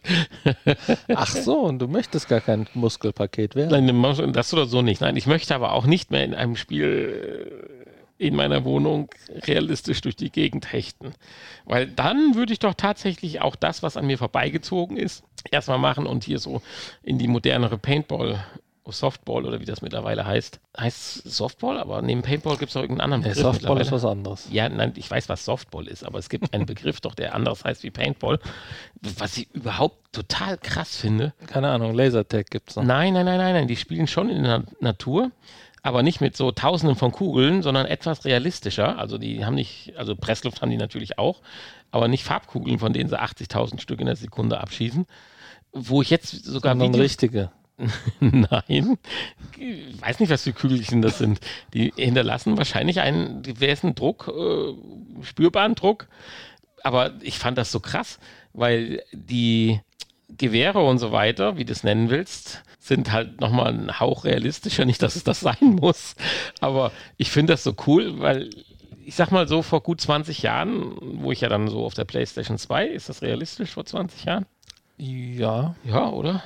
Ach 1.13 1.27
so, 1.35 1.59
und 1.59 1.79
du 1.79 1.87
möchtest 1.87 2.27
gar 2.27 2.41
kein 2.41 2.67
Muskelpaket 2.73 3.55
werden. 3.55 3.85
Nein, 3.85 4.33
das 4.33 4.51
oder 4.53 4.65
so 4.65 4.81
nicht. 4.81 5.01
Nein, 5.01 5.15
ich 5.15 5.27
möchte 5.27 5.53
aber 5.53 5.73
auch 5.73 5.85
nicht 5.85 6.09
mehr 6.09 6.23
in 6.23 6.33
einem 6.33 6.55
Spiel 6.55 7.85
äh, 7.85 7.92
in 8.23 8.35
meiner 8.35 8.63
Wohnung 8.65 9.09
realistisch 9.47 10.01
durch 10.01 10.15
die 10.15 10.31
Gegend 10.31 10.71
hechten. 10.71 11.13
Weil 11.65 11.87
dann 11.87 12.35
würde 12.35 12.53
ich 12.53 12.59
doch 12.59 12.73
tatsächlich 12.73 13.41
auch 13.41 13.55
das, 13.55 13.83
was 13.83 13.97
an 13.97 14.07
mir 14.07 14.17
vorbeigezogen 14.17 14.97
ist, 14.97 15.23
erstmal 15.51 15.79
machen 15.79 16.05
und 16.05 16.23
hier 16.23 16.39
so 16.39 16.61
in 17.03 17.17
die 17.17 17.27
modernere 17.27 17.77
Paintball, 17.77 18.43
Softball 18.85 19.45
oder 19.45 19.61
wie 19.61 19.65
das 19.65 19.81
mittlerweile 19.81 20.25
heißt. 20.25 20.59
Heißt 20.77 21.23
Softball, 21.29 21.79
aber 21.79 22.01
neben 22.01 22.21
Paintball 22.21 22.57
gibt 22.57 22.69
es 22.69 22.73
doch 22.73 22.81
irgendeinen 22.81 23.13
anderen 23.13 23.23
Nee, 23.23 23.29
Begriff. 23.29 23.55
Softball 23.55 23.79
ist 23.79 23.91
was 23.93 24.03
anderes. 24.03 24.47
Ja, 24.51 24.67
nein, 24.67 24.91
ich 24.97 25.09
weiß, 25.09 25.29
was 25.29 25.45
Softball 25.45 25.87
ist, 25.87 26.03
aber 26.05 26.19
es 26.19 26.27
gibt 26.27 26.53
einen 26.53 26.65
Begriff 26.65 26.99
doch, 26.99 27.15
der 27.15 27.33
anders 27.33 27.63
heißt 27.63 27.83
wie 27.83 27.91
Paintball. 27.91 28.39
Was 29.01 29.37
ich 29.37 29.49
überhaupt 29.53 30.11
total 30.11 30.57
krass 30.57 30.97
finde, 30.97 31.33
Keine 31.47 31.69
Ahnung, 31.69 31.93
Lasertag 31.93 32.49
gibt's 32.49 32.75
noch. 32.75 32.83
Nein, 32.83 33.13
nein, 33.13 33.25
nein, 33.25 33.37
nein, 33.37 33.53
nein. 33.53 33.67
Die 33.69 33.77
spielen 33.77 34.07
schon 34.07 34.29
in 34.29 34.43
der 34.43 34.63
Natur, 34.81 35.31
aber 35.83 36.01
nicht 36.01 36.21
mit 36.21 36.35
so 36.35 36.51
Tausenden 36.51 36.95
von 36.95 37.11
Kugeln, 37.11 37.61
sondern 37.61 37.85
etwas 37.85 38.23
realistischer. 38.23 38.97
Also 38.97 39.17
die 39.17 39.45
haben 39.45 39.55
nicht, 39.55 39.93
also 39.97 40.15
Pressluft 40.15 40.61
haben 40.61 40.71
die 40.71 40.77
natürlich 40.77 41.19
auch, 41.19 41.41
aber 41.91 42.07
nicht 42.07 42.23
Farbkugeln, 42.23 42.79
von 42.79 42.93
denen 42.93 43.09
sie 43.09 43.21
80.000 43.21 43.81
Stück 43.81 43.99
in 43.99 44.05
der 44.05 44.15
Sekunde 44.15 44.61
abschießen. 44.61 45.05
Wo 45.73 46.01
ich 46.01 46.09
jetzt 46.09 46.45
sogar 46.45 46.71
Sondern 46.71 46.93
Videos, 46.93 47.03
richtige. 47.03 47.51
Nein, 48.21 48.97
ich 49.57 50.01
weiß 50.01 50.21
nicht, 50.21 50.29
was 50.29 50.43
für 50.43 50.53
Kügelchen 50.53 51.01
das 51.01 51.17
sind. 51.17 51.41
Die 51.73 51.91
hinterlassen 51.97 52.57
wahrscheinlich 52.57 53.01
einen 53.01 53.43
diversen 53.43 53.93
Druck, 53.93 54.29
äh, 54.33 55.23
spürbaren 55.23 55.75
Druck. 55.75 56.07
Aber 56.83 57.11
ich 57.21 57.39
fand 57.39 57.57
das 57.57 57.71
so 57.71 57.81
krass, 57.81 58.19
weil 58.53 59.03
die 59.11 59.81
Gewehre 60.37 60.83
und 60.83 60.99
so 60.99 61.11
weiter, 61.11 61.57
wie 61.57 61.65
du 61.65 61.71
es 61.71 61.83
nennen 61.83 62.09
willst, 62.09 62.63
sind 62.79 63.11
halt 63.11 63.39
nochmal 63.41 63.73
ein 63.73 63.99
Hauch 63.99 64.25
realistischer. 64.25 64.85
Nicht, 64.85 65.01
dass 65.01 65.15
es 65.15 65.23
das 65.23 65.39
sein 65.39 65.77
muss, 65.81 66.15
aber 66.59 66.91
ich 67.17 67.31
finde 67.31 67.53
das 67.53 67.63
so 67.63 67.75
cool, 67.87 68.19
weil 68.19 68.49
ich 69.05 69.15
sag 69.15 69.31
mal 69.31 69.47
so, 69.47 69.61
vor 69.61 69.81
gut 69.81 69.99
20 69.99 70.41
Jahren, 70.43 70.95
wo 71.21 71.31
ich 71.31 71.41
ja 71.41 71.49
dann 71.49 71.67
so 71.67 71.85
auf 71.85 71.93
der 71.93 72.05
PlayStation 72.05 72.57
2, 72.57 72.87
ist 72.87 73.09
das 73.09 73.21
realistisch 73.21 73.71
vor 73.71 73.85
20 73.85 74.25
Jahren? 74.25 74.45
Ja. 74.97 75.75
Ja, 75.83 76.09
oder? 76.09 76.41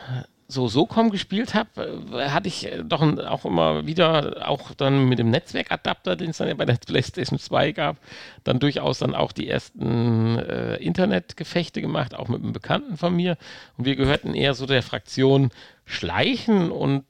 So 0.49 0.69
SOCOM 0.69 1.09
gespielt 1.09 1.53
habe, 1.53 2.01
äh, 2.13 2.29
hatte 2.29 2.47
ich 2.47 2.65
äh, 2.65 2.83
doch 2.83 3.01
auch 3.01 3.45
immer 3.45 3.85
wieder, 3.85 4.47
auch 4.47 4.73
dann 4.73 5.09
mit 5.09 5.19
dem 5.19 5.29
Netzwerkadapter, 5.29 6.15
den 6.15 6.29
es 6.29 6.37
dann 6.37 6.47
ja 6.47 6.53
bei 6.53 6.65
der 6.65 6.75
PlayStation 6.85 7.39
2 7.39 7.73
gab, 7.73 7.97
dann 8.43 8.59
durchaus 8.59 8.99
dann 8.99 9.13
auch 9.13 9.31
die 9.31 9.49
ersten 9.49 10.39
äh, 10.39 10.77
Internetgefechte 10.77 11.81
gemacht, 11.81 12.15
auch 12.15 12.29
mit 12.29 12.41
einem 12.41 12.53
Bekannten 12.53 12.97
von 12.97 13.15
mir. 13.15 13.37
Und 13.77 13.85
wir 13.85 13.95
gehörten 13.95 14.33
eher 14.33 14.53
so 14.53 14.65
der 14.65 14.83
Fraktion 14.83 15.51
Schleichen 15.85 16.71
und 16.71 17.03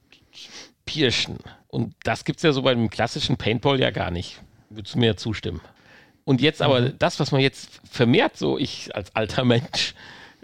Pirschen. 0.84 1.38
Und 1.68 1.94
das 2.02 2.24
gibt 2.24 2.38
es 2.38 2.42
ja 2.42 2.52
so 2.52 2.62
beim 2.62 2.90
klassischen 2.90 3.36
Paintball 3.36 3.78
ja 3.78 3.90
gar 3.90 4.10
nicht. 4.10 4.40
Würdest 4.70 4.94
du 4.94 4.98
mir 4.98 5.16
zustimmen? 5.16 5.60
Und 6.24 6.42
jetzt 6.42 6.60
aber 6.60 6.90
das, 6.90 7.20
was 7.20 7.32
man 7.32 7.40
jetzt 7.40 7.80
vermehrt, 7.90 8.36
so 8.36 8.58
ich 8.58 8.94
als 8.94 9.16
alter 9.16 9.44
Mensch, 9.44 9.94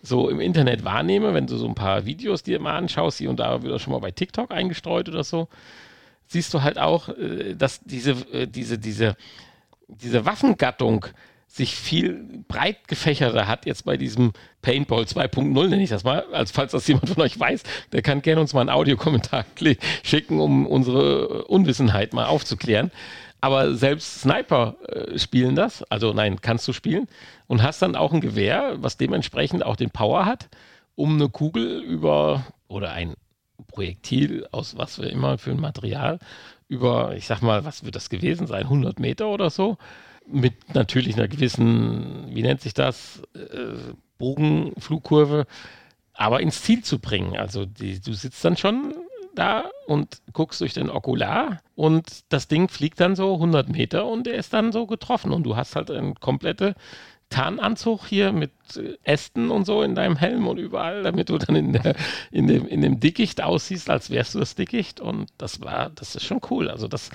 so 0.07 0.29
im 0.29 0.40
Internet 0.40 0.85
wahrnehme, 0.85 1.35
wenn 1.35 1.47
du 1.47 1.57
so 1.57 1.67
ein 1.67 1.75
paar 1.75 2.05
Videos 2.05 2.43
dir 2.43 2.61
mal 2.61 2.77
anschaust, 2.77 3.19
hier 3.19 3.31
und 3.31 3.40
da 3.40 3.62
wird 3.62 3.81
schon 3.81 3.93
mal 3.93 4.01
bei 4.01 4.11
TikTok 4.11 4.51
eingestreut 4.51 5.09
oder 5.09 5.25
so, 5.25 5.49
siehst 6.27 6.53
du 6.55 6.62
halt 6.62 6.79
auch, 6.79 7.09
äh, 7.09 7.55
dass 7.55 7.81
diese, 7.81 8.12
äh, 8.33 8.47
diese, 8.47 8.79
diese, 8.79 9.17
diese 9.88 10.25
Waffengattung 10.25 11.07
sich 11.47 11.77
viel 11.77 12.45
breit 12.49 12.88
gefächerter 12.88 13.47
hat 13.47 13.64
jetzt 13.64 13.85
bei 13.85 13.97
diesem 13.97 14.33
Paintball 14.61 15.05
2.0, 15.05 15.69
nenne 15.69 15.83
ich 15.83 15.90
das 15.90 16.03
mal, 16.03 16.25
als 16.33 16.51
falls 16.51 16.73
das 16.73 16.87
jemand 16.88 17.09
von 17.11 17.23
euch 17.23 17.38
weiß, 17.38 17.62
der 17.93 18.03
kann 18.03 18.23
gerne 18.23 18.40
uns 18.40 18.53
mal 18.55 18.62
einen 18.62 18.71
Audiokommentar 18.71 19.45
schicken, 20.03 20.40
um 20.40 20.67
unsere 20.67 21.45
Unwissenheit 21.45 22.12
mal 22.12 22.27
aufzuklären. 22.27 22.90
Aber 23.44 23.74
selbst 23.74 24.22
Sniper 24.22 24.74
äh, 24.88 25.18
spielen 25.18 25.54
das, 25.54 25.83
also 25.90 26.14
nein, 26.14 26.40
kannst 26.40 26.66
du 26.66 26.72
spielen. 26.72 27.09
Und 27.46 27.62
hast 27.62 27.83
dann 27.83 27.94
auch 27.94 28.14
ein 28.14 28.22
Gewehr, 28.22 28.76
was 28.78 28.96
dementsprechend 28.96 29.66
auch 29.66 29.76
den 29.76 29.90
Power 29.90 30.24
hat, 30.24 30.48
um 30.94 31.16
eine 31.16 31.28
Kugel 31.28 31.83
über 31.83 32.46
oder 32.68 32.92
ein 32.92 33.12
Projektil 33.66 34.48
aus 34.50 34.78
was 34.78 34.98
wir 34.98 35.11
immer 35.11 35.37
für 35.37 35.50
ein 35.50 35.61
Material 35.61 36.20
über, 36.68 37.16
ich 37.16 37.26
sag 37.26 37.42
mal, 37.42 37.66
was 37.66 37.85
wird 37.85 37.96
das 37.96 38.09
gewesen 38.09 38.46
sein, 38.46 38.62
100 38.62 38.98
Meter 38.98 39.28
oder 39.28 39.50
so, 39.50 39.76
mit 40.26 40.74
natürlich 40.74 41.14
einer 41.14 41.28
gewissen, 41.28 42.35
wie 42.35 42.40
nennt 42.40 42.62
sich 42.62 42.72
das, 42.72 43.20
äh, 43.35 43.92
Bogenflugkurve, 44.16 45.44
aber 46.14 46.40
ins 46.40 46.62
Ziel 46.62 46.83
zu 46.83 46.98
bringen. 46.98 47.37
Also 47.37 47.66
die, 47.66 48.00
du 48.00 48.14
sitzt 48.14 48.42
dann 48.42 48.57
schon 48.57 48.94
da 49.35 49.70
und 49.87 50.23
guckst 50.33 50.61
durch 50.61 50.75
den 50.75 50.90
Okular 50.90 51.61
und 51.75 52.25
das 52.29 52.49
Ding 52.49 52.68
fliegt 52.68 53.01
dann 53.01 53.16
so 53.16 53.35
100 53.35 53.68
Meter 53.68 54.07
und 54.07 54.27
er 54.27 54.35
ist 54.35 54.53
dann 54.53 54.73
so 54.73 54.87
getroffen 54.87 55.33
und 55.33 55.44
du 55.44 55.57
hast 55.57 55.77
halt 55.77 55.90
einen 55.90 56.14
komplette 56.14 56.75
Tarnanzug 57.35 58.07
hier 58.07 58.33
mit 58.33 58.53
äh, 58.77 58.97
Ästen 59.03 59.51
und 59.51 59.64
so 59.66 59.83
in 59.83 59.94
deinem 59.94 60.16
Helm 60.16 60.47
und 60.47 60.59
überall, 60.59 61.03
damit 61.03 61.31
du 61.31 61.38
dann 61.38 61.57
in, 61.57 61.73
der, 61.73 61.97
in, 62.31 62.47
dem, 62.47 62.66
in 62.68 62.81
dem 62.81 63.01
Dickicht 63.01 63.42
aussiehst, 63.42 63.90
als 63.90 64.11
wärst 64.11 64.35
du 64.35 64.38
das 64.38 64.55
Dickicht. 64.55 65.01
Und 65.01 65.31
das 65.37 65.61
war, 65.61 65.90
das 65.90 66.14
ist 66.14 66.25
schon 66.25 66.40
cool. 66.51 66.70
Also 66.70 66.87
das, 66.87 67.11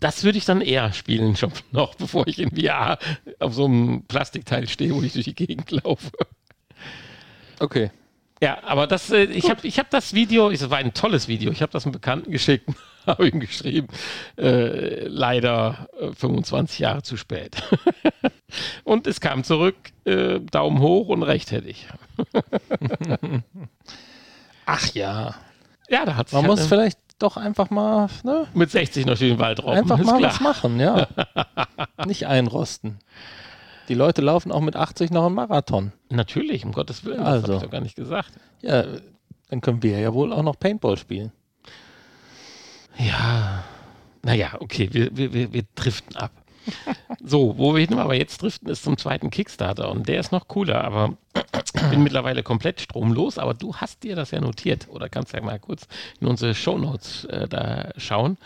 das 0.00 0.24
würde 0.24 0.38
ich 0.38 0.46
dann 0.46 0.60
eher 0.62 0.92
spielen, 0.92 1.36
schon 1.36 1.52
noch, 1.70 1.94
bevor 1.96 2.26
ich 2.26 2.38
in 2.38 2.56
VR 2.56 2.98
auf 3.38 3.52
so 3.52 3.66
einem 3.66 4.04
Plastikteil 4.04 4.68
stehe, 4.68 4.94
wo 4.94 5.02
ich 5.02 5.12
durch 5.12 5.26
die 5.26 5.34
Gegend 5.34 5.70
laufe. 5.70 6.10
Okay. 7.58 7.90
Ja, 8.42 8.58
aber 8.64 8.86
das, 8.86 9.10
äh, 9.10 9.24
ich 9.24 9.48
habe 9.48 9.66
ich 9.66 9.78
hab 9.78 9.88
das 9.90 10.12
Video, 10.12 10.50
es 10.50 10.68
war 10.68 10.78
ein 10.78 10.92
tolles 10.92 11.26
Video, 11.26 11.50
ich 11.50 11.62
habe 11.62 11.72
das 11.72 11.84
einem 11.86 11.92
Bekannten 11.92 12.30
geschickt, 12.30 12.68
habe 13.06 13.28
ihm 13.28 13.40
geschrieben, 13.40 13.88
äh, 14.36 15.06
leider 15.08 15.88
äh, 15.98 16.12
25 16.12 16.78
Jahre 16.80 17.02
zu 17.02 17.16
spät. 17.16 17.56
und 18.84 19.06
es 19.06 19.20
kam 19.20 19.42
zurück, 19.42 19.76
äh, 20.04 20.40
Daumen 20.40 20.80
hoch 20.80 21.08
und 21.08 21.22
recht 21.22 21.50
hätte 21.50 21.68
ich. 21.68 21.86
Ach 24.66 24.86
ja. 24.94 25.34
Ja, 25.88 26.04
da 26.04 26.16
hat 26.16 26.32
Man 26.32 26.42
halt 26.42 26.50
muss 26.50 26.60
eine- 26.60 26.68
vielleicht 26.68 26.98
doch 27.18 27.36
einfach 27.38 27.70
mal, 27.70 28.08
ne? 28.24 28.46
mit 28.52 28.70
60 28.70 29.06
noch 29.06 29.16
den 29.16 29.38
Wald 29.38 29.62
rauben, 29.62 29.78
Einfach 29.78 29.98
mal 29.98 30.18
klar. 30.18 30.32
was 30.32 30.40
machen, 30.40 30.78
ja. 30.78 31.06
Nicht 32.04 32.26
einrosten. 32.26 32.98
Die 33.88 33.94
Leute 33.94 34.20
laufen 34.22 34.50
auch 34.52 34.60
mit 34.60 34.76
80 34.76 35.10
noch 35.10 35.26
einen 35.26 35.34
Marathon. 35.34 35.92
Natürlich, 36.10 36.64
um 36.64 36.72
Gottes 36.72 37.04
Willen, 37.04 37.18
das 37.18 37.26
Also. 37.26 37.46
habe 37.46 37.56
ich 37.56 37.62
doch 37.62 37.70
gar 37.70 37.80
nicht 37.80 37.96
gesagt. 37.96 38.32
Ja, 38.62 38.84
dann 39.48 39.60
können 39.60 39.82
wir 39.82 39.98
ja 39.98 40.12
wohl 40.12 40.32
auch 40.32 40.42
noch 40.42 40.58
Paintball 40.58 40.96
spielen. 40.96 41.32
Ja, 42.98 43.62
naja, 44.22 44.56
okay, 44.60 44.88
wir, 44.92 45.16
wir, 45.16 45.32
wir, 45.32 45.52
wir 45.52 45.62
driften 45.74 46.16
ab. 46.16 46.32
So, 47.22 47.58
wo 47.58 47.74
wir 47.76 47.86
hin 47.86 47.98
aber 47.98 48.14
jetzt 48.14 48.42
driften, 48.42 48.68
ist 48.68 48.82
zum 48.82 48.96
zweiten 48.96 49.30
Kickstarter 49.30 49.88
und 49.88 50.08
der 50.08 50.18
ist 50.18 50.32
noch 50.32 50.48
cooler, 50.48 50.82
aber 50.82 51.16
ich 51.64 51.90
bin 51.90 52.02
mittlerweile 52.02 52.42
komplett 52.42 52.80
stromlos, 52.80 53.38
aber 53.38 53.54
du 53.54 53.76
hast 53.76 54.02
dir 54.02 54.16
das 54.16 54.32
ja 54.32 54.40
notiert 54.40 54.88
oder 54.90 55.08
kannst 55.08 55.32
ja 55.32 55.40
mal 55.42 55.60
kurz 55.60 55.86
in 56.20 56.26
unsere 56.26 56.56
Shownotes 56.56 57.24
äh, 57.26 57.46
da 57.46 57.90
schauen. 57.98 58.36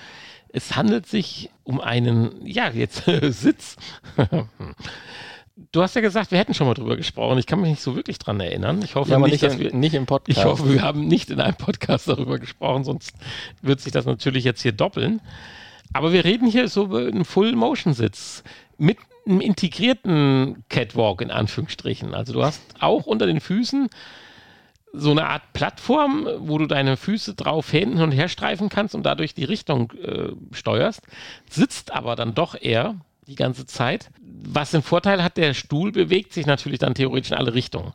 Es 0.53 0.77
handelt 0.77 1.07
sich 1.07 1.51
um 1.65 1.81
einen, 1.81 2.45
ja, 2.47 2.71
jetzt 2.71 3.05
Sitz. 3.23 3.77
Du 5.73 5.83
hast 5.83 5.95
ja 5.95 6.01
gesagt, 6.01 6.31
wir 6.31 6.39
hätten 6.39 6.55
schon 6.55 6.67
mal 6.67 6.75
drüber 6.75 6.97
gesprochen. 6.97 7.39
Ich 7.39 7.47
kann 7.47 7.61
mich 7.61 7.71
nicht 7.71 7.83
so 7.83 7.95
wirklich 7.95 8.19
dran 8.19 8.41
erinnern. 8.41 8.81
Ich 8.83 8.95
hoffe 8.95 9.11
Ja, 9.11 9.17
aber 9.17 9.27
nicht, 9.27 9.35
nicht, 9.35 9.45
dass 9.45 9.55
in, 9.55 9.61
wir. 9.61 9.75
nicht 9.75 9.95
im 9.95 10.07
Podcast. 10.07 10.39
Ich 10.39 10.45
hoffe, 10.45 10.73
wir 10.73 10.83
haben 10.83 11.07
nicht 11.07 11.31
in 11.31 11.41
einem 11.41 11.57
Podcast 11.57 12.09
darüber 12.09 12.39
gesprochen, 12.39 12.85
sonst 12.85 13.13
wird 13.61 13.81
sich 13.81 13.93
das 13.93 14.07
natürlich 14.07 14.45
jetzt 14.45 14.63
hier 14.63 14.73
doppeln. 14.73 15.21
Aber 15.93 16.13
wir 16.13 16.25
reden 16.25 16.49
hier 16.49 16.69
so 16.69 16.85
über 16.85 17.01
einen 17.01 17.25
Full-Motion-Sitz 17.25 18.43
mit 18.79 18.97
einem 19.27 19.41
integrierten 19.41 20.65
Catwalk 20.69 21.21
in 21.21 21.31
Anführungsstrichen. 21.31 22.15
Also 22.15 22.33
du 22.33 22.43
hast 22.43 22.63
auch 22.81 23.07
unter 23.07 23.27
den 23.27 23.41
Füßen 23.41 23.89
so 24.93 25.11
eine 25.11 25.27
Art 25.29 25.53
Plattform, 25.53 26.29
wo 26.39 26.59
du 26.59 26.67
deine 26.67 26.97
Füße 26.97 27.35
drauf 27.35 27.71
hin 27.71 28.01
und 28.01 28.13
her 28.13 28.29
streifen 28.29 28.69
kannst 28.69 28.95
und 28.95 29.05
dadurch 29.05 29.35
die 29.35 29.45
Richtung 29.45 29.93
äh, 29.93 30.33
steuerst, 30.53 31.03
sitzt 31.49 31.93
aber 31.93 32.17
dann 32.17 32.35
doch 32.35 32.61
eher 32.61 32.97
die 33.27 33.37
ganze 33.37 33.67
Zeit. 33.67 34.11
Was 34.21 34.73
den 34.73 34.83
Vorteil 34.83 35.23
hat, 35.23 35.37
der 35.37 35.55
Stuhl 35.55 35.93
bewegt 35.93 36.33
sich 36.33 36.47
natürlich 36.47 36.81
dann 36.81 36.95
theoretisch 36.95 37.31
in 37.31 37.37
alle 37.37 37.55
Richtungen. 37.55 37.93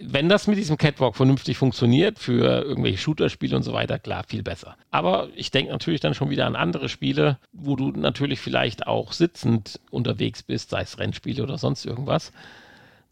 Wenn 0.00 0.28
das 0.28 0.46
mit 0.46 0.56
diesem 0.56 0.78
Catwalk 0.78 1.16
vernünftig 1.16 1.56
funktioniert, 1.58 2.18
für 2.18 2.64
irgendwelche 2.64 2.98
Shooter-Spiele 2.98 3.54
und 3.54 3.62
so 3.62 3.72
weiter, 3.72 3.98
klar, 3.98 4.24
viel 4.26 4.42
besser. 4.42 4.76
Aber 4.90 5.28
ich 5.36 5.50
denke 5.50 5.70
natürlich 5.70 6.00
dann 6.00 6.14
schon 6.14 6.30
wieder 6.30 6.46
an 6.46 6.56
andere 6.56 6.88
Spiele, 6.88 7.38
wo 7.52 7.76
du 7.76 7.90
natürlich 7.90 8.40
vielleicht 8.40 8.86
auch 8.86 9.12
sitzend 9.12 9.80
unterwegs 9.90 10.42
bist, 10.42 10.70
sei 10.70 10.80
es 10.80 10.98
Rennspiele 10.98 11.42
oder 11.42 11.58
sonst 11.58 11.84
irgendwas 11.84 12.32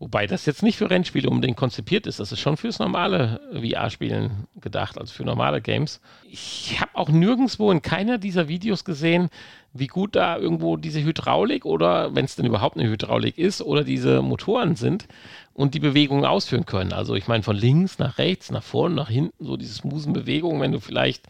Wobei 0.01 0.27
das 0.27 0.47
jetzt 0.47 0.63
nicht 0.63 0.79
für 0.79 0.89
Rennspiele 0.89 1.29
unbedingt 1.29 1.59
konzipiert 1.59 2.07
ist. 2.07 2.21
Das 2.21 2.33
ist 2.33 2.41
schon 2.41 2.57
fürs 2.57 2.79
normale 2.79 3.39
VR-Spielen 3.53 4.47
gedacht, 4.59 4.99
also 4.99 5.13
für 5.13 5.25
normale 5.25 5.61
Games. 5.61 6.01
Ich 6.27 6.81
habe 6.81 6.91
auch 6.95 7.11
nirgendwo 7.11 7.71
in 7.71 7.83
keiner 7.83 8.17
dieser 8.17 8.49
Videos 8.49 8.87
gesehen, 8.87 9.29
wie 9.75 9.89
gut 9.89 10.17
da 10.17 10.39
irgendwo 10.39 10.79
diese 10.79 11.03
Hydraulik 11.05 11.67
oder, 11.67 12.15
wenn 12.15 12.25
es 12.25 12.35
denn 12.35 12.47
überhaupt 12.47 12.79
eine 12.79 12.89
Hydraulik 12.89 13.37
ist, 13.37 13.61
oder 13.61 13.85
diese 13.85 14.23
Motoren 14.23 14.75
sind 14.75 15.07
und 15.53 15.75
die 15.75 15.81
Bewegungen 15.81 16.25
ausführen 16.25 16.65
können. 16.65 16.95
Also 16.95 17.15
ich 17.15 17.29
meine 17.29 17.43
von 17.43 17.57
links 17.57 17.99
nach 17.99 18.17
rechts, 18.17 18.51
nach 18.51 18.63
vorne, 18.63 18.95
nach 18.95 19.11
hinten, 19.11 19.45
so 19.45 19.59
diese 19.59 19.75
smoothen 19.75 20.15
Bewegungen, 20.15 20.63
wenn 20.63 20.73
du 20.73 20.81
vielleicht 20.81 21.25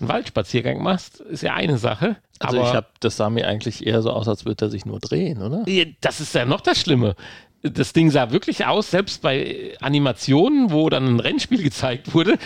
einen 0.00 0.10
Waldspaziergang 0.10 0.82
machst, 0.82 1.20
ist 1.20 1.42
ja 1.42 1.54
eine 1.54 1.78
Sache. 1.78 2.16
Also 2.40 2.60
ich 2.60 2.74
habe, 2.74 2.88
das 3.00 3.16
sah 3.16 3.30
mir 3.30 3.48
eigentlich 3.48 3.86
eher 3.86 4.02
so 4.02 4.10
aus, 4.10 4.28
als 4.28 4.44
würde 4.44 4.66
er 4.66 4.70
sich 4.70 4.84
nur 4.84 4.98
drehen, 4.98 5.40
oder? 5.40 5.64
Das 6.02 6.20
ist 6.20 6.34
ja 6.34 6.44
noch 6.44 6.60
das 6.60 6.78
Schlimme 6.78 7.14
das 7.62 7.92
Ding 7.92 8.10
sah 8.10 8.30
wirklich 8.30 8.66
aus, 8.66 8.90
selbst 8.90 9.22
bei 9.22 9.74
Animationen, 9.80 10.70
wo 10.70 10.88
dann 10.90 11.06
ein 11.06 11.20
Rennspiel 11.20 11.62
gezeigt 11.62 12.14
wurde, 12.14 12.38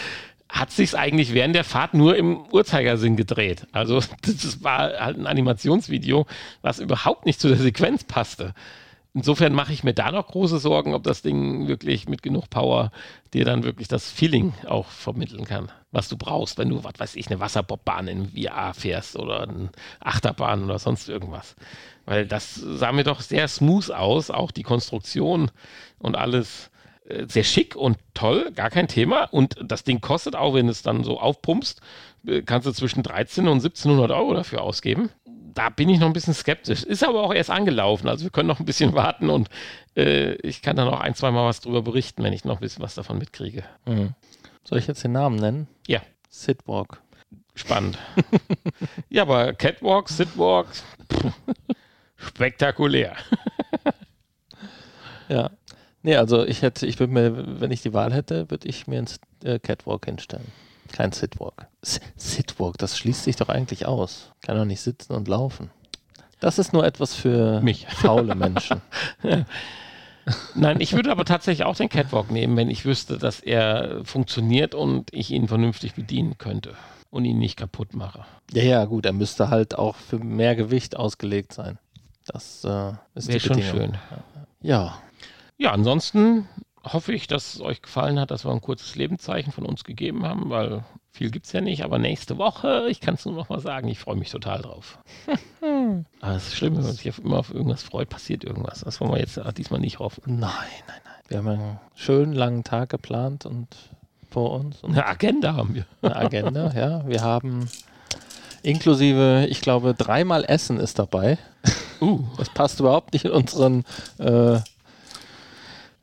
hat 0.49 0.71
sich 0.71 0.97
eigentlich 0.97 1.35
während 1.35 1.55
der 1.55 1.65
Fahrt 1.65 1.95
nur 1.95 2.17
im 2.17 2.45
Uhrzeigersinn 2.53 3.17
gedreht. 3.17 3.67
Also 3.73 4.01
das 4.23 4.63
war 4.63 4.93
halt 4.99 5.19
ein 5.19 5.27
Animationsvideo, 5.27 6.27
was 6.63 6.79
überhaupt 6.79 7.27
nicht 7.27 7.41
zu 7.41 7.49
der 7.49 7.57
Sequenz 7.57 8.05
passte. 8.05 8.55
Insofern 9.17 9.55
mache 9.55 9.73
ich 9.73 9.83
mir 9.83 9.95
da 9.95 10.13
noch 10.13 10.27
große 10.27 10.59
Sorgen, 10.59 10.93
ob 10.93 11.03
das 11.03 11.23
Ding 11.23 11.69
wirklich 11.69 12.07
mit 12.07 12.23
genug 12.23 12.51
Power 12.51 12.91
dir 13.33 13.47
dann 13.47 13.65
wirklich 13.65 13.89
das 13.89 14.11
Feeling 14.11 14.53
auch 14.67 14.89
vermitteln 14.89 15.47
kann, 15.47 15.73
was 15.91 16.11
du 16.11 16.19
brauchst, 16.19 16.59
wenn 16.59 16.69
du, 16.69 16.85
was 16.85 16.93
weiß 16.99 17.17
ich, 17.17 17.29
eine 17.29 17.41
Wasserbobbahn 17.41 18.09
in 18.09 18.33
VR 18.33 18.75
fährst 18.75 19.17
oder 19.17 19.49
eine 19.49 19.71
Achterbahn 20.01 20.65
oder 20.65 20.79
sonst 20.79 21.09
irgendwas. 21.09 21.57
Weil 22.05 22.27
das 22.27 22.57
sah 22.57 22.93
mir 22.93 23.05
doch 23.05 23.23
sehr 23.23 23.49
smooth 23.49 23.91
aus, 23.91 24.31
auch 24.31 24.51
die 24.51 24.65
Konstruktion 24.65 25.51
und 25.99 26.15
alles 26.15 26.71
äh, 27.09 27.25
sehr 27.27 27.45
schick 27.45 27.75
und 27.75 27.97
toll, 28.13 28.53
gar 28.55 28.69
kein 28.69 28.87
Thema. 28.87 29.25
Und 29.33 29.57
das 29.65 29.83
Ding 29.83 30.03
kostet 30.03 30.37
auch, 30.37 30.53
wenn 30.53 30.67
du 30.67 30.73
es 30.73 30.83
dann 30.83 31.05
so 31.05 31.19
aufpumpst, 31.19 31.81
äh, 32.27 32.43
kannst 32.43 32.69
du 32.69 32.73
zwischen 32.73 33.03
13 33.03 33.49
und 33.49 33.65
1700 33.65 34.11
Euro 34.11 34.35
dafür 34.35 34.61
ausgeben. 34.61 35.09
Da 35.57 35.71
bin 35.71 35.89
ich 35.89 35.99
noch 35.99 36.07
ein 36.07 36.13
bisschen 36.13 36.35
skeptisch. 36.35 36.83
Ist 36.83 37.03
aber 37.03 37.23
auch 37.23 37.33
erst 37.33 37.51
angelaufen, 37.51 38.09
also 38.09 38.25
wir 38.25 38.31
können 38.31 38.47
noch 38.47 38.61
ein 38.61 38.67
bisschen 38.67 38.93
warten 38.95 39.31
und 39.31 39.49
äh, 39.97 40.35
ich 40.35 40.61
kann 40.61 40.77
dann 40.77 40.87
auch 40.87 41.01
ein, 41.01 41.15
zwei 41.15 41.31
Mal 41.31 41.47
was 41.47 41.61
drüber 41.61 41.81
berichten, 41.81 42.23
wenn 42.23 42.35
ich 42.35 42.45
noch 42.45 42.59
ein 42.59 42.61
bisschen 42.61 42.83
was 42.83 42.95
davon 42.95 43.17
mitkriege. 43.17 43.65
Mhm. 43.87 44.13
Soll 44.65 44.79
ich 44.79 44.87
jetzt 44.87 45.03
den 45.03 45.13
Namen 45.13 45.37
nennen? 45.37 45.67
Ja. 45.87 46.03
Sidwalk. 46.29 47.01
Spannend. 47.55 47.99
ja, 49.09 49.23
aber 49.23 49.55
Catwalk, 49.55 50.11
Sidwalk. 50.11 50.67
Spektakulär. 52.17 53.17
ja. 55.31 55.51
Nee, 56.03 56.17
also 56.17 56.45
ich 56.45 56.61
hätte, 56.61 56.85
ich 56.87 57.01
würde 57.01 57.15
mir, 57.15 57.61
wenn 57.61 57.71
ich 57.71 57.81
die 57.81 57.95
Wahl 57.95 58.13
hätte, 58.13 58.51
würde 58.51 58.69
ich 58.69 58.87
mir 58.87 58.99
einen 58.99 59.09
äh, 59.43 59.59
Catwalk 59.59 60.05
hinstellen. 60.05 60.53
Kein 60.97 61.13
Sitwalk. 61.13 61.67
Sitwalk, 61.83 62.79
das 62.79 62.97
schließt 62.97 63.25
sich 63.25 63.37
doch 63.37 63.51
eigentlich 63.51 63.85
aus. 63.85 64.33
Kann 64.41 64.57
doch 64.57 64.65
nicht 64.65 64.81
sitzen 64.81 65.13
und 65.13 65.29
laufen. 65.29 65.71
Das 66.41 66.59
ist 66.59 66.73
nur 66.73 66.87
etwas 66.87 67.15
für 67.15 67.61
mich 67.61 67.87
faule 67.91 68.35
Menschen. 68.35 68.81
Nein, 70.55 70.81
ich 70.81 70.95
würde 70.95 71.11
aber 71.11 71.27
tatsächlich 71.27 71.67
auch 71.67 71.77
den 71.77 71.91
Catwalk 71.91 72.31
nehmen, 72.31 72.57
wenn 72.57 72.71
ich 72.71 72.87
wüsste, 72.87 73.19
dass 73.19 73.41
er 73.41 74.07
funktioniert 74.07 74.75
und 74.75 75.13
ich 75.13 75.33
ihn 75.33 75.49
vernünftig 75.49 75.95
bedienen 75.95 76.39
könnte 76.39 76.75
und 77.11 77.27
ihn 77.27 77.39
nicht 77.39 77.59
kaputt 77.59 77.95
mache. 77.95 78.25
Ja, 78.53 78.63
ja, 78.63 78.85
gut, 78.87 79.05
er 79.05 79.13
müsste 79.13 79.51
halt 79.51 79.75
auch 79.79 79.97
für 79.97 80.19
mehr 80.19 80.57
Gewicht 80.57 80.97
ausgelegt 80.97 81.53
sein. 81.53 81.79
Das 82.25 82.65
äh, 82.65 82.93
ist 83.15 83.29
Wäre 83.29 83.41
schon 83.41 83.63
schön. 83.63 83.99
Ja. 84.63 84.97
Ja, 85.59 85.73
ansonsten 85.73 86.49
hoffe 86.93 87.13
ich, 87.13 87.27
dass 87.27 87.55
es 87.55 87.61
euch 87.61 87.83
gefallen 87.83 88.19
hat, 88.21 88.31
dass 88.31 88.45
wir 88.45 88.53
ein 88.53 88.61
kurzes 88.61 88.95
Lebenszeichen 88.95 89.53
von 89.53 89.67
uns 89.67 89.85
gegeben 89.85 90.25
haben, 90.25 90.51
weil 90.51 90.85
viel 91.11 91.31
gibt 91.31 91.47
es 91.47 91.53
ja 91.53 91.61
nicht. 91.61 91.83
Aber 91.85 91.99
nächste 91.99 92.39
Woche, 92.39 92.87
ich 92.89 93.01
kann 93.01 93.15
es 93.15 93.25
nur 93.25 93.35
noch 93.35 93.49
mal 93.49 93.61
sagen, 93.61 93.89
ich 93.89 93.99
freue 93.99 94.17
mich 94.17 94.31
total 94.31 94.63
drauf. 94.63 94.99
aber 96.21 96.35
es 96.35 96.49
ist 96.49 96.57
schlimm, 96.57 96.77
wenn 96.77 96.85
man 96.85 96.93
sich 96.93 97.19
immer 97.19 97.39
auf 97.39 97.53
irgendwas 97.53 97.83
freut, 97.83 98.09
passiert 98.09 98.45
irgendwas. 98.45 98.81
Das 98.81 99.01
wollen 99.01 99.13
wir 99.13 99.19
jetzt 99.19 99.41
diesmal 99.57 99.81
nicht 99.81 99.99
hoffen. 99.99 100.23
Nein, 100.27 100.51
nein, 100.87 101.01
nein. 101.05 101.15
Wir 101.29 101.39
haben 101.39 101.49
einen 101.49 101.81
schönen 101.95 102.33
langen 102.33 102.63
Tag 102.63 102.91
geplant 102.91 103.47
und 103.47 103.69
vor 104.31 104.53
uns. 104.53 104.83
Und 104.83 104.93
eine 104.93 105.07
Agenda 105.07 105.55
haben 105.55 105.75
wir. 105.75 105.87
Eine 106.03 106.17
Agenda, 106.17 106.73
ja. 106.77 107.07
Wir 107.07 107.23
haben 107.23 107.69
inklusive, 108.63 109.47
ich 109.49 109.61
glaube, 109.61 109.95
dreimal 109.95 110.45
Essen 110.45 110.79
ist 110.79 110.99
dabei. 110.99 111.39
Uh. 112.01 112.21
Das 112.37 112.51
passt 112.51 112.81
überhaupt 112.81 113.13
nicht 113.13 113.25
in 113.25 113.31
unseren 113.31 113.85
äh, 114.19 114.61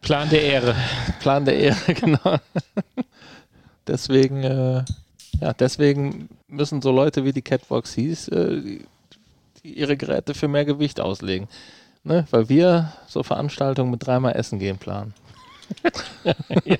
Plan 0.03 0.29
der 0.29 0.43
Ehre. 0.43 0.75
Plan 1.19 1.45
der 1.45 1.57
Ehre, 1.57 1.93
genau. 1.93 2.37
deswegen, 3.87 4.43
äh, 4.43 4.83
ja, 5.41 5.53
deswegen 5.53 6.29
müssen 6.47 6.81
so 6.81 6.91
Leute 6.91 7.25
wie 7.25 7.33
die 7.33 7.41
Catwalks 7.41 7.93
hieß, 7.95 8.27
äh, 8.27 8.79
ihre 9.63 9.97
Geräte 9.97 10.33
für 10.33 10.47
mehr 10.47 10.65
Gewicht 10.65 10.99
auslegen. 10.99 11.47
Ne? 12.03 12.25
Weil 12.31 12.49
wir 12.49 12.93
so 13.07 13.23
Veranstaltungen 13.23 13.91
mit 13.91 14.05
dreimal 14.05 14.35
Essen 14.35 14.59
gehen 14.59 14.77
planen. 14.77 15.13
ja. 16.23 16.35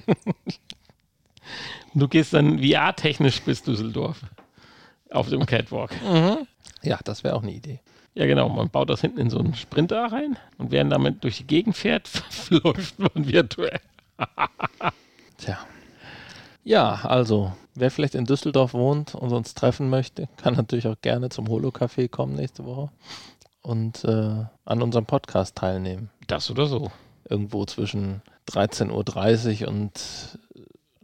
Du 1.96 2.08
gehst 2.08 2.34
dann 2.34 2.58
VR-technisch 2.58 3.42
bis 3.42 3.62
Düsseldorf 3.62 4.22
auf 5.12 5.30
dem 5.30 5.46
Catwalk. 5.46 5.92
Mhm. 6.02 6.48
Ja, 6.82 7.00
das 7.04 7.24
wäre 7.24 7.36
auch 7.36 7.44
eine 7.44 7.52
Idee. 7.52 7.80
Ja, 8.16 8.26
genau. 8.26 8.50
Man 8.50 8.70
baut 8.70 8.90
das 8.90 9.02
hinten 9.02 9.20
in 9.20 9.30
so 9.30 9.40
einen 9.40 9.56
Sprinter 9.56 10.12
rein 10.12 10.38
und 10.58 10.72
während 10.72 10.92
damit 10.92 11.24
durch 11.24 11.38
die 11.38 11.48
Gegend 11.48 11.76
fährt, 11.76 12.10
läuft 12.50 13.00
man 13.00 13.28
virtuell. 13.28 13.80
Tja. 15.38 15.58
Ja, 16.64 17.02
also, 17.04 17.54
wer 17.76 17.92
vielleicht 17.92 18.16
in 18.16 18.26
Düsseldorf 18.26 18.74
wohnt 18.74 19.16
und 19.16 19.34
uns 19.34 19.54
treffen 19.54 19.90
möchte, 19.90 20.30
kann 20.38 20.54
natürlich 20.54 20.88
auch 20.88 21.02
gerne 21.02 21.30
zum 21.30 21.50
Holo-Café 21.50 22.08
kommen 22.08 22.36
nächste 22.36 22.66
Woche 22.66 22.90
und 23.62 24.04
äh, 24.06 24.46
an 24.66 24.82
unserem 24.82 25.06
Podcast 25.06 25.56
teilnehmen. 25.56 26.10
Das 26.28 26.50
oder 26.52 26.68
so. 26.68 26.92
Irgendwo 27.28 27.66
zwischen 27.66 28.22
13.30 28.50 29.64
Uhr 29.64 29.68
und 29.70 30.38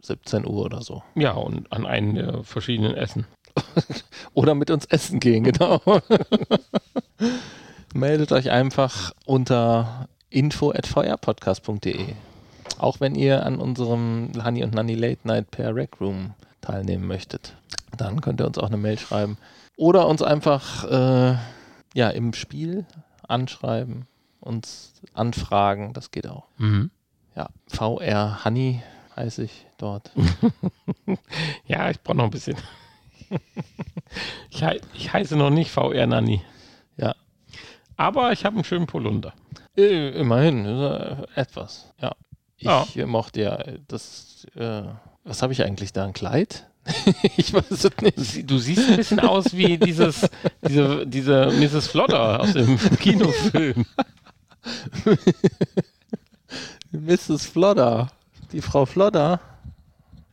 17 0.02 0.46
Uhr 0.46 0.64
oder 0.64 0.82
so. 0.82 1.02
Ja, 1.14 1.32
und 1.32 1.70
an 1.72 1.86
einen 1.86 2.14
der 2.14 2.44
verschiedenen 2.44 2.94
Essen. 2.94 3.26
oder 4.34 4.54
mit 4.54 4.70
uns 4.70 4.86
essen 4.86 5.20
gehen, 5.20 5.44
genau. 5.44 5.80
Meldet 7.94 8.32
euch 8.32 8.50
einfach 8.50 9.12
unter 9.26 10.08
info.vrpodcast.de. 10.30 12.14
Auch 12.78 13.00
wenn 13.00 13.14
ihr 13.14 13.44
an 13.44 13.56
unserem 13.56 14.30
Honey 14.42 14.62
und 14.62 14.74
Nanny 14.74 14.94
Late 14.94 15.20
Night 15.24 15.50
per 15.50 15.74
Rec 15.74 16.00
Room 16.00 16.34
teilnehmen 16.60 17.06
möchtet. 17.06 17.56
Dann 17.96 18.20
könnt 18.20 18.40
ihr 18.40 18.46
uns 18.46 18.58
auch 18.58 18.68
eine 18.68 18.76
Mail 18.76 18.98
schreiben. 18.98 19.36
Oder 19.76 20.06
uns 20.06 20.22
einfach 20.22 20.84
äh, 20.84 21.36
ja, 21.94 22.10
im 22.10 22.32
Spiel 22.32 22.86
anschreiben, 23.26 24.06
uns 24.40 24.92
anfragen, 25.14 25.92
das 25.92 26.10
geht 26.10 26.26
auch. 26.26 26.46
Mhm. 26.58 26.90
Ja, 27.36 27.48
VR 27.66 28.44
Honey 28.44 28.82
heiße 29.16 29.44
ich 29.44 29.66
dort. 29.78 30.10
ja, 31.66 31.90
ich 31.90 32.00
brauche 32.02 32.16
noch 32.16 32.24
ein 32.24 32.30
bisschen. 32.30 32.56
ich, 34.50 34.64
he 34.64 34.80
ich 34.94 35.12
heiße 35.12 35.36
noch 35.36 35.50
nicht 35.50 35.70
VR 35.70 36.06
Nanny. 36.06 36.42
Ja. 36.96 37.14
Aber 37.96 38.32
ich 38.32 38.44
habe 38.44 38.56
einen 38.56 38.64
schönen 38.64 38.86
Polunder. 38.86 39.32
Äh, 39.76 40.10
immerhin, 40.10 40.64
äh, 40.66 41.26
etwas. 41.34 41.92
Ja. 42.00 42.14
Ich 42.56 42.94
ja. 42.94 43.06
mochte 43.06 43.40
ja 43.40 43.58
das. 43.88 44.46
Äh, 44.54 44.82
was 45.24 45.42
habe 45.42 45.52
ich 45.52 45.62
eigentlich 45.62 45.92
da? 45.92 46.04
Ein 46.04 46.12
Kleid? 46.12 46.66
ich 47.36 47.52
weiß 47.52 47.70
es 47.70 47.90
nicht. 48.00 48.50
Du 48.50 48.58
siehst 48.58 48.88
ein 48.88 48.96
bisschen 48.96 49.20
aus 49.20 49.54
wie 49.54 49.78
dieses, 49.78 50.28
diese, 50.66 51.06
diese 51.06 51.46
Mrs. 51.52 51.88
Flodder 51.88 52.40
aus 52.40 52.52
dem 52.52 52.78
Kinofilm. 52.98 53.84
Mrs. 56.90 57.46
Flodder. 57.46 58.10
Die 58.52 58.62
Frau 58.62 58.86
Flodder. 58.86 59.40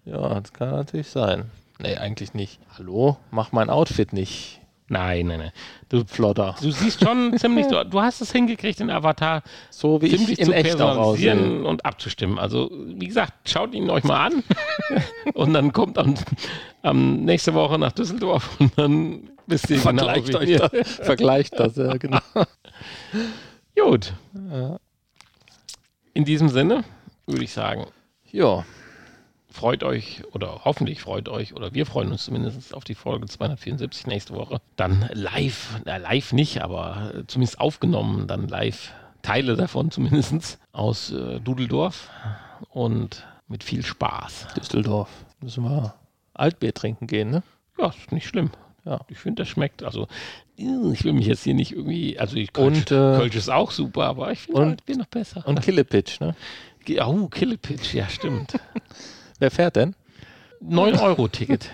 Ja, 0.06 0.39
das 0.39 0.54
kann 0.54 0.72
natürlich 0.72 1.10
sein. 1.10 1.52
Nee, 1.80 1.95
eigentlich 1.95 2.34
nicht. 2.34 2.59
Hallo? 2.78 3.17
Mach 3.32 3.51
mein 3.51 3.69
Outfit 3.69 4.13
nicht. 4.13 4.61
Nein, 4.89 5.28
nein, 5.28 5.39
nein. 5.39 5.51
Du 5.89 6.05
Flodder. 6.05 6.55
Du 6.61 6.71
siehst 6.71 7.03
schon 7.03 7.38
ziemlich, 7.38 7.67
du, 7.67 7.84
du, 7.84 8.01
hast 8.01 8.21
es 8.21 8.32
hingekriegt, 8.32 8.80
den 8.80 8.89
Avatar 8.89 9.43
so 9.69 10.01
wie 10.01 10.09
ziemlich 10.09 10.32
ich 10.32 10.39
in 10.39 10.45
zu 10.45 10.53
echt 10.53 10.78
personalisieren 10.78 11.65
und 11.65 11.86
abzustimmen. 11.86 12.39
Also, 12.39 12.71
wie 12.71 13.07
gesagt, 13.07 13.49
schaut 13.49 13.73
ihn 13.73 13.89
euch 13.89 14.05
mal 14.05 14.28
an 14.28 14.43
und 15.34 15.53
dann 15.53 15.73
kommt 15.73 15.97
am, 15.97 16.15
am 16.84 17.25
nächste 17.25 17.53
Woche 17.53 17.78
nach 17.78 17.91
Düsseldorf 17.91 18.59
und 18.59 18.78
dann 18.78 19.30
wisst 19.45 19.69
ihr 19.69 19.78
genau, 19.78 20.05
Vergleicht 20.05 20.28
genau, 20.28 20.39
euch 20.39 20.57
das. 20.57 20.91
Vergleicht 21.05 21.59
das, 21.59 21.75
ja, 21.75 21.97
genau. 21.97 22.19
Gut. 23.75 24.13
In 26.13 26.25
diesem 26.25 26.47
Sinne 26.47 26.86
würde 27.25 27.43
ich 27.43 27.51
sagen, 27.51 27.88
ja. 28.32 28.63
Freut 29.58 29.84
euch 29.84 30.22
oder 30.34 30.62
hoffentlich 30.66 31.01
freut 31.01 31.28
euch 31.30 31.55
oder 31.55 31.74
wir 31.74 31.88
freuen 31.88 32.12
uns 32.12 32.26
zumindest 32.26 32.76
auf 32.76 32.84
die 32.84 32.93
Folge 32.93 33.26
274 33.26 34.05
nächste 34.05 34.36
Woche. 34.36 34.62
Dann 34.76 35.10
live, 35.14 35.82
na, 35.84 35.97
live 35.97 36.32
nicht, 36.32 36.62
aber 36.62 37.24
zumindest 37.26 37.60
aufgenommen, 37.60 38.28
dann 38.28 38.47
live 38.47 38.93
Teile 39.24 39.55
davon 39.55 39.89
zumindest, 39.89 40.60
aus 40.74 41.12
äh, 41.12 41.39
Dudeldorf 41.39 42.08
und 42.70 43.26
mit 43.47 43.64
viel 43.64 43.84
Spaß. 43.84 44.49
Düsseldorf. 44.55 45.10
Müssen 45.41 45.64
wir 45.64 45.95
Altbier 46.36 46.76
trinken 46.76 47.08
gehen, 47.08 47.32
ne? 47.32 47.41
Ja, 47.80 47.88
ist 47.88 48.12
nicht 48.12 48.28
schlimm. 48.28 48.51
Ja. 48.86 48.99
Ich 49.08 49.18
finde, 49.18 49.41
das 49.41 49.49
schmeckt. 49.49 49.82
Also, 49.82 50.08
ich 50.55 51.03
will 51.03 51.14
mich 51.14 51.26
jetzt 51.26 51.43
hier 51.43 51.55
nicht 51.55 51.72
irgendwie. 51.72 52.20
Also, 52.20 52.36
ich, 52.36 52.53
Kölsch, 52.53 52.78
Und, 52.78 52.91
äh, 52.91 53.18
Kölsch 53.18 53.36
ist 53.36 53.49
auch 53.49 53.72
super, 53.72 54.03
aber 54.03 54.32
ich 54.32 54.41
finde 54.41 54.62
Altbier 54.62 54.97
noch 54.97 55.08
besser. 55.08 55.47
Und 55.47 55.64
Killepitch, 55.64 56.20
ne? 56.20 56.36
oh, 57.03 57.28
Killepitch, 57.28 57.95
ja, 57.95 58.08
stimmt. 58.08 58.53
Wer 59.39 59.51
fährt 59.51 59.75
denn? 59.75 59.95
9-Euro-Ticket. 60.63 61.69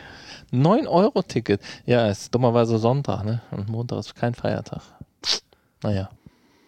9-Euro-Ticket. 0.52 1.62
Ja, 1.86 2.08
ist 2.08 2.34
dummerweise 2.34 2.78
Sonntag, 2.78 3.24
ne? 3.24 3.42
Und 3.52 3.70
Montag 3.70 4.00
ist 4.00 4.16
kein 4.16 4.34
Feiertag. 4.34 4.82
Naja. 5.82 6.10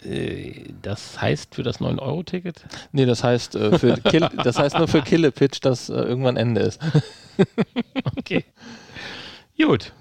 Äh, 0.04 0.74
das 0.82 1.22
heißt 1.22 1.56
für 1.56 1.64
das 1.64 1.80
9-Euro-Ticket? 1.80 2.66
Nee, 2.92 3.06
das 3.06 3.24
heißt, 3.24 3.56
äh, 3.56 3.78
für 3.78 3.98
Kill, 4.04 4.30
das 4.44 4.58
heißt 4.58 4.78
nur 4.78 4.88
für 4.88 5.02
Killepitch, 5.02 5.60
dass 5.62 5.90
äh, 5.90 5.94
irgendwann 5.94 6.38
Ende 6.38 6.62
ist. 6.62 6.82
Okay. 8.18 8.46
Gut. 9.58 9.92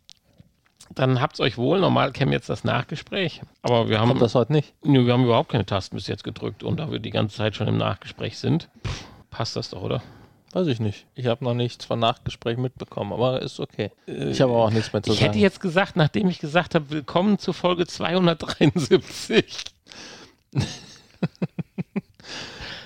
Dann 0.95 1.20
habt's 1.20 1.40
euch 1.40 1.59
wohl. 1.59 1.80
Normal 1.80 2.12
käme 2.12 2.30
jetzt 2.30 2.49
das 2.49 2.62
Nachgespräch. 2.62 3.42
Aber 3.62 3.88
wir 3.88 3.99
haben, 3.99 4.09
Kommt 4.09 4.22
das 4.22 4.36
heute 4.36 4.53
nicht? 4.53 4.72
Nö, 4.84 5.05
wir 5.05 5.12
haben 5.12 5.24
überhaupt 5.24 5.51
keine 5.51 5.66
Tasten 5.66 5.97
bis 5.97 6.07
jetzt 6.07 6.22
gedrückt. 6.22 6.62
Und 6.62 6.78
da 6.78 6.92
wir 6.92 7.01
die 7.01 7.11
ganze 7.11 7.36
Zeit 7.36 7.57
schon 7.57 7.66
im 7.66 7.76
Nachgespräch 7.76 8.38
sind, 8.38 8.68
passt 9.30 9.57
das 9.57 9.70
doch, 9.70 9.82
oder? 9.82 10.01
Weiß 10.55 10.69
ich 10.69 10.79
nicht. 10.79 11.07
Ich 11.17 11.27
habe 11.27 11.43
noch 11.43 11.53
nichts 11.53 11.85
von 11.85 11.99
Nachgespräch 11.99 12.59
mitbekommen, 12.59 13.13
aber 13.13 13.43
ist 13.43 13.59
okay. 13.59 13.91
Ich 14.07 14.41
habe 14.41 14.53
auch 14.53 14.71
nichts 14.71 14.93
mehr 14.93 15.03
zu 15.03 15.11
Ich 15.11 15.19
sagen. 15.19 15.33
hätte 15.33 15.41
jetzt 15.41 15.61
gesagt, 15.61 15.97
nachdem 15.97 16.29
ich 16.29 16.39
gesagt 16.39 16.77
habe, 16.77 16.91
willkommen 16.91 17.41
zu 17.41 17.53
Folge 17.53 17.89
273. 17.89 19.65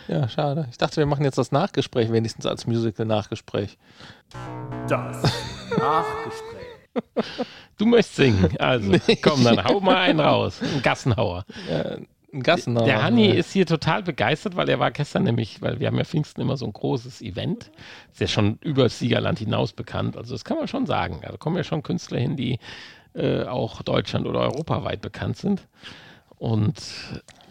ja, 0.09 0.27
schade. 0.31 0.66
Ich 0.71 0.79
dachte, 0.79 0.97
wir 0.97 1.05
machen 1.05 1.27
jetzt 1.27 1.37
das 1.37 1.53
Nachgespräch 1.53 2.11
wenigstens 2.11 2.47
als 2.47 2.66
Musical-Nachgespräch. 2.66 3.77
Das 4.89 5.23
Nachgespräch. 5.79 7.45
Du 7.77 7.85
möchtest 7.85 8.16
singen. 8.16 8.57
Also, 8.59 8.93
komm, 9.21 9.45
dann 9.45 9.62
hau 9.62 9.79
mal 9.81 9.97
einen 9.97 10.21
raus. 10.21 10.62
Ein 10.62 10.81
Gassenhauer. 10.81 11.45
Ja, 11.71 11.99
ein. 12.33 12.74
Der 12.85 13.03
Hanni 13.03 13.26
ist 13.29 13.53
hier 13.53 13.66
total 13.66 14.03
begeistert, 14.03 14.57
weil 14.57 14.68
er 14.68 14.79
war 14.79 14.91
gestern 14.91 15.24
nämlich, 15.24 15.62
weil 15.62 15.81
wir 15.81 15.87
haben 15.87 15.97
ja 15.97 16.05
Pfingsten 16.05 16.41
immer 16.41 16.57
so 16.57 16.66
ein 16.66 16.72
großes 16.72 17.22
Event. 17.22 17.70
Ist 18.12 18.20
ja 18.20 18.26
schon 18.29 18.59
über 18.62 18.85
das 18.85 18.99
Siegerland 18.99 19.39
hinaus 19.39 19.72
bekannt. 19.72 20.16
Also 20.16 20.35
das 20.35 20.45
kann 20.45 20.59
man 20.59 20.68
schon 20.68 20.87
sagen. 20.87 21.20
Da 21.22 21.37
kommen 21.37 21.57
ja 21.57 21.64
schon 21.64 21.83
Künstler 21.83 22.18
hin, 22.18 22.37
die 22.37 22.59
äh, 23.14 23.45
auch 23.45 23.83
Deutschland 23.83 24.26
oder 24.26 24.41
europaweit 24.41 25.01
bekannt 25.01 25.37
sind. 25.39 25.66
Und 26.37 26.76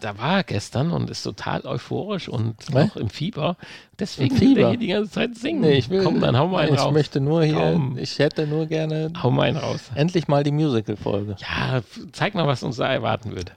da 0.00 0.16
war 0.16 0.38
er 0.38 0.44
gestern 0.44 0.92
und 0.92 1.10
ist 1.10 1.22
total 1.22 1.66
euphorisch 1.66 2.26
und 2.28 2.54
Was? 2.72 2.86
noch 2.86 2.96
im 2.96 3.10
Fieber. 3.10 3.56
Deswegen 3.98 4.34
Im 4.36 4.40
will 4.40 4.48
er 4.48 4.54
Fieber? 4.54 4.68
hier 4.70 4.78
die 4.78 4.86
ganze 4.86 5.10
Zeit 5.10 5.36
singen. 5.36 5.60
Nee, 5.60 5.72
ich 5.74 5.90
will. 5.90 6.02
Komm, 6.02 6.20
dann 6.20 6.38
hau 6.38 6.48
mal 6.48 6.64
einen 6.64 6.74
ich 6.74 6.80
raus. 6.80 6.94
möchte 6.94 7.20
nur 7.20 7.44
hier. 7.44 7.72
Komm. 7.74 7.98
Ich 7.98 8.18
hätte 8.18 8.46
nur 8.46 8.64
gerne 8.66 9.12
Hau 9.22 9.30
mal 9.30 9.42
einen 9.48 9.58
raus. 9.58 9.90
endlich 9.94 10.26
mal 10.28 10.42
die 10.42 10.52
Musical-Folge. 10.52 11.36
Ja, 11.38 11.82
zeig 12.12 12.34
mal, 12.34 12.46
was 12.46 12.62
uns 12.62 12.76
da 12.76 12.90
erwarten 12.90 13.36
wird. 13.36 13.52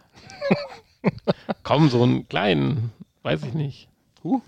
Komm, 1.64 1.90
so 1.90 2.04
einen 2.04 2.28
kleinen, 2.28 2.92
weiß 3.24 3.44
ich 3.44 3.54
nicht. 3.54 3.88
Huh. 4.24 4.42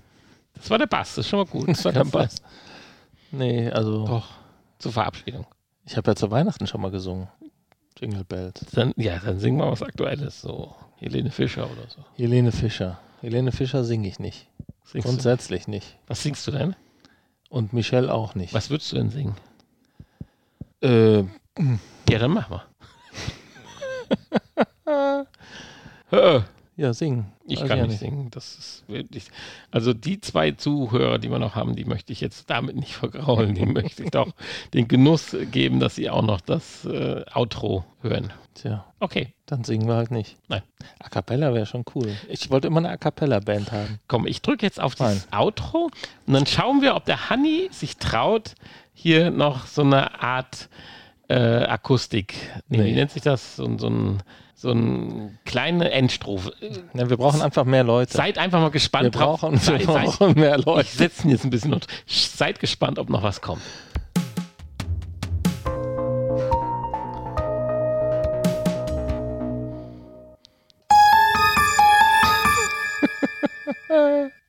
Das 0.56 0.70
war 0.70 0.78
der 0.78 0.88
Bass, 0.88 1.16
das 1.16 1.26
ist 1.26 1.30
schon 1.30 1.40
mal 1.40 1.46
gut. 1.46 1.68
Das 1.68 1.84
war 1.86 1.92
der 1.92 2.04
Bass. 2.06 2.42
Nee, 3.32 3.70
also 3.72 4.06
Doch, 4.06 4.28
zur 4.80 4.92
Verabschiedung. 4.92 5.46
ich 5.86 5.98
habe 5.98 6.12
ja 6.12 6.16
zu 6.16 6.30
Weihnachten 6.32 6.68
schon 6.68 6.82
mal 6.82 6.92
gesungen. 6.92 7.28
Jingle 8.00 8.24
Bells. 8.24 8.60
Dann, 8.74 8.94
ja, 8.98 9.20
dann 9.20 9.40
singen 9.40 9.58
wir 9.58 9.72
was 9.72 9.82
Aktuelles, 9.84 10.42
so 10.42 10.76
Helene 10.98 11.32
Fischer 11.32 11.66
oder 11.72 11.88
so. 11.90 12.04
Helene 12.16 12.52
Fischer. 12.52 13.00
Helene 13.22 13.52
Fischer 13.52 13.84
singe 13.84 14.08
ich 14.08 14.20
nicht. 14.20 14.48
Singst? 14.84 15.08
Grundsätzlich 15.08 15.68
nicht. 15.68 15.98
Was 16.08 16.24
singst 16.24 16.46
du 16.48 16.52
denn? 16.52 16.76
Und 17.50 17.72
Michelle 17.74 18.12
auch 18.14 18.36
nicht. 18.36 18.54
Was 18.54 18.70
würdest 18.70 18.92
du 18.92 18.96
denn 18.98 19.10
singen? 19.12 19.36
Äh, 20.82 21.20
Ja, 22.10 22.20
dann 22.20 22.32
mach 22.32 22.50
mal. 22.50 22.64
Hör, 26.14 26.46
ja, 26.76 26.94
singen. 26.94 27.26
ich 27.48 27.62
Weiß 27.62 27.68
kann 27.68 27.78
ja 27.80 27.88
nicht 27.88 28.00
singen. 28.00 28.30
Das 28.32 28.56
ist 28.56 28.84
wirklich. 28.88 29.26
Also 29.72 29.94
die 29.94 30.22
zwei 30.22 30.52
Zuhörer, 30.52 31.20
die 31.20 31.30
wir 31.30 31.40
noch 31.40 31.56
haben, 31.56 31.76
die 31.76 31.86
möchte 31.86 32.14
ich 32.14 32.22
jetzt 32.22 32.50
damit 32.50 32.76
nicht 32.76 32.94
vergraulen. 32.94 33.56
Die 33.56 33.66
möchte 33.68 34.04
ich 34.04 34.12
doch 34.12 34.32
den 34.74 34.88
Genuss 34.88 35.36
geben, 35.52 35.80
dass 35.80 35.96
sie 35.96 36.10
auch 36.10 36.22
noch 36.22 36.42
das 36.42 36.86
äh, 36.86 37.24
Outro 37.34 37.84
hören. 38.02 38.32
Tja, 38.56 38.86
Okay, 39.00 39.34
dann 39.48 39.64
singen 39.64 39.88
wir 39.88 39.96
halt 39.96 40.12
nicht. 40.12 40.38
Nein. 40.48 40.62
A 41.00 41.10
Cappella 41.10 41.54
wäre 41.54 41.66
schon 41.66 41.84
cool. 41.96 42.16
Ich 42.30 42.52
wollte 42.52 42.68
immer 42.68 42.78
eine 42.78 42.90
A 42.90 42.98
Cappella-Band 42.98 43.72
haben. 43.72 44.00
komm, 44.08 44.28
ich 44.28 44.42
drücke 44.44 44.66
jetzt 44.66 44.80
auf 44.80 44.94
das 44.96 45.28
Outro 45.32 45.90
und 46.28 46.34
dann 46.34 46.46
schauen 46.46 46.82
wir, 46.82 46.96
ob 46.96 47.06
der 47.06 47.32
Hanni 47.32 47.70
sich 47.72 47.98
traut, 47.98 48.54
hier 48.94 49.32
noch 49.32 49.66
so 49.66 49.82
eine 49.82 50.22
Art 50.22 50.70
äh, 51.28 51.36
Akustik. 51.36 52.36
Nee, 52.68 52.78
Nee. 52.78 52.86
Wie 52.86 52.94
nennt 52.94 53.12
sich 53.12 53.24
das? 53.24 53.56
So, 53.56 53.78
so 53.78 53.90
ein 53.90 54.24
so 54.64 54.72
eine 54.72 55.38
kleine 55.44 55.92
Endstrophe. 55.92 56.54
Ja, 56.94 57.10
wir 57.10 57.18
brauchen 57.18 57.42
einfach 57.42 57.66
mehr 57.66 57.84
Leute. 57.84 58.14
Seid 58.14 58.38
einfach 58.38 58.62
mal 58.62 58.72
gespannt 58.72 59.04
wir 59.04 59.12
drauf. 59.12 59.42
Wir 59.42 59.58
seid, 59.58 59.86
brauchen 59.86 60.28
seid, 60.28 60.38
mehr 60.38 60.58
Leute. 60.58 60.88
Ich 60.88 60.92
setze 60.92 61.28
jetzt 61.28 61.44
ein 61.44 61.50
bisschen 61.50 61.74
und 61.74 61.86
seid 62.08 62.62
gespannt, 62.62 62.98
ob 62.98 63.10
noch 63.10 63.24
was 63.24 63.42
kommt. 63.42 63.62